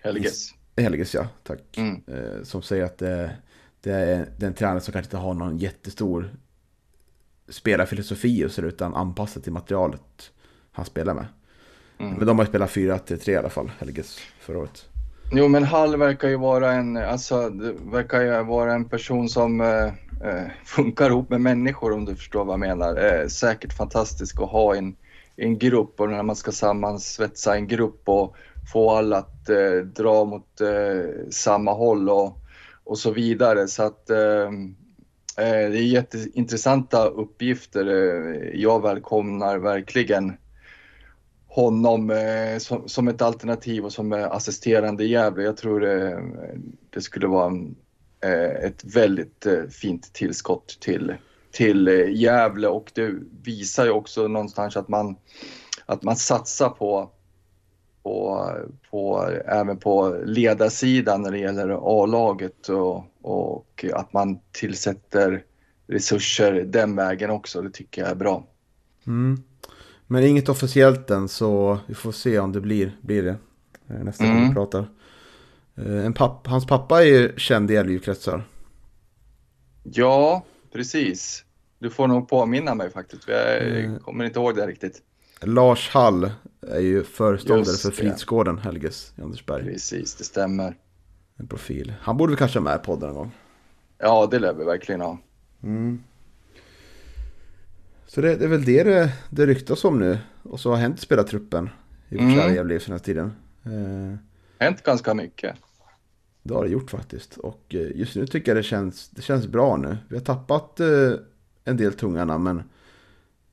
Helges. 0.00 0.54
I, 0.76 0.82
Helges 0.82 1.14
ja, 1.14 1.28
tack. 1.42 1.76
Mm. 1.76 2.02
Eh, 2.06 2.42
som 2.42 2.62
säger 2.62 2.84
att 2.84 2.98
det, 2.98 3.36
det 3.86 3.94
är 3.94 4.28
den 4.36 4.54
tränare 4.54 4.80
som 4.80 4.92
kanske 4.92 5.06
inte 5.06 5.16
har 5.16 5.34
någon 5.34 5.58
jättestor 5.58 6.30
spelarfilosofi 7.48 8.44
och 8.44 8.50
så 8.50 8.62
utan 8.62 8.94
anpassat 8.94 9.42
till 9.42 9.52
materialet 9.52 10.30
han 10.72 10.84
spelar 10.84 11.14
med. 11.14 11.26
Mm. 11.98 12.14
Men 12.14 12.26
de 12.26 12.38
har 12.38 12.44
ju 12.44 12.48
spelat 12.48 12.70
4-3 12.70 13.30
i 13.30 13.36
alla 13.36 13.48
fall, 13.48 13.70
Helges, 13.78 14.18
förra 14.40 14.58
året. 14.58 14.88
Jo, 15.32 15.48
men 15.48 15.64
Hall 15.64 15.96
verkar 15.96 16.28
ju 16.28 16.36
vara 16.36 16.72
en, 16.72 16.96
alltså, 16.96 17.50
verkar 17.90 18.20
ju 18.20 18.42
vara 18.42 18.74
en 18.74 18.84
person 18.88 19.28
som 19.28 19.60
eh, 19.60 19.84
eh, 20.28 20.46
funkar 20.64 21.10
ihop 21.10 21.30
med 21.30 21.40
människor 21.40 21.92
om 21.92 22.04
du 22.04 22.16
förstår 22.16 22.44
vad 22.44 22.52
jag 22.52 22.60
menar. 22.60 23.04
Eh, 23.04 23.26
säkert 23.26 23.72
fantastisk 23.72 24.40
att 24.40 24.50
ha 24.50 24.76
en, 24.76 24.96
en 25.36 25.58
grupp 25.58 26.00
och 26.00 26.10
när 26.10 26.22
man 26.22 26.36
ska 26.36 26.52
sammansvetsa 26.52 27.56
en 27.56 27.66
grupp 27.66 28.02
och 28.04 28.36
få 28.72 28.90
alla 28.90 29.16
att 29.16 29.48
eh, 29.48 29.78
dra 29.84 30.24
mot 30.24 30.60
eh, 30.60 31.30
samma 31.30 31.72
håll 31.72 32.08
och, 32.08 32.42
och 32.86 32.98
så 32.98 33.10
vidare. 33.10 33.68
Så 33.68 33.82
att 33.82 34.10
eh, 34.10 34.46
eh 35.36 35.70
det 35.70 35.78
är 35.78 35.92
jätteintressanta 35.92 37.06
uppgifter. 37.06 37.86
Eh, 37.86 38.60
jag 38.60 38.82
välkomnar 38.82 39.58
verkligen 39.58 40.32
honom 41.56 42.10
eh, 42.10 42.58
som, 42.58 42.88
som, 42.88 43.08
ett 43.08 43.22
alternativ 43.22 43.84
och 43.84 43.92
som 43.92 44.12
eh, 44.12 44.32
assisterande 44.32 45.04
i 45.04 45.08
Gävle. 45.08 45.42
Jag 45.42 45.56
tror 45.56 45.84
eh, 45.84 46.18
det 46.90 47.00
skulle 47.00 47.26
vara 47.26 47.52
eh, 48.20 48.64
ett 48.64 48.84
väldigt 48.84 49.46
eh, 49.46 49.62
fint 49.70 50.12
tillskott 50.12 50.78
till, 50.80 51.14
till 51.52 51.86
Gävle 52.08 52.68
och 52.68 52.92
det 52.94 53.14
visar 53.42 53.84
ju 53.84 53.90
också 53.90 54.28
någonstans 54.28 54.76
att 54.76 54.88
man, 54.88 55.16
att 55.86 56.02
man 56.02 56.16
satsar 56.16 56.68
på, 56.68 57.10
på, 58.06 58.50
på 58.90 59.30
även 59.44 59.76
på 59.76 60.22
ledarsidan 60.24 61.22
när 61.22 61.30
det 61.30 61.38
gäller 61.38 62.02
A-laget 62.02 62.68
och, 62.68 63.04
och 63.22 63.84
att 63.92 64.12
man 64.12 64.38
tillsätter 64.52 65.44
resurser 65.86 66.52
den 66.52 66.96
vägen 66.96 67.30
också. 67.30 67.62
Det 67.62 67.70
tycker 67.70 68.02
jag 68.02 68.10
är 68.10 68.14
bra. 68.14 68.46
Mm. 69.06 69.42
Men 70.06 70.24
inget 70.24 70.48
officiellt 70.48 71.10
än 71.10 71.28
så 71.28 71.78
vi 71.86 71.94
får 71.94 72.12
se 72.12 72.38
om 72.38 72.52
det 72.52 72.60
blir, 72.60 72.96
blir 73.00 73.22
det. 73.22 73.36
Eh, 73.88 74.04
nästa 74.04 74.24
mm. 74.24 74.36
gång 74.36 74.48
vi 74.48 74.54
pratar. 74.54 74.88
Eh, 75.76 76.06
en 76.06 76.12
papp, 76.12 76.46
hans 76.46 76.66
pappa 76.66 77.02
är 77.02 77.06
ju 77.06 77.32
känd 77.36 77.70
i 77.70 77.76
Älvkretsar. 77.76 78.44
Ja, 79.82 80.44
precis. 80.72 81.44
Du 81.78 81.90
får 81.90 82.08
nog 82.08 82.28
påminna 82.28 82.74
mig 82.74 82.90
faktiskt. 82.90 83.28
Jag 83.28 83.66
mm. 83.66 83.98
kommer 83.98 84.24
inte 84.24 84.38
ihåg 84.38 84.56
det 84.56 84.66
riktigt. 84.66 85.02
Lars 85.40 85.90
Hall 85.90 86.30
är 86.60 86.80
ju 86.80 87.04
föreståndare 87.04 87.76
för 87.76 87.90
Fridsgården 87.90 88.58
Helges 88.58 89.12
i 89.16 89.22
Andersberg. 89.22 89.64
Precis, 89.64 90.14
det 90.14 90.24
stämmer. 90.24 90.76
En 91.36 91.46
profil. 91.46 91.94
Han 92.00 92.16
borde 92.16 92.30
vi 92.30 92.36
kanske 92.36 92.58
ha 92.58 92.64
med 92.64 92.80
i 92.80 92.84
podden 92.84 93.08
någon 93.08 93.16
gång. 93.18 93.32
Ja, 93.98 94.28
det 94.30 94.38
lär 94.38 94.54
vi 94.54 94.64
verkligen 94.64 95.00
ha. 95.00 95.18
Mm. 95.62 96.02
Så 98.06 98.20
det, 98.20 98.36
det, 98.36 98.44
är 98.44 98.48
väl 98.48 98.64
det, 98.64 98.84
det 98.84 99.12
det 99.30 99.46
ryktas 99.46 99.84
om 99.84 99.98
nu. 99.98 100.18
Och 100.42 100.60
så 100.60 100.70
har 100.70 100.76
hänt 100.76 101.00
spelartruppen 101.00 101.70
i 102.08 102.14
vårt 102.14 102.22
mm. 102.22 102.34
kära 102.34 102.52
Gävle 102.52 102.80
senaste 102.80 103.06
tiden. 103.06 103.32
Eh, 103.64 104.18
hänt 104.58 104.82
ganska 104.82 105.14
mycket. 105.14 105.56
Det 106.42 106.54
har 106.54 106.64
det 106.64 106.70
gjort 106.70 106.90
faktiskt. 106.90 107.36
Och 107.36 107.62
eh, 107.68 107.90
just 107.94 108.16
nu 108.16 108.26
tycker 108.26 108.50
jag 108.50 108.56
det 108.56 108.62
känns, 108.62 109.08
det 109.08 109.22
känns 109.22 109.46
bra 109.46 109.76
nu. 109.76 109.96
Vi 110.08 110.16
har 110.16 110.24
tappat 110.24 110.80
eh, 110.80 111.12
en 111.64 111.76
del 111.76 111.92
tunga 111.92 112.24
namn 112.24 112.44
men 112.44 112.62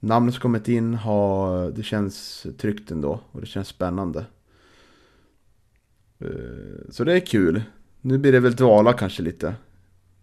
namnet 0.03 0.33
som 0.33 0.41
kommit 0.41 0.67
in 0.67 0.93
har, 0.93 1.71
det 1.71 1.83
känns 1.83 2.47
tryggt 2.57 2.91
ändå. 2.91 3.19
Och 3.31 3.41
det 3.41 3.47
känns 3.47 3.67
spännande. 3.67 4.25
Eh, 6.19 6.89
så 6.89 7.03
det 7.03 7.13
är 7.13 7.19
kul. 7.19 7.63
Nu 8.01 8.17
blir 8.17 8.31
det 8.31 8.39
väl 8.39 8.55
dvala 8.55 8.93
kanske 8.93 9.23
lite. 9.23 9.55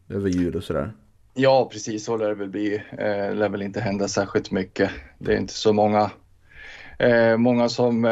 Över 0.08 0.28
jul 0.28 0.56
och 0.56 0.64
sådär. 0.64 0.92
Ja, 1.34 1.68
precis 1.72 2.04
så 2.04 2.16
lär 2.16 2.28
det 2.28 2.34
väl 2.34 2.48
bli. 2.48 2.82
Det 2.96 3.34
lär 3.34 3.48
väl 3.48 3.62
inte 3.62 3.80
hända 3.80 4.08
särskilt 4.08 4.50
mycket. 4.50 4.90
Det 5.18 5.32
är 5.32 5.36
inte 5.36 5.52
så 5.52 5.72
många, 5.72 6.10
eh, 6.98 7.36
många 7.36 7.68
som 7.68 8.04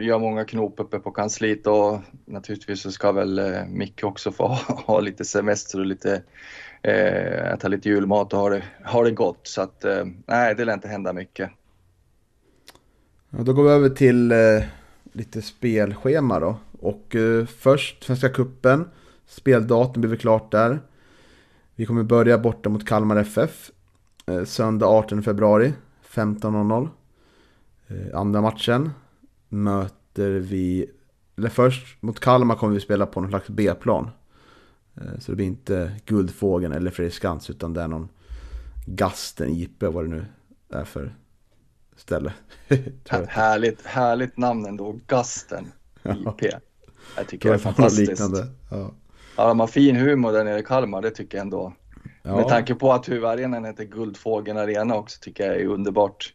gör 0.00 0.18
många 0.18 0.44
knop 0.44 0.74
uppe 0.80 0.98
på 0.98 1.10
kansliet 1.10 1.66
och 1.66 2.00
naturligtvis 2.24 2.82
så 2.82 2.90
ska 2.90 3.12
väl 3.12 3.40
Micke 3.68 4.04
också 4.04 4.32
få 4.32 4.46
ha 4.86 5.00
lite 5.00 5.24
semester 5.24 5.80
och 5.80 5.86
lite 5.86 6.22
eh, 6.82 7.52
äta 7.52 7.68
lite 7.68 7.88
julmat 7.88 8.32
och 8.32 8.38
ha 8.38 8.48
det, 8.48 8.62
ha 8.84 9.04
det 9.04 9.10
gott. 9.10 9.40
Så 9.42 9.62
att 9.62 9.84
eh, 9.84 10.04
nej, 10.26 10.54
det 10.54 10.64
lär 10.64 10.74
inte 10.74 10.88
hända 10.88 11.12
mycket. 11.12 11.50
Ja, 13.30 13.38
då 13.42 13.52
går 13.52 13.64
vi 13.64 13.70
över 13.70 13.88
till 13.88 14.32
eh, 14.32 14.38
lite 15.12 15.42
spelschema 15.42 16.40
då. 16.40 16.56
Och 16.80 17.16
eh, 17.16 17.46
först 17.46 18.04
Svenska 18.04 18.28
Kuppen 18.28 18.84
Speldatum 19.28 20.00
blir 20.00 20.10
väl 20.10 20.18
klart 20.18 20.52
där. 20.52 20.80
Vi 21.74 21.86
kommer 21.86 22.02
börja 22.02 22.38
borta 22.38 22.68
mot 22.68 22.86
Kalmar 22.86 23.16
FF. 23.16 23.70
Eh, 24.26 24.44
söndag 24.44 24.86
18 24.86 25.22
februari 25.22 25.72
15.00. 26.08 26.88
Eh, 27.88 28.18
andra 28.18 28.40
matchen 28.40 28.90
möter 29.48 30.30
vi... 30.30 30.90
Eller 31.36 31.48
först 31.48 32.02
mot 32.02 32.20
Kalmar 32.20 32.54
kommer 32.54 32.74
vi 32.74 32.80
spela 32.80 33.06
på 33.06 33.20
någon 33.20 33.30
slags 33.30 33.48
B-plan. 33.48 34.10
Eh, 35.00 35.18
så 35.18 35.32
det 35.32 35.36
blir 35.36 35.46
inte 35.46 35.92
Guldfågeln 36.04 36.72
eller 36.72 36.90
Fredriksskans 36.90 37.50
utan 37.50 37.74
det 37.74 37.82
är 37.82 37.88
någon 37.88 38.08
Gasten 38.86 39.50
IP 39.50 39.82
vad 39.82 40.04
det 40.04 40.08
nu 40.08 40.24
är 40.72 40.84
för 40.84 41.14
ställe. 41.96 42.32
härligt, 43.28 43.86
härligt 43.86 44.36
namn 44.36 44.66
ändå, 44.66 45.00
Gasten 45.06 45.72
IP. 46.04 46.52
Jag 47.16 47.28
tycker 47.28 47.48
det 47.48 47.54
är 47.54 47.58
fantastiskt. 47.58 48.10
Liknande. 48.10 48.46
Ja. 48.70 48.94
Ja, 49.36 49.48
de 49.48 49.60
har 49.60 49.66
fin 49.66 49.96
humor 49.96 50.32
där 50.32 50.44
nere 50.44 50.58
i 50.58 50.62
Kalmar, 50.62 51.02
det 51.02 51.10
tycker 51.10 51.38
jag 51.38 51.42
ändå. 51.42 51.72
Ja. 52.22 52.36
Med 52.36 52.48
tanke 52.48 52.74
på 52.74 52.92
att 52.92 53.08
huvudarenan 53.08 53.64
heter 53.64 53.84
Guldfågeln 53.84 54.58
Arena 54.58 54.96
också 54.96 55.18
tycker 55.20 55.46
jag 55.46 55.56
är 55.56 55.66
underbart. 55.66 56.34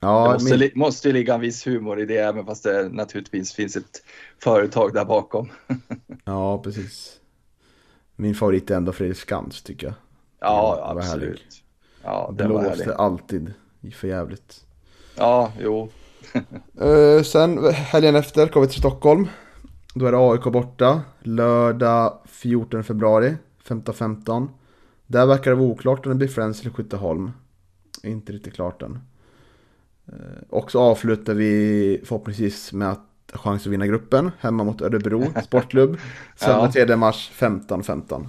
Ja, 0.00 0.26
det 0.26 0.32
måste, 0.32 0.58
min... 0.58 0.70
måste 0.74 1.08
ju 1.08 1.14
ligga 1.14 1.34
en 1.34 1.40
viss 1.40 1.66
humor 1.66 2.00
i 2.00 2.06
det, 2.06 2.16
även 2.16 2.46
fast 2.46 2.64
det 2.64 2.88
naturligtvis 2.88 3.52
finns 3.52 3.76
ett 3.76 4.02
företag 4.42 4.94
där 4.94 5.04
bakom. 5.04 5.48
ja, 6.24 6.62
precis. 6.62 7.19
Min 8.20 8.34
favorit 8.34 8.70
är 8.70 8.76
ändå 8.76 8.92
Fredrik 8.92 9.18
Skans 9.18 9.62
tycker 9.62 9.86
jag. 9.86 9.94
Ja, 10.40 10.94
absolut. 10.96 11.22
Härlig. 11.22 11.42
Ja, 12.04 12.34
det 12.38 12.44
blåste 12.44 12.94
alltid 12.94 13.52
för 13.94 14.08
jävligt. 14.08 14.64
Ja, 15.16 15.52
jo. 15.60 15.88
uh, 16.82 17.22
sen 17.24 17.64
helgen 17.72 18.16
efter 18.16 18.46
kommer 18.46 18.66
vi 18.66 18.72
till 18.72 18.80
Stockholm. 18.80 19.28
Då 19.94 20.06
är 20.06 20.12
det 20.12 20.18
AIK 20.18 20.44
borta. 20.44 21.02
Lördag 21.20 22.18
14 22.26 22.84
februari 22.84 23.36
15.15. 23.64 24.48
Där 25.06 25.26
verkar 25.26 25.50
det 25.50 25.56
vara 25.56 25.68
oklart 25.68 26.06
om 26.06 26.12
det 26.12 26.16
blir 26.16 26.28
Friends 26.28 26.60
eller 26.60 26.70
Skytteholm. 26.70 27.30
Inte 28.02 28.32
riktigt 28.32 28.54
klart 28.54 28.82
än. 28.82 28.98
Uh, 30.08 30.42
och 30.48 30.70
så 30.70 30.80
avslutar 30.80 31.34
vi 31.34 32.00
förhoppningsvis 32.04 32.72
med 32.72 32.90
att 32.90 33.09
chans 33.32 33.66
att 33.66 33.72
vinna 33.72 33.86
gruppen 33.86 34.30
hemma 34.38 34.64
mot 34.64 34.80
Örebro 34.80 35.24
Sportklubb. 35.44 35.98
Söndag 36.36 36.70
ja. 36.74 36.86
3 36.86 36.96
mars 36.96 37.30
15.15. 37.34 38.26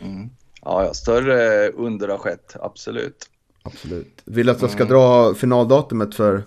Mm. 0.00 0.30
Ja, 0.62 0.84
ja, 0.84 0.94
större 0.94 1.68
under 1.68 2.08
har 2.08 2.18
skett, 2.18 2.56
absolut. 2.60 3.30
Absolut. 3.62 4.22
Vill 4.24 4.48
att 4.48 4.62
jag 4.62 4.70
ska 4.70 4.82
mm. 4.82 4.92
dra 4.92 5.34
finaldatumet 5.34 6.14
för 6.14 6.42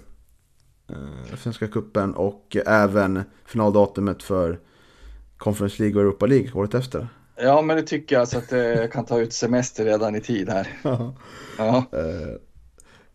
eh, 0.89 1.37
Svenska 1.37 1.67
Kuppen 1.67 2.13
och 2.13 2.57
även 2.65 3.23
finaldatumet 3.45 4.23
för 4.23 4.59
Conference 5.37 5.83
League 5.83 5.95
och 5.95 6.01
Europa 6.01 6.25
League 6.25 6.51
året 6.53 6.73
efter. 6.73 7.07
Ja, 7.35 7.61
men 7.61 7.77
det 7.77 7.83
tycker 7.83 8.15
jag 8.15 8.27
så 8.27 8.37
att 8.37 8.51
eh, 8.51 8.59
jag 8.59 8.91
kan 8.91 9.05
ta 9.05 9.19
ut 9.19 9.33
semester 9.33 9.85
redan 9.85 10.15
i 10.15 10.21
tid 10.21 10.49
här. 10.49 10.67
ja. 11.57 11.85
Eh, 11.91 12.35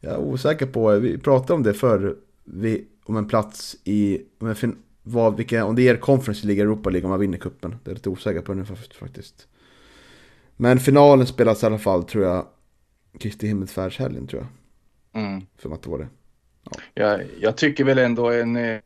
jag 0.01 0.13
är 0.13 0.19
osäker 0.19 0.67
på, 0.67 0.91
vi 0.91 1.19
pratade 1.19 1.53
om 1.53 1.63
det 1.63 1.75
förr, 1.75 2.17
vi, 2.45 2.87
om 3.13 3.19
en 3.19 3.29
plats 3.29 3.77
i, 3.85 4.21
om, 4.39 4.49
en, 4.49 4.77
vad, 5.03 5.37
vilka, 5.37 5.65
om 5.65 5.77
det 5.77 5.89
är 5.89 5.97
Conference 5.97 6.47
League 6.47 6.63
Europa 6.63 6.91
League 6.91 7.05
om 7.05 7.11
man 7.11 7.21
vinner 7.21 7.39
kuppen. 7.39 7.77
Det 7.85 7.91
är 7.91 7.95
lite 7.95 8.11
osäker 8.11 8.41
på 8.41 8.55
nu 8.55 8.65
faktiskt. 9.01 9.49
Men 10.57 10.81
finalen 10.81 11.27
spelas 11.27 11.63
i 11.63 11.67
alla 11.67 11.79
fall 11.79 12.05
tror 12.05 12.25
jag 12.25 12.47
Kristi 13.19 13.47
himmelsfärdshelgen 13.47 14.27
tror 14.27 14.43
jag. 14.43 15.23
Mm. 15.23 15.47
För 15.59 15.75
att 15.75 15.83
det 15.83 15.91
var 15.91 15.99
det. 15.99 16.09
Ja. 16.65 16.81
Jag, 16.95 17.21
jag 17.41 17.57
tycker 17.57 17.85
väl 17.85 17.99
ändå 17.99 18.31
en 18.31 18.57
eh, 18.57 18.81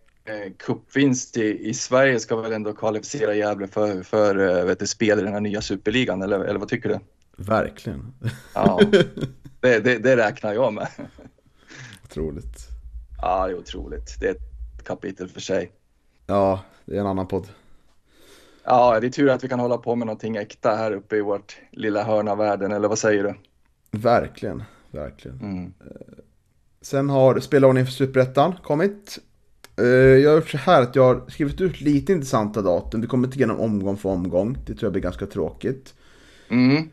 cupvinst 0.58 1.36
i, 1.36 1.68
i 1.68 1.74
Sverige 1.74 2.20
ska 2.20 2.36
väl 2.36 2.52
ändå 2.52 2.72
kvalificera 2.72 3.34
Gävle 3.34 3.66
för, 3.66 4.02
för 4.02 4.58
eh, 4.58 4.64
vet 4.64 4.78
du, 4.78 4.86
spel 4.86 5.18
i 5.18 5.22
den 5.22 5.32
här 5.32 5.40
nya 5.40 5.60
superligan 5.60 6.22
eller, 6.22 6.40
eller 6.40 6.58
vad 6.58 6.68
tycker 6.68 6.88
du? 6.88 6.98
Verkligen. 7.36 8.14
Ja, 8.54 8.80
det, 9.60 9.80
det, 9.80 9.98
det 9.98 10.16
räknar 10.16 10.54
jag 10.54 10.74
med. 10.74 10.88
Otroligt. 12.04 12.75
Ja, 13.22 13.46
det 13.46 13.52
är 13.52 13.58
otroligt. 13.58 14.16
Det 14.20 14.26
är 14.26 14.30
ett 14.30 14.84
kapitel 14.84 15.28
för 15.28 15.40
sig. 15.40 15.72
Ja, 16.26 16.60
det 16.84 16.96
är 16.96 17.00
en 17.00 17.06
annan 17.06 17.26
podd. 17.26 17.48
Ja, 18.64 19.00
det 19.00 19.06
är 19.06 19.10
tur 19.10 19.28
att 19.28 19.44
vi 19.44 19.48
kan 19.48 19.60
hålla 19.60 19.78
på 19.78 19.96
med 19.96 20.06
någonting 20.06 20.36
äkta 20.36 20.74
här 20.74 20.92
uppe 20.92 21.16
i 21.16 21.20
vårt 21.20 21.56
lilla 21.70 22.02
hörn 22.02 22.28
av 22.28 22.38
världen, 22.38 22.72
eller 22.72 22.88
vad 22.88 22.98
säger 22.98 23.24
du? 23.24 23.34
Verkligen, 23.98 24.62
verkligen. 24.90 25.40
Mm. 25.40 25.74
Eh, 25.80 26.18
sen 26.80 27.10
har 27.10 27.40
spelordningen 27.40 27.86
för 27.86 27.92
Superettan 27.92 28.54
kommit. 28.62 29.18
Eh, 29.76 29.86
jag 29.86 30.30
har 30.30 30.36
gjort 30.36 30.48
så 30.48 30.58
här 30.58 30.82
att 30.82 30.96
jag 30.96 31.14
har 31.14 31.30
skrivit 31.30 31.60
ut 31.60 31.80
lite 31.80 32.12
intressanta 32.12 32.62
datum. 32.62 33.00
Vi 33.00 33.06
kommer 33.06 33.28
inte 33.28 33.38
igenom 33.38 33.60
omgång 33.60 33.96
för 33.96 34.08
omgång. 34.08 34.58
Det 34.66 34.74
tror 34.74 34.82
jag 34.82 34.92
blir 34.92 35.02
ganska 35.02 35.26
tråkigt. 35.26 35.94
Mm. 36.48 36.90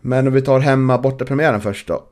Men 0.00 0.26
om 0.26 0.32
vi 0.32 0.42
tar 0.42 0.60
hemma 0.60 0.98
borta 0.98 1.24
premiären 1.24 1.60
först 1.60 1.88
då. 1.88 2.04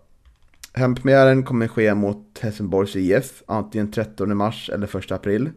Hempremiären 0.74 1.42
kommer 1.42 1.68
ske 1.68 1.94
mot 1.94 2.38
Helsingborgs 2.40 2.96
IF, 2.96 3.42
antingen 3.46 3.92
13 3.92 4.36
mars 4.36 4.70
eller 4.74 4.98
1 4.98 5.12
april. 5.12 5.50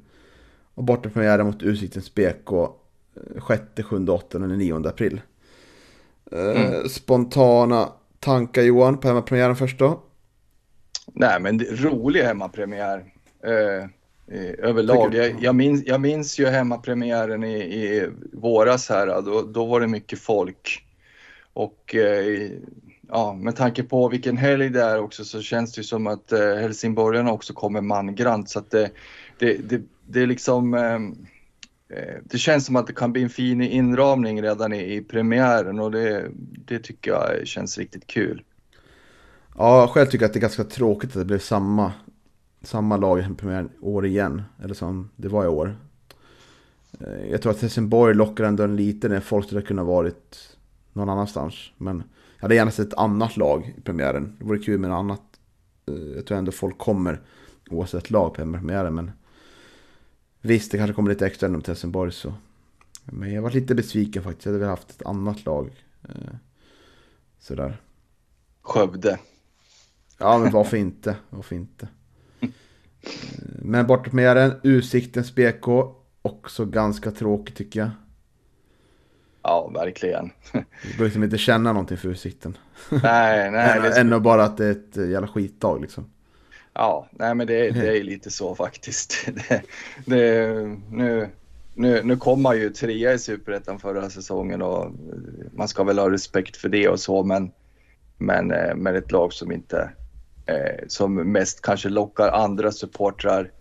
Och 0.73 0.83
bortapremiären 0.83 1.45
mot 1.45 1.63
Utsiktens 1.63 2.15
BK 2.15 2.49
6, 3.47 3.63
7, 3.83 4.07
8 4.07 4.37
eller 4.37 4.47
9 4.47 4.87
april. 4.87 5.21
Eh, 6.31 6.61
mm. 6.61 6.89
Spontana 6.89 7.89
tankar 8.19 8.61
Johan 8.61 8.97
på 8.97 9.07
hemmapremiären 9.07 9.55
först 9.55 9.79
då? 9.79 10.03
Nej 11.13 11.39
men 11.39 11.57
det, 11.57 11.65
rolig 11.65 12.21
hemmapremiär. 12.23 13.05
Eh, 13.43 13.87
överlag. 14.57 15.15
Jag, 15.15 15.43
jag, 15.43 15.55
minns, 15.55 15.83
jag 15.85 16.01
minns 16.01 16.39
ju 16.39 16.45
hemmapremiären 16.45 17.43
i, 17.43 17.55
i 17.55 18.09
våras 18.33 18.89
här. 18.89 19.21
Då, 19.21 19.41
då 19.41 19.65
var 19.65 19.79
det 19.79 19.87
mycket 19.87 20.19
folk. 20.19 20.85
Och 21.53 21.95
eh, 21.95 22.51
ja, 23.11 23.33
med 23.33 23.55
tanke 23.55 23.83
på 23.83 24.09
vilken 24.09 24.37
helg 24.37 24.69
det 24.69 24.81
är 24.81 24.99
också 24.99 25.25
så 25.25 25.41
känns 25.41 25.73
det 25.73 25.83
som 25.83 26.07
att 26.07 26.31
eh, 26.31 26.39
helsingborgarna 26.39 27.31
också 27.31 27.53
kommer 27.53 27.81
mangrant. 27.81 28.49
Så 28.49 28.59
att 28.59 28.71
det, 28.71 28.91
det, 29.39 29.69
det, 29.69 29.81
det 30.07 30.21
är 30.21 30.27
liksom 30.27 30.73
ehm, 30.73 31.15
Eh, 31.93 32.15
det 32.23 32.37
känns 32.37 32.65
som 32.65 32.75
att 32.75 32.87
det 32.87 32.93
kan 32.93 33.11
bli 33.11 33.23
en 33.23 33.29
fin 33.29 33.61
inramning 33.61 34.41
redan 34.41 34.73
i, 34.73 34.95
i 34.95 35.01
premiären 35.01 35.79
och 35.79 35.91
det, 35.91 36.31
det 36.65 36.79
tycker 36.79 37.11
jag 37.11 37.47
känns 37.47 37.77
riktigt 37.77 38.07
kul. 38.07 38.43
Ja, 39.57 39.87
själv 39.87 40.05
tycker 40.05 40.23
jag 40.23 40.29
att 40.29 40.33
det 40.33 40.39
är 40.39 40.41
ganska 40.41 40.63
tråkigt 40.63 41.09
att 41.09 41.15
det 41.15 41.25
blev 41.25 41.39
samma, 41.39 41.93
samma 42.61 42.97
lag 42.97 43.19
i 43.19 43.23
premiären 43.37 43.69
år 43.81 44.05
igen. 44.05 44.41
Eller 44.63 44.73
som 44.73 45.09
det 45.15 45.27
var 45.27 45.45
i 45.45 45.47
år. 45.47 45.77
Eh, 46.99 47.31
jag 47.31 47.41
tror 47.41 47.51
att 47.51 47.61
Helsingborg 47.61 48.15
lockar 48.15 48.43
ändå 48.43 48.63
en 48.63 48.75
liten 48.75 49.11
när 49.11 49.19
folk 49.19 49.45
skulle 49.45 49.61
kunna 49.61 49.83
varit 49.83 50.57
någon 50.93 51.09
annanstans. 51.09 51.55
Men 51.77 52.03
jag 52.41 52.45
hade 52.45 52.55
gärna 52.55 52.71
sett 52.71 52.87
ett 52.87 52.99
annat 52.99 53.37
lag 53.37 53.73
i 53.77 53.81
premiären. 53.81 54.35
Det 54.39 54.45
vore 54.45 54.59
kul 54.59 54.79
med 54.79 54.89
något 54.89 54.97
annat. 54.97 55.21
Eh, 55.87 56.15
jag 56.15 56.25
tror 56.25 56.37
ändå 56.37 56.51
folk 56.51 56.77
kommer 56.77 57.21
oavsett 57.69 58.09
lag 58.09 58.29
på 58.29 58.35
premiären. 58.35 58.95
Men 58.95 59.11
Visst, 60.41 60.71
det 60.71 60.77
kanske 60.77 60.93
kommer 60.93 61.09
lite 61.09 61.25
extra 61.25 61.47
inom 61.47 61.63
Helsingborg 61.67 62.11
så. 62.11 62.33
Men 63.05 63.33
jag 63.33 63.41
var 63.41 63.51
lite 63.51 63.75
besviken 63.75 64.23
faktiskt. 64.23 64.45
Jag 64.45 64.51
hade 64.51 64.59
väl 64.59 64.69
haft 64.69 64.89
ett 64.89 65.05
annat 65.05 65.45
lag. 65.45 65.85
Eh, 66.03 66.35
sådär. 67.39 67.81
Skövde. 68.61 69.19
Ja, 70.17 70.37
men 70.37 70.51
varför 70.51 70.77
inte? 70.77 71.15
Varför 71.29 71.55
inte? 71.55 71.87
Eh, 73.03 73.61
men 73.61 73.87
borta 73.87 74.09
med 74.13 74.37
den, 74.37 74.53
Usiktens 74.63 75.35
BK. 75.35 75.67
Också 76.21 76.65
ganska 76.65 77.11
tråkigt 77.11 77.55
tycker 77.55 77.79
jag. 77.79 77.89
Ja, 79.43 79.71
verkligen. 79.73 80.31
Det 80.51 80.97
går 80.97 81.03
liksom 81.03 81.23
inte 81.23 81.37
känna 81.37 81.73
någonting 81.73 81.97
för 81.97 82.09
Usikten. 82.09 82.57
Nej, 83.03 83.51
nej. 83.51 83.91
Ännu 83.97 84.19
bara 84.19 84.43
att 84.43 84.57
det 84.57 84.65
är 84.65 84.71
ett 84.71 85.09
jävla 85.09 85.27
skitdag 85.27 85.81
liksom. 85.81 86.05
Ja, 86.73 87.07
nej 87.11 87.35
men 87.35 87.47
det, 87.47 87.69
det 87.69 87.97
är 87.97 88.03
lite 88.03 88.31
så 88.31 88.55
faktiskt. 88.55 89.29
Det, 89.49 89.63
det, 90.05 90.77
nu, 90.91 91.29
nu, 91.73 92.03
nu 92.03 92.17
kom 92.17 92.41
man 92.41 92.57
ju 92.57 92.69
trea 92.69 93.13
i 93.13 93.19
Superettan 93.19 93.79
förra 93.79 94.09
säsongen 94.09 94.61
och 94.61 94.91
man 95.53 95.67
ska 95.67 95.83
väl 95.83 95.99
ha 95.99 96.11
respekt 96.11 96.57
för 96.57 96.69
det 96.69 96.87
och 96.87 96.99
så 96.99 97.23
men, 97.23 97.51
men 98.17 98.51
eh, 98.51 98.75
med 98.75 98.95
ett 98.95 99.11
lag 99.11 99.33
som 99.33 99.51
inte 99.51 99.89
eh, 100.45 100.87
som 100.87 101.15
mest 101.15 101.61
kanske 101.61 101.89
lockar 101.89 102.31
andra 102.31 102.71
supportrar 102.71 103.51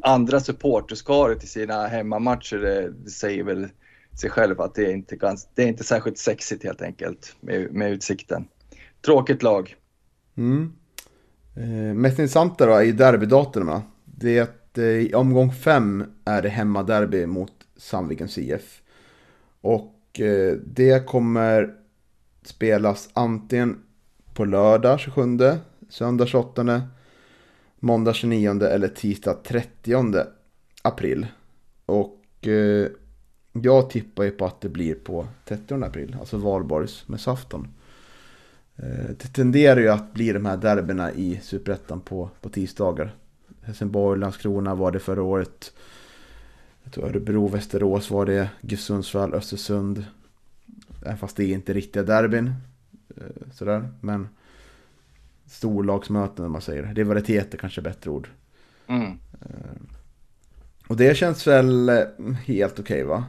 andra 0.00 0.40
supporterskaror 0.40 1.34
till 1.34 1.48
sina 1.48 1.86
hemmamatcher 1.86 2.56
det, 2.56 2.90
det 3.04 3.10
säger 3.10 3.44
väl 3.44 3.68
sig 4.16 4.30
själv 4.30 4.60
att 4.60 4.74
det 4.74 4.86
är 4.86 4.92
inte, 4.92 5.16
ganska, 5.16 5.50
det 5.54 5.62
är 5.62 5.66
inte 5.66 5.84
särskilt 5.84 6.18
sexigt 6.18 6.64
helt 6.64 6.82
enkelt 6.82 7.36
med, 7.40 7.72
med 7.72 7.92
utsikten. 7.92 8.48
Tråkigt 9.04 9.42
lag. 9.42 9.76
Mm. 10.36 10.72
Eh, 11.56 11.94
mest 11.94 12.18
intressanta 12.18 12.66
då 12.66 12.72
är 12.72 12.92
derbydatorerna. 12.92 13.82
Det 14.04 14.38
är 14.38 14.42
att 14.42 14.78
eh, 14.78 14.84
i 14.84 15.14
omgång 15.14 15.52
fem 15.52 16.04
är 16.24 16.42
det 16.42 16.48
hemmaderby 16.48 17.26
mot 17.26 17.52
Sandvikens 17.76 18.38
IF. 18.38 18.82
Och 19.60 20.20
eh, 20.20 20.52
det 20.52 21.06
kommer 21.06 21.74
spelas 22.42 23.08
antingen 23.12 23.82
på 24.34 24.44
lördag 24.44 25.00
27, 25.00 25.38
söndag 25.88 26.26
28, 26.26 26.82
måndag 27.80 28.12
29 28.12 28.62
eller 28.62 28.88
tisdag 28.88 29.34
30 29.34 30.24
april. 30.82 31.26
Och 31.86 32.48
eh, 32.48 32.88
jag 33.62 33.90
tippar 33.90 34.24
ju 34.24 34.30
på 34.30 34.46
att 34.46 34.60
det 34.60 34.68
blir 34.68 34.94
på 34.94 35.26
30 35.44 35.84
april, 35.84 36.16
alltså 36.20 36.36
valborgs 36.36 37.08
med 37.08 37.20
safton. 37.20 37.68
Eh, 38.76 39.08
det 39.08 39.32
tenderar 39.32 39.80
ju 39.80 39.88
att 39.88 40.14
bli 40.14 40.32
de 40.32 40.46
här 40.46 40.56
derbyna 40.56 41.12
i 41.12 41.40
Superettan 41.42 42.00
på, 42.00 42.30
på 42.40 42.48
tisdagar. 42.48 43.14
Helsingborg, 43.62 44.20
Landskrona 44.20 44.74
var 44.74 44.92
det 44.92 44.98
förra 44.98 45.22
året. 45.22 45.72
Jag 46.82 46.92
tror 46.92 47.04
Örebro, 47.08 47.48
Västerås 47.48 48.10
var 48.10 48.26
det. 48.26 48.50
GIF 48.60 48.80
Sundsvall, 48.80 49.34
Östersund. 49.34 50.04
Även 51.02 51.18
fast 51.18 51.36
det 51.36 51.44
är 51.44 51.54
inte 51.54 51.72
riktiga 51.72 52.02
derbyn. 52.02 52.52
Eh, 53.16 53.52
sådär, 53.52 53.88
men 54.00 54.28
storlagsmöten 55.46 56.44
om 56.44 56.52
man 56.52 56.60
säger. 56.60 56.94
Rivaliteter 56.94 57.58
kanske 57.58 57.80
är 57.80 57.82
bättre 57.82 58.10
ord. 58.10 58.28
Mm. 58.86 59.18
Eh, 59.40 59.96
och 60.88 60.96
det 60.96 61.16
känns 61.16 61.46
väl 61.46 61.88
helt 62.46 62.80
okej 62.80 62.82
okay, 62.82 63.04
va? 63.04 63.24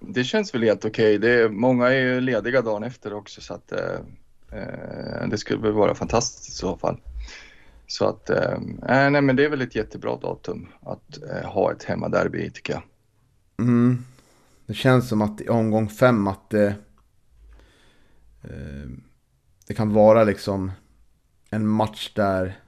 Det 0.00 0.24
känns 0.24 0.54
väl 0.54 0.62
helt 0.62 0.84
okej. 0.84 1.18
Okay. 1.18 1.48
många 1.48 1.88
är 1.88 2.00
ju 2.00 2.20
lediga 2.20 2.62
dagen 2.62 2.84
efter 2.84 3.14
också 3.14 3.40
så 3.40 3.54
att 3.54 3.72
eh, 3.72 4.00
eh, 4.52 5.28
det 5.28 5.38
skulle 5.38 5.60
väl 5.60 5.72
vara 5.72 5.94
fantastiskt 5.94 6.48
i 6.48 6.52
så 6.52 6.76
fall. 6.76 7.00
Så 7.86 8.04
att, 8.04 8.30
eh, 8.30 8.52
eh, 8.88 9.10
nej 9.10 9.22
men 9.22 9.36
det 9.36 9.44
är 9.44 9.48
väl 9.48 9.60
ett 9.60 9.74
jättebra 9.74 10.16
datum 10.16 10.68
att 10.80 11.22
eh, 11.22 11.50
ha 11.50 11.72
ett 11.72 11.84
hemmaderby 11.84 12.50
tycker 12.50 12.72
jag. 12.72 12.82
Mm. 13.58 14.04
Det 14.66 14.74
känns 14.74 15.08
som 15.08 15.22
att 15.22 15.40
i 15.40 15.48
omgång 15.48 15.88
fem 15.88 16.26
att 16.26 16.50
det, 16.50 16.66
eh, 18.42 18.88
det 19.66 19.74
kan 19.74 19.92
vara 19.92 20.24
liksom 20.24 20.72
en 21.50 21.66
match 21.66 22.12
där 22.14 22.60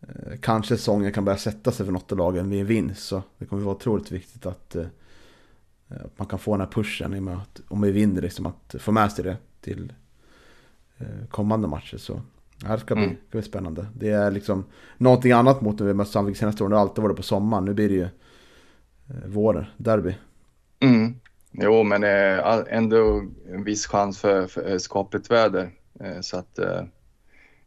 eh, 0.00 0.38
kanske 0.40 0.76
säsongen 0.76 1.12
kan 1.12 1.24
börja 1.24 1.38
sätta 1.38 1.72
sig 1.72 1.86
för 1.86 1.92
något 1.92 2.12
av 2.12 2.18
lagen 2.18 2.50
vid 2.50 2.60
en 2.60 2.66
vinst. 2.66 3.02
Så 3.02 3.22
det 3.38 3.46
kommer 3.46 3.62
vara 3.62 3.76
otroligt 3.76 4.12
viktigt 4.12 4.46
att, 4.46 4.76
eh, 4.76 4.86
att 5.88 6.18
man 6.18 6.26
kan 6.28 6.38
få 6.38 6.50
den 6.52 6.60
här 6.60 6.68
pushen 6.72 7.14
i 7.14 7.18
och 7.18 7.22
med 7.22 7.36
att 7.36 7.60
om 7.68 7.80
vi 7.80 7.90
vinner 7.92 8.22
liksom 8.22 8.46
att 8.46 8.74
få 8.78 8.92
med 8.92 9.12
sig 9.12 9.24
det 9.24 9.36
till 9.60 9.92
eh, 10.98 11.26
kommande 11.30 11.68
matcher. 11.68 11.96
Så 11.96 12.20
det 12.60 12.66
här 12.66 12.76
ska 12.78 12.94
bli, 12.94 13.04
Mm. 13.04 13.16
ska 13.28 13.38
bli 13.38 13.42
spännande. 13.42 13.86
Det 13.96 14.10
är 14.10 14.30
liksom 14.30 14.64
någonting 14.96 15.32
annat 15.32 15.60
mot 15.60 15.78
när 15.78 15.86
vi 15.86 15.94
mött 15.94 16.08
Sandvik 16.08 16.36
senaste 16.36 16.62
åren. 16.62 16.70
Det 16.70 16.76
har 16.76 16.82
alltid 16.82 17.02
varit 17.02 17.16
på 17.16 17.22
sommaren. 17.22 17.64
Nu 17.64 17.74
blir 17.74 17.88
det 17.88 17.94
ju 17.94 18.02
eh, 18.02 19.26
våren, 19.26 19.64
derby. 19.76 20.14
Mm. 20.80 21.14
Jo, 21.52 21.82
men 21.82 22.04
eh, 22.04 22.60
ändå 22.68 23.22
en 23.52 23.64
viss 23.64 23.86
chans 23.86 24.18
för, 24.18 24.46
för 24.46 24.70
eh, 24.70 24.78
skapligt 24.78 25.30
väder. 25.30 25.70
Eh, 26.00 26.20
så 26.20 26.36
att 26.36 26.58
eh, 26.58 26.82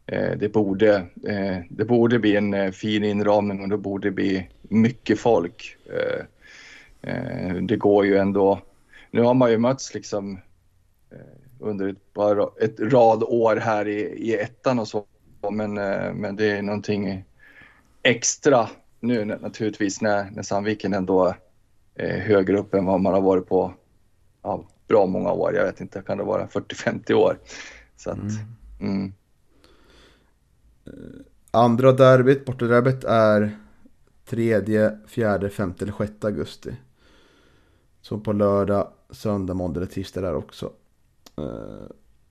eh, 0.06 0.38
det, 0.38 0.52
borde, 0.52 0.94
eh, 1.28 1.58
det 1.70 1.84
borde 1.84 2.18
bli 2.18 2.36
en 2.36 2.54
eh, 2.54 2.70
fin 2.70 3.04
inramning 3.04 3.62
och 3.62 3.68
det 3.68 3.78
borde 3.78 4.10
bli 4.10 4.48
mycket 4.62 5.18
folk. 5.20 5.76
Eh, 7.02 7.54
det 7.54 7.76
går 7.76 8.06
ju 8.06 8.16
ändå. 8.16 8.60
Nu 9.10 9.22
har 9.22 9.34
man 9.34 9.50
ju 9.50 9.58
mötts 9.58 9.94
liksom 9.94 10.40
eh, 11.10 11.18
under 11.58 11.88
ett, 11.88 12.12
par, 12.12 12.62
ett 12.62 12.80
rad 12.80 13.22
år 13.22 13.56
här 13.56 13.88
i, 13.88 14.00
i 14.00 14.36
ettan 14.36 14.78
och 14.78 14.88
så. 14.88 15.04
Men, 15.50 15.78
eh, 15.78 16.12
men 16.14 16.36
det 16.36 16.50
är 16.50 16.62
någonting 16.62 17.24
extra 18.02 18.68
nu 19.00 19.24
naturligtvis 19.24 20.00
när, 20.00 20.30
när 20.30 20.42
Sandviken 20.42 20.94
ändå 20.94 21.34
eh, 21.94 22.18
högre 22.18 22.58
upp 22.58 22.74
än 22.74 22.84
vad 22.84 23.00
man 23.00 23.14
har 23.14 23.20
varit 23.20 23.48
på 23.48 23.74
ja, 24.42 24.64
bra 24.88 25.06
många 25.06 25.32
år. 25.32 25.54
Jag 25.54 25.64
vet 25.64 25.80
inte, 25.80 26.02
kan 26.02 26.18
det 26.18 26.24
vara 26.24 26.46
40-50 26.46 27.12
år? 27.12 27.38
Så 27.96 28.10
att, 28.10 28.18
mm. 28.80 29.12
Andra 31.50 31.92
derbyt, 31.92 32.44
bortaderbyt 32.44 33.04
är 33.04 33.56
3, 34.24 34.90
4, 35.08 35.48
5 35.48 35.74
eller 35.80 35.92
6 35.98 36.24
augusti. 36.24 36.76
Så 38.02 38.18
på 38.18 38.32
lördag, 38.32 38.88
söndag, 39.10 39.54
måndag 39.54 39.80
eller 39.80 39.90
tisdag 39.92 40.20
där 40.20 40.34
också. 40.34 40.70
Eh, 41.38 41.86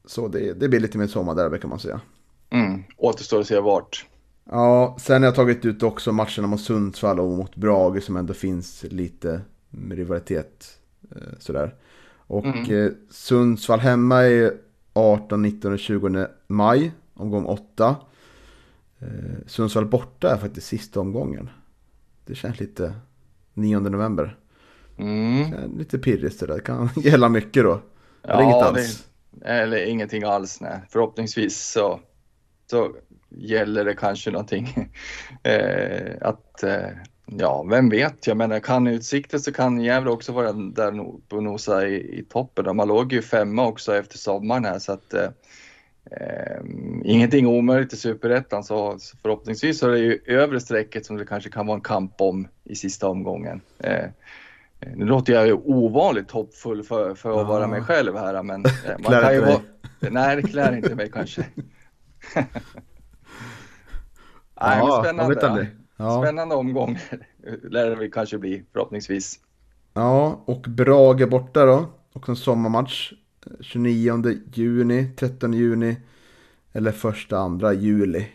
Så 0.06 0.28
det, 0.28 0.54
det 0.54 0.70
blir 0.70 0.80
lite 0.80 0.98
mer 0.98 1.08
sommarderby 1.08 1.60
kan 1.60 1.70
man 1.70 1.80
säga. 1.80 2.02
Mm. 2.50 2.84
Återstår 2.98 3.40
att 3.40 3.48
se 3.48 3.60
vart. 3.60 4.06
Ja, 4.44 4.98
sen 5.00 5.22
har 5.22 5.28
jag 5.28 5.36
tagit 5.36 5.66
ut 5.66 5.84
också 5.84 6.12
matcherna 6.12 6.48
mot 6.48 6.62
Sundsvall 6.62 7.20
och 7.20 7.32
mot 7.32 7.56
Brage 7.56 8.04
som 8.04 8.16
ändå 8.18 8.34
finns 8.34 8.86
lite 8.90 9.42
rivalitet. 9.92 10.78
eh, 11.16 11.22
Sådär. 11.40 11.76
Och 12.28 12.46
Mm. 12.46 12.86
eh, 12.86 12.92
Sundsvall 13.10 13.80
hemma 13.80 14.22
är 14.24 14.54
18, 14.94 15.42
19 15.42 15.74
och 15.74 15.80
20 15.80 16.28
maj, 16.48 16.92
omgång 17.14 17.46
8. 17.46 17.96
Eh, 19.00 19.08
Sundsvall 19.48 19.86
borta 19.86 20.30
är 20.34 20.38
faktiskt 20.38 20.68
sista 20.68 21.00
omgången. 21.00 21.50
Det 22.26 22.36
känns 22.36 22.60
lite 22.60 22.94
9 23.54 23.80
november. 23.80 24.38
Mm. 25.02 25.78
Lite 25.78 26.00
pirrigt 26.00 26.40
det 26.40 26.46
där, 26.46 26.60
kan 26.60 26.90
gälla 27.04 27.30
mycket 27.30 27.64
då. 27.64 27.82
Eller 28.24 28.44
inget 28.44 28.56
alls. 28.56 29.08
Det, 29.32 29.48
eller 29.48 29.86
ingenting 29.86 30.24
alls, 30.24 30.62
nej. 30.62 30.80
Förhoppningsvis 30.90 31.72
så, 31.72 32.00
så 32.70 32.96
gäller 33.30 33.86
det 33.86 33.94
kanske 33.94 34.32
någonting. 34.32 34.90
eh, 35.44 36.12
att, 36.22 36.64
eh, 36.64 36.90
ja, 37.26 37.64
vem 37.64 37.90
vet? 37.90 38.28
Jag 38.28 38.38
menar, 38.38 38.60
kan 38.60 38.88
Utsikten 38.88 39.40
så 39.40 39.52
kan 39.54 39.82
Gävle 39.82 40.10
också 40.10 40.32
vara 40.32 40.52
där 40.52 40.92
no- 40.92 41.22
på 41.28 41.42
nosa 41.42 41.88
i, 41.88 42.20
i 42.20 42.26
toppen. 42.30 42.76
Man 42.76 42.88
låg 42.88 43.14
ju 43.14 43.22
femma 43.22 43.68
också 43.68 43.96
efter 43.96 44.18
sommaren 44.18 44.66
här 44.66 44.80
så 44.80 44.92
att 44.92 45.14
eh, 45.14 45.30
eh, 46.12 46.62
ingenting 47.04 47.48
omöjligt 47.48 47.94
i 47.94 47.98
Superettan 47.98 48.64
så 48.64 49.00
så 49.00 49.18
förhoppningsvis 49.18 49.80
så 49.80 49.88
är 49.88 49.92
det 49.92 50.00
ju 50.00 50.20
övre 50.26 50.60
strecket 50.60 51.06
som 51.06 51.18
det 51.18 51.26
kanske 51.26 51.50
kan 51.50 51.68
vara 51.68 51.76
en 51.76 51.82
kamp 51.82 52.22
om 52.22 52.48
i 52.64 52.76
sista 52.76 53.08
omgången. 53.08 53.62
Eh, 53.80 54.06
nu 54.96 55.06
låter 55.06 55.34
jag 55.34 55.70
ovanligt 55.70 56.32
hoppfull 56.32 56.84
för, 56.84 57.16
för 57.16 57.30
att 57.32 57.38
Ja. 57.38 57.44
vara 57.44 57.68
mig 57.68 57.82
själv 57.82 58.18
här 58.18 58.44
men 58.44 58.66
eh, 58.66 58.72
man 58.88 59.04
Klär 59.04 59.22
kan 59.22 59.34
ju 59.34 59.40
vara... 59.42 59.62
Nej, 60.12 60.36
det 60.36 60.42
klär 60.42 60.76
inte 60.76 60.96
mig 60.96 61.12
kanske. 61.12 61.46
Nej, 62.36 62.46
men 65.04 65.16
man 65.16 65.36
spännande. 65.36 65.68
Ja. 65.98 66.22
Spännande 66.24 66.56
omgång 66.56 67.00
lär 67.64 67.90
det 67.90 67.96
väl 67.96 68.12
kanske 68.12 68.38
bli 68.38 68.64
förhoppningsvis. 68.74 69.40
Ja, 69.94 70.42
och 70.46 70.62
Brage 70.62 71.30
borta 71.30 71.66
då. 71.66 71.86
Och 72.14 72.30
en 72.30 72.36
sommarmatch. 72.36 73.14
29 73.60 74.24
juni, 74.54 75.08
13 75.18 75.54
juni. 75.54 75.98
Eller 76.74 76.92
första, 76.92 77.38
andra 77.38 77.74
juli. 77.74 78.28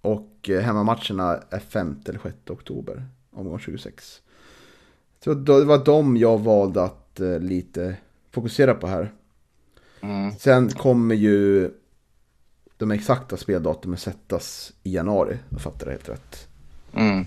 Och 0.00 0.50
eh, 0.50 0.60
hemmamatcherna 0.60 1.40
är 1.50 1.58
5 1.58 2.00
eller 2.06 2.18
6 2.18 2.36
oktober. 2.50 3.06
Omgång 3.30 3.58
26. 3.58 4.22
Så 5.24 5.34
det 5.34 5.64
var 5.64 5.84
de 5.84 6.16
jag 6.16 6.38
valde 6.38 6.82
att 6.82 7.20
eh, 7.20 7.38
lite 7.38 7.96
fokusera 8.30 8.74
på 8.74 8.86
här. 8.86 9.12
Mm. 10.00 10.32
Sen 10.38 10.68
kommer 10.68 11.14
ju 11.14 11.70
de 12.76 12.90
exakta 12.90 13.36
speldatumen 13.36 13.98
sättas 13.98 14.72
i 14.82 14.94
januari. 14.94 15.38
Jag 15.48 15.60
fattar 15.60 15.86
det 15.86 15.92
helt 15.92 16.08
rätt. 16.08 16.48
Mm. 16.94 17.26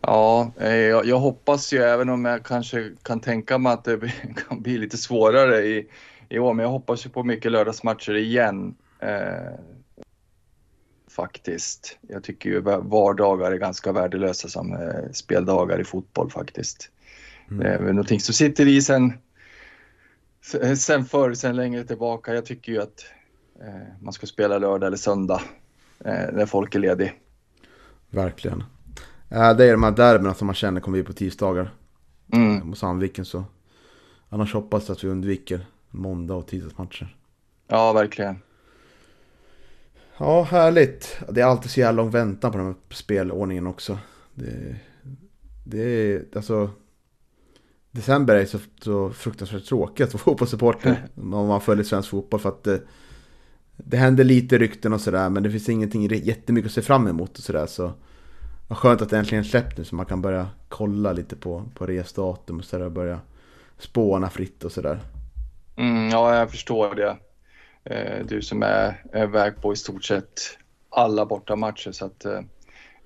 Ja, 0.00 0.52
eh, 0.60 0.74
jag, 0.74 1.06
jag 1.06 1.18
hoppas 1.18 1.72
ju 1.72 1.78
även 1.78 2.08
om 2.08 2.24
jag 2.24 2.44
kanske 2.44 2.90
kan 3.02 3.20
tänka 3.20 3.58
mig 3.58 3.72
att 3.72 3.84
det 3.84 4.12
kan 4.48 4.62
bli 4.62 4.78
lite 4.78 4.96
svårare 4.96 5.66
i, 5.66 5.88
i 6.28 6.38
år, 6.38 6.54
men 6.54 6.62
jag 6.62 6.70
hoppas 6.70 7.06
ju 7.06 7.10
på 7.10 7.24
mycket 7.24 7.52
lördagsmatcher 7.52 8.14
igen. 8.14 8.74
Eh, 9.00 9.60
faktiskt. 11.08 11.98
Jag 12.08 12.24
tycker 12.24 12.50
ju 12.50 12.60
va- 12.60 12.80
vardagar 12.80 13.52
är 13.52 13.56
ganska 13.56 13.92
värdelösa 13.92 14.48
som 14.48 14.72
eh, 14.72 15.12
speldagar 15.12 15.80
i 15.80 15.84
fotboll 15.84 16.30
faktiskt. 16.30 16.90
Det 17.58 17.68
är 17.68 17.78
väl 17.78 17.94
någonting 17.94 18.20
som 18.20 18.34
sitter 18.34 18.68
i 18.68 18.82
sen, 18.82 19.12
sen 20.76 21.04
förr, 21.04 21.34
sen 21.34 21.56
längre 21.56 21.84
tillbaka. 21.84 22.34
Jag 22.34 22.46
tycker 22.46 22.72
ju 22.72 22.82
att 22.82 23.04
eh, 23.60 24.02
man 24.02 24.12
ska 24.12 24.26
spela 24.26 24.58
lördag 24.58 24.86
eller 24.86 24.96
söndag 24.96 25.42
eh, 26.04 26.32
när 26.32 26.46
folk 26.46 26.74
är 26.74 26.78
ledig. 26.78 27.20
Verkligen. 28.10 28.64
Ja, 29.28 29.54
det 29.54 29.64
är 29.64 29.72
de 29.72 29.82
här 29.82 29.90
derbyna 29.90 30.34
som 30.34 30.46
man 30.46 30.54
känner 30.54 30.80
kommer 30.80 30.98
bli 30.98 31.04
på 31.04 31.12
tisdagar. 31.12 31.70
Mm. 32.32 32.68
Mot 32.68 32.78
Sandviken 32.78 33.24
så. 33.24 33.44
Annars 34.28 34.54
hoppas 34.54 34.88
jag 34.88 34.94
att 34.94 35.04
vi 35.04 35.08
undviker 35.08 35.66
måndag 35.90 36.34
och 36.34 36.46
tisdagsmatcher. 36.46 37.16
Ja, 37.68 37.92
verkligen. 37.92 38.38
Ja, 40.18 40.42
härligt. 40.42 41.18
Det 41.28 41.40
är 41.40 41.44
alltid 41.44 41.70
så 41.70 41.80
jävla 41.80 42.02
lång 42.02 42.10
väntan 42.10 42.52
på 42.52 42.58
den 42.58 42.66
här 42.66 42.74
spelordningen 42.90 43.66
också. 43.66 43.98
Det, 44.34 44.76
det 45.64 45.80
är 45.80 46.24
alltså... 46.36 46.70
December 47.94 48.34
är 48.34 48.44
så, 48.44 48.58
så 48.82 49.10
fruktansvärt 49.10 49.64
tråkigt 49.64 50.10
för 50.10 50.18
fotbollssupporter. 50.18 51.04
om 51.16 51.46
man 51.46 51.60
följer 51.60 51.84
svensk 51.84 52.10
fotboll 52.10 52.40
för 52.40 52.48
att 52.48 52.64
det, 52.64 52.82
det 53.76 53.96
händer 53.96 54.24
lite 54.24 54.58
rykten 54.58 54.92
och 54.92 55.00
sådär 55.00 55.30
men 55.30 55.42
det 55.42 55.50
finns 55.50 55.68
ingenting 55.68 56.08
jättemycket 56.10 56.68
att 56.68 56.74
se 56.74 56.82
fram 56.82 57.06
emot 57.06 57.38
och 57.38 57.44
sådär 57.44 57.66
så 57.66 57.92
vad 58.68 58.78
skönt 58.78 59.02
att 59.02 59.10
det 59.10 59.18
äntligen 59.18 59.44
släppt 59.44 59.78
nu 59.78 59.84
så 59.84 59.94
man 59.94 60.06
kan 60.06 60.22
börja 60.22 60.48
kolla 60.68 61.12
lite 61.12 61.36
på, 61.36 61.64
på 61.74 61.86
resdatum 61.86 62.58
och 62.58 62.64
sådär 62.64 62.84
och 62.84 62.92
börja 62.92 63.20
spåna 63.78 64.30
fritt 64.30 64.64
och 64.64 64.72
sådär. 64.72 65.00
Mm, 65.76 66.08
ja, 66.08 66.36
jag 66.36 66.50
förstår 66.50 66.94
det. 66.94 67.16
Eh, 67.84 68.26
du 68.26 68.42
som 68.42 68.62
är, 68.62 69.04
är 69.12 69.26
väg 69.26 69.62
på 69.62 69.72
i 69.72 69.76
stort 69.76 70.04
sett 70.04 70.58
alla 70.90 71.26
bortamatcher 71.26 71.92
så 71.92 72.06
att 72.06 72.24
eh, 72.24 72.40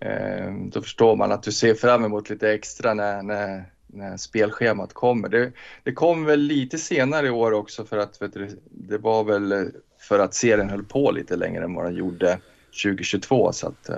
eh, 0.01 0.53
då 0.72 0.82
förstår 0.82 1.16
man 1.16 1.32
att 1.32 1.43
du 1.43 1.53
ser 1.53 1.74
fram 1.74 2.05
emot 2.05 2.30
lite 2.30 2.53
extra 2.53 2.95
när, 2.95 3.22
när, 3.22 3.72
när 3.89 4.16
spelschemat 4.16 4.93
kommer. 4.93 5.28
Det, 5.28 5.53
det 5.82 5.93
kom 5.93 6.24
väl 6.24 6.41
lite 6.41 6.78
senare 6.78 7.26
i 7.26 7.30
år 7.30 7.53
också 7.53 7.84
för 7.84 7.99
att 7.99 8.20
du, 8.32 8.61
det 8.70 8.99
var 8.99 9.24
väl 9.24 9.70
för 9.99 10.18
att 10.18 10.34
serien 10.34 10.70
höll 10.70 10.84
på 10.84 11.11
lite 11.11 11.36
längre 11.36 11.64
än 11.64 11.74
vad 11.74 11.84
den 11.84 11.95
gjorde 11.95 12.39
2022 12.84 13.53
så 13.53 13.68
att 13.68 13.89
eh, 13.89 13.97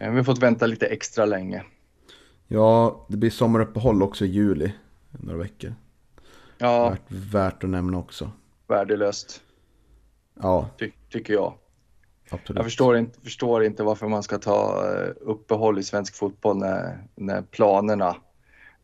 eh, 0.00 0.10
vi 0.10 0.16
har 0.16 0.24
fått 0.24 0.42
vänta 0.42 0.66
lite 0.66 0.86
extra 0.86 1.24
länge. 1.24 1.64
Ja, 2.48 3.06
det 3.08 3.16
blir 3.16 3.30
sommaruppehåll 3.30 4.02
också 4.02 4.24
i 4.24 4.28
juli. 4.28 4.72
Några 5.10 5.38
veckor. 5.38 5.74
Ja, 6.58 6.90
Värt, 6.90 7.00
värt 7.08 7.64
att 7.64 7.70
nämna 7.70 7.98
också. 7.98 8.30
värdelöst 8.68 9.42
Ja, 10.42 10.68
ty, 10.78 10.90
tycker 11.10 11.32
jag. 11.34 11.54
absolut. 12.30 12.56
Jag 12.56 12.64
förstår 12.64 12.96
inte, 12.96 13.20
förstår 13.20 13.64
inte 13.64 13.82
varför 13.82 14.08
man 14.08 14.22
ska 14.22 14.38
ta 14.38 14.84
eh, 14.92 15.12
uppehåll 15.20 15.78
i 15.78 15.82
svensk 15.82 16.14
fotboll 16.16 16.56
när, 16.56 16.98
när 17.14 17.42
planerna, 17.42 18.16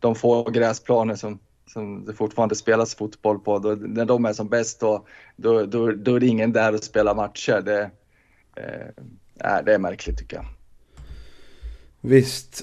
de 0.02 0.14
få 0.14 0.50
gräsplaner 0.50 1.14
som, 1.14 1.38
som 1.66 2.04
det 2.04 2.12
fortfarande 2.12 2.54
spelas 2.54 2.94
fotboll 2.94 3.38
på, 3.38 3.58
då, 3.58 3.68
när 3.80 4.04
de 4.04 4.24
är 4.24 4.32
som 4.32 4.48
bäst 4.48 4.80
då, 4.80 5.06
då, 5.36 5.66
då, 5.66 5.92
då 5.92 6.14
är 6.14 6.20
det 6.20 6.26
ingen 6.26 6.52
där 6.52 6.74
och 6.74 6.84
spelar 6.84 7.14
matcher. 7.14 7.62
Det, 7.64 7.90
eh, 8.56 9.64
det 9.64 9.74
är 9.74 9.78
märkligt 9.78 10.18
tycker 10.18 10.36
jag. 10.36 10.46
Visst. 12.00 12.62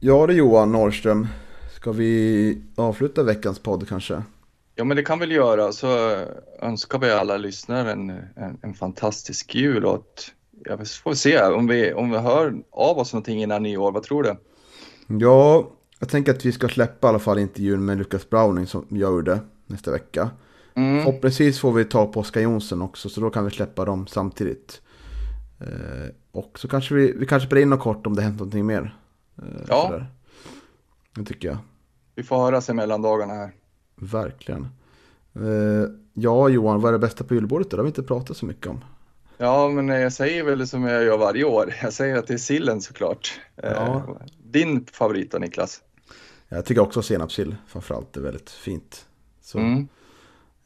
Ja 0.00 0.26
du 0.26 0.34
Johan 0.34 0.72
Norrström. 0.72 1.26
Ska 1.76 1.92
vi 1.92 2.62
avsluta 2.76 3.22
veckans 3.22 3.58
podd 3.58 3.88
kanske? 3.88 4.22
Ja, 4.74 4.84
men 4.84 4.96
det 4.96 5.02
kan 5.02 5.18
vi 5.18 5.26
väl 5.26 5.36
göra. 5.36 5.72
Så 5.72 6.16
önskar 6.60 6.98
vi 6.98 7.10
alla 7.10 7.36
lyssnare 7.36 7.92
en, 7.92 8.10
en, 8.10 8.58
en 8.62 8.74
fantastisk 8.74 9.54
jul 9.54 9.84
och 9.84 9.94
att, 9.94 10.32
vi 10.78 10.84
får 10.86 11.14
se 11.14 11.42
om 11.42 11.66
vi, 11.66 11.92
om 11.92 12.10
vi 12.10 12.18
hör 12.18 12.54
av 12.70 12.98
oss 12.98 13.12
någonting 13.12 13.42
innan 13.42 13.62
nyår. 13.62 13.92
Vad 13.92 14.02
tror 14.02 14.22
du? 14.22 14.36
Ja, 15.06 15.70
jag 16.00 16.08
tänker 16.08 16.32
att 16.32 16.44
vi 16.44 16.52
ska 16.52 16.68
släppa 16.68 17.06
i 17.06 17.08
alla 17.08 17.18
fall 17.18 17.38
intervjun 17.38 17.84
med 17.84 17.98
Lukas 17.98 18.30
Browning 18.30 18.66
som 18.66 18.86
jag 18.88 19.12
gjorde 19.12 19.40
nästa 19.66 19.90
vecka. 19.90 20.30
Mm. 20.74 21.04
Förhoppningsvis 21.04 21.60
får 21.60 21.72
vi 21.72 21.84
ta 21.84 22.06
på 22.06 22.20
Oskar 22.20 22.40
Jonsson 22.40 22.82
också 22.82 23.08
så 23.08 23.20
då 23.20 23.30
kan 23.30 23.44
vi 23.44 23.50
släppa 23.50 23.84
dem 23.84 24.06
samtidigt. 24.06 24.80
Eh, 25.60 26.10
och 26.32 26.58
så 26.58 26.68
kanske 26.68 26.94
vi, 26.94 27.12
vi 27.12 27.26
kanske 27.26 27.46
spelar 27.46 27.62
in 27.62 27.70
något 27.70 27.80
kort 27.80 28.06
om 28.06 28.16
det 28.16 28.22
hänt 28.22 28.38
någonting 28.38 28.66
mer. 28.66 28.94
Eh, 29.38 29.44
Ja. 29.68 29.86
sådär. 29.86 30.06
Det 31.14 31.24
tycker 31.24 31.48
jag. 31.48 31.58
Vi 32.14 32.22
får 32.22 32.36
höras 32.36 32.68
i 32.68 32.72
mellandagarna 32.74 33.34
här. 33.34 33.52
Verkligen. 33.96 34.62
Eh, 35.34 35.90
ja 36.14 36.48
Johan, 36.48 36.80
vad 36.80 36.88
är 36.88 36.92
det 36.92 36.98
bästa 36.98 37.24
på 37.24 37.34
julbordet? 37.34 37.70
Det 37.70 37.76
har 37.76 37.84
vi 37.84 37.88
inte 37.88 38.02
pratat 38.02 38.36
så 38.36 38.46
mycket 38.46 38.66
om. 38.66 38.84
Ja, 39.38 39.68
men 39.68 39.88
jag 39.88 40.12
säger 40.12 40.44
väl 40.44 40.68
som 40.68 40.82
jag 40.84 41.04
gör 41.04 41.18
varje 41.18 41.44
år. 41.44 41.74
Jag 41.82 41.92
säger 41.92 42.16
att 42.16 42.26
det 42.26 42.34
är 42.34 42.38
sillen 42.38 42.80
såklart. 42.80 43.40
Eh, 43.56 43.70
Ja. 43.72 44.02
Din 44.44 44.86
favorit 44.92 45.32
då 45.32 45.38
Niklas? 45.38 45.80
Jag 46.52 46.64
tycker 46.64 46.80
också 46.80 47.02
senapssill 47.02 47.56
framförallt 47.66 48.16
är 48.16 48.20
väldigt 48.20 48.50
fint. 48.50 49.06
Så. 49.40 49.58
Mm. 49.58 49.88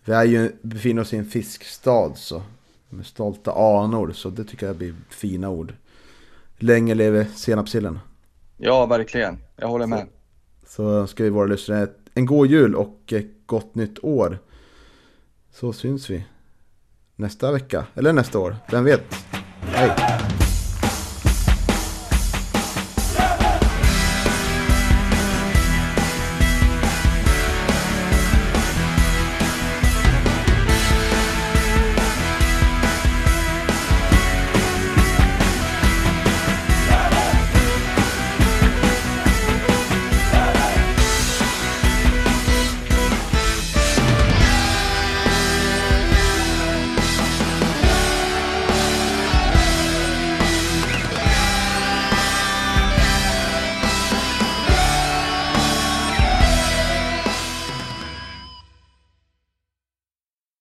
Vi 0.04 0.12
är 0.12 0.24
ju, 0.24 0.52
befinner 0.62 1.02
oss 1.02 1.12
i 1.12 1.16
en 1.16 1.24
fiskstad 1.24 2.12
så. 2.16 2.42
Med 2.88 3.06
stolta 3.06 3.52
anor 3.52 4.12
så 4.12 4.30
det 4.30 4.44
tycker 4.44 4.66
jag 4.66 4.76
blir 4.76 4.94
fina 5.08 5.50
ord. 5.50 5.74
Länge 6.56 6.94
leve 6.94 7.26
senapssillen. 7.34 7.98
Ja, 8.56 8.86
verkligen. 8.86 9.38
Jag 9.56 9.68
håller 9.68 9.86
med. 9.86 10.06
Så 10.66 10.90
önskar 10.90 11.24
vi 11.24 11.30
våra 11.30 11.46
lyssnare 11.46 11.88
en 12.14 12.26
god 12.26 12.46
jul 12.46 12.74
och 12.74 13.12
ett 13.12 13.46
gott 13.46 13.74
nytt 13.74 14.04
år. 14.04 14.38
Så 15.50 15.72
syns 15.72 16.10
vi 16.10 16.24
nästa 17.16 17.52
vecka, 17.52 17.86
eller 17.94 18.12
nästa 18.12 18.38
år, 18.38 18.56
vem 18.70 18.84
vet? 18.84 19.14
Hej! 19.60 20.13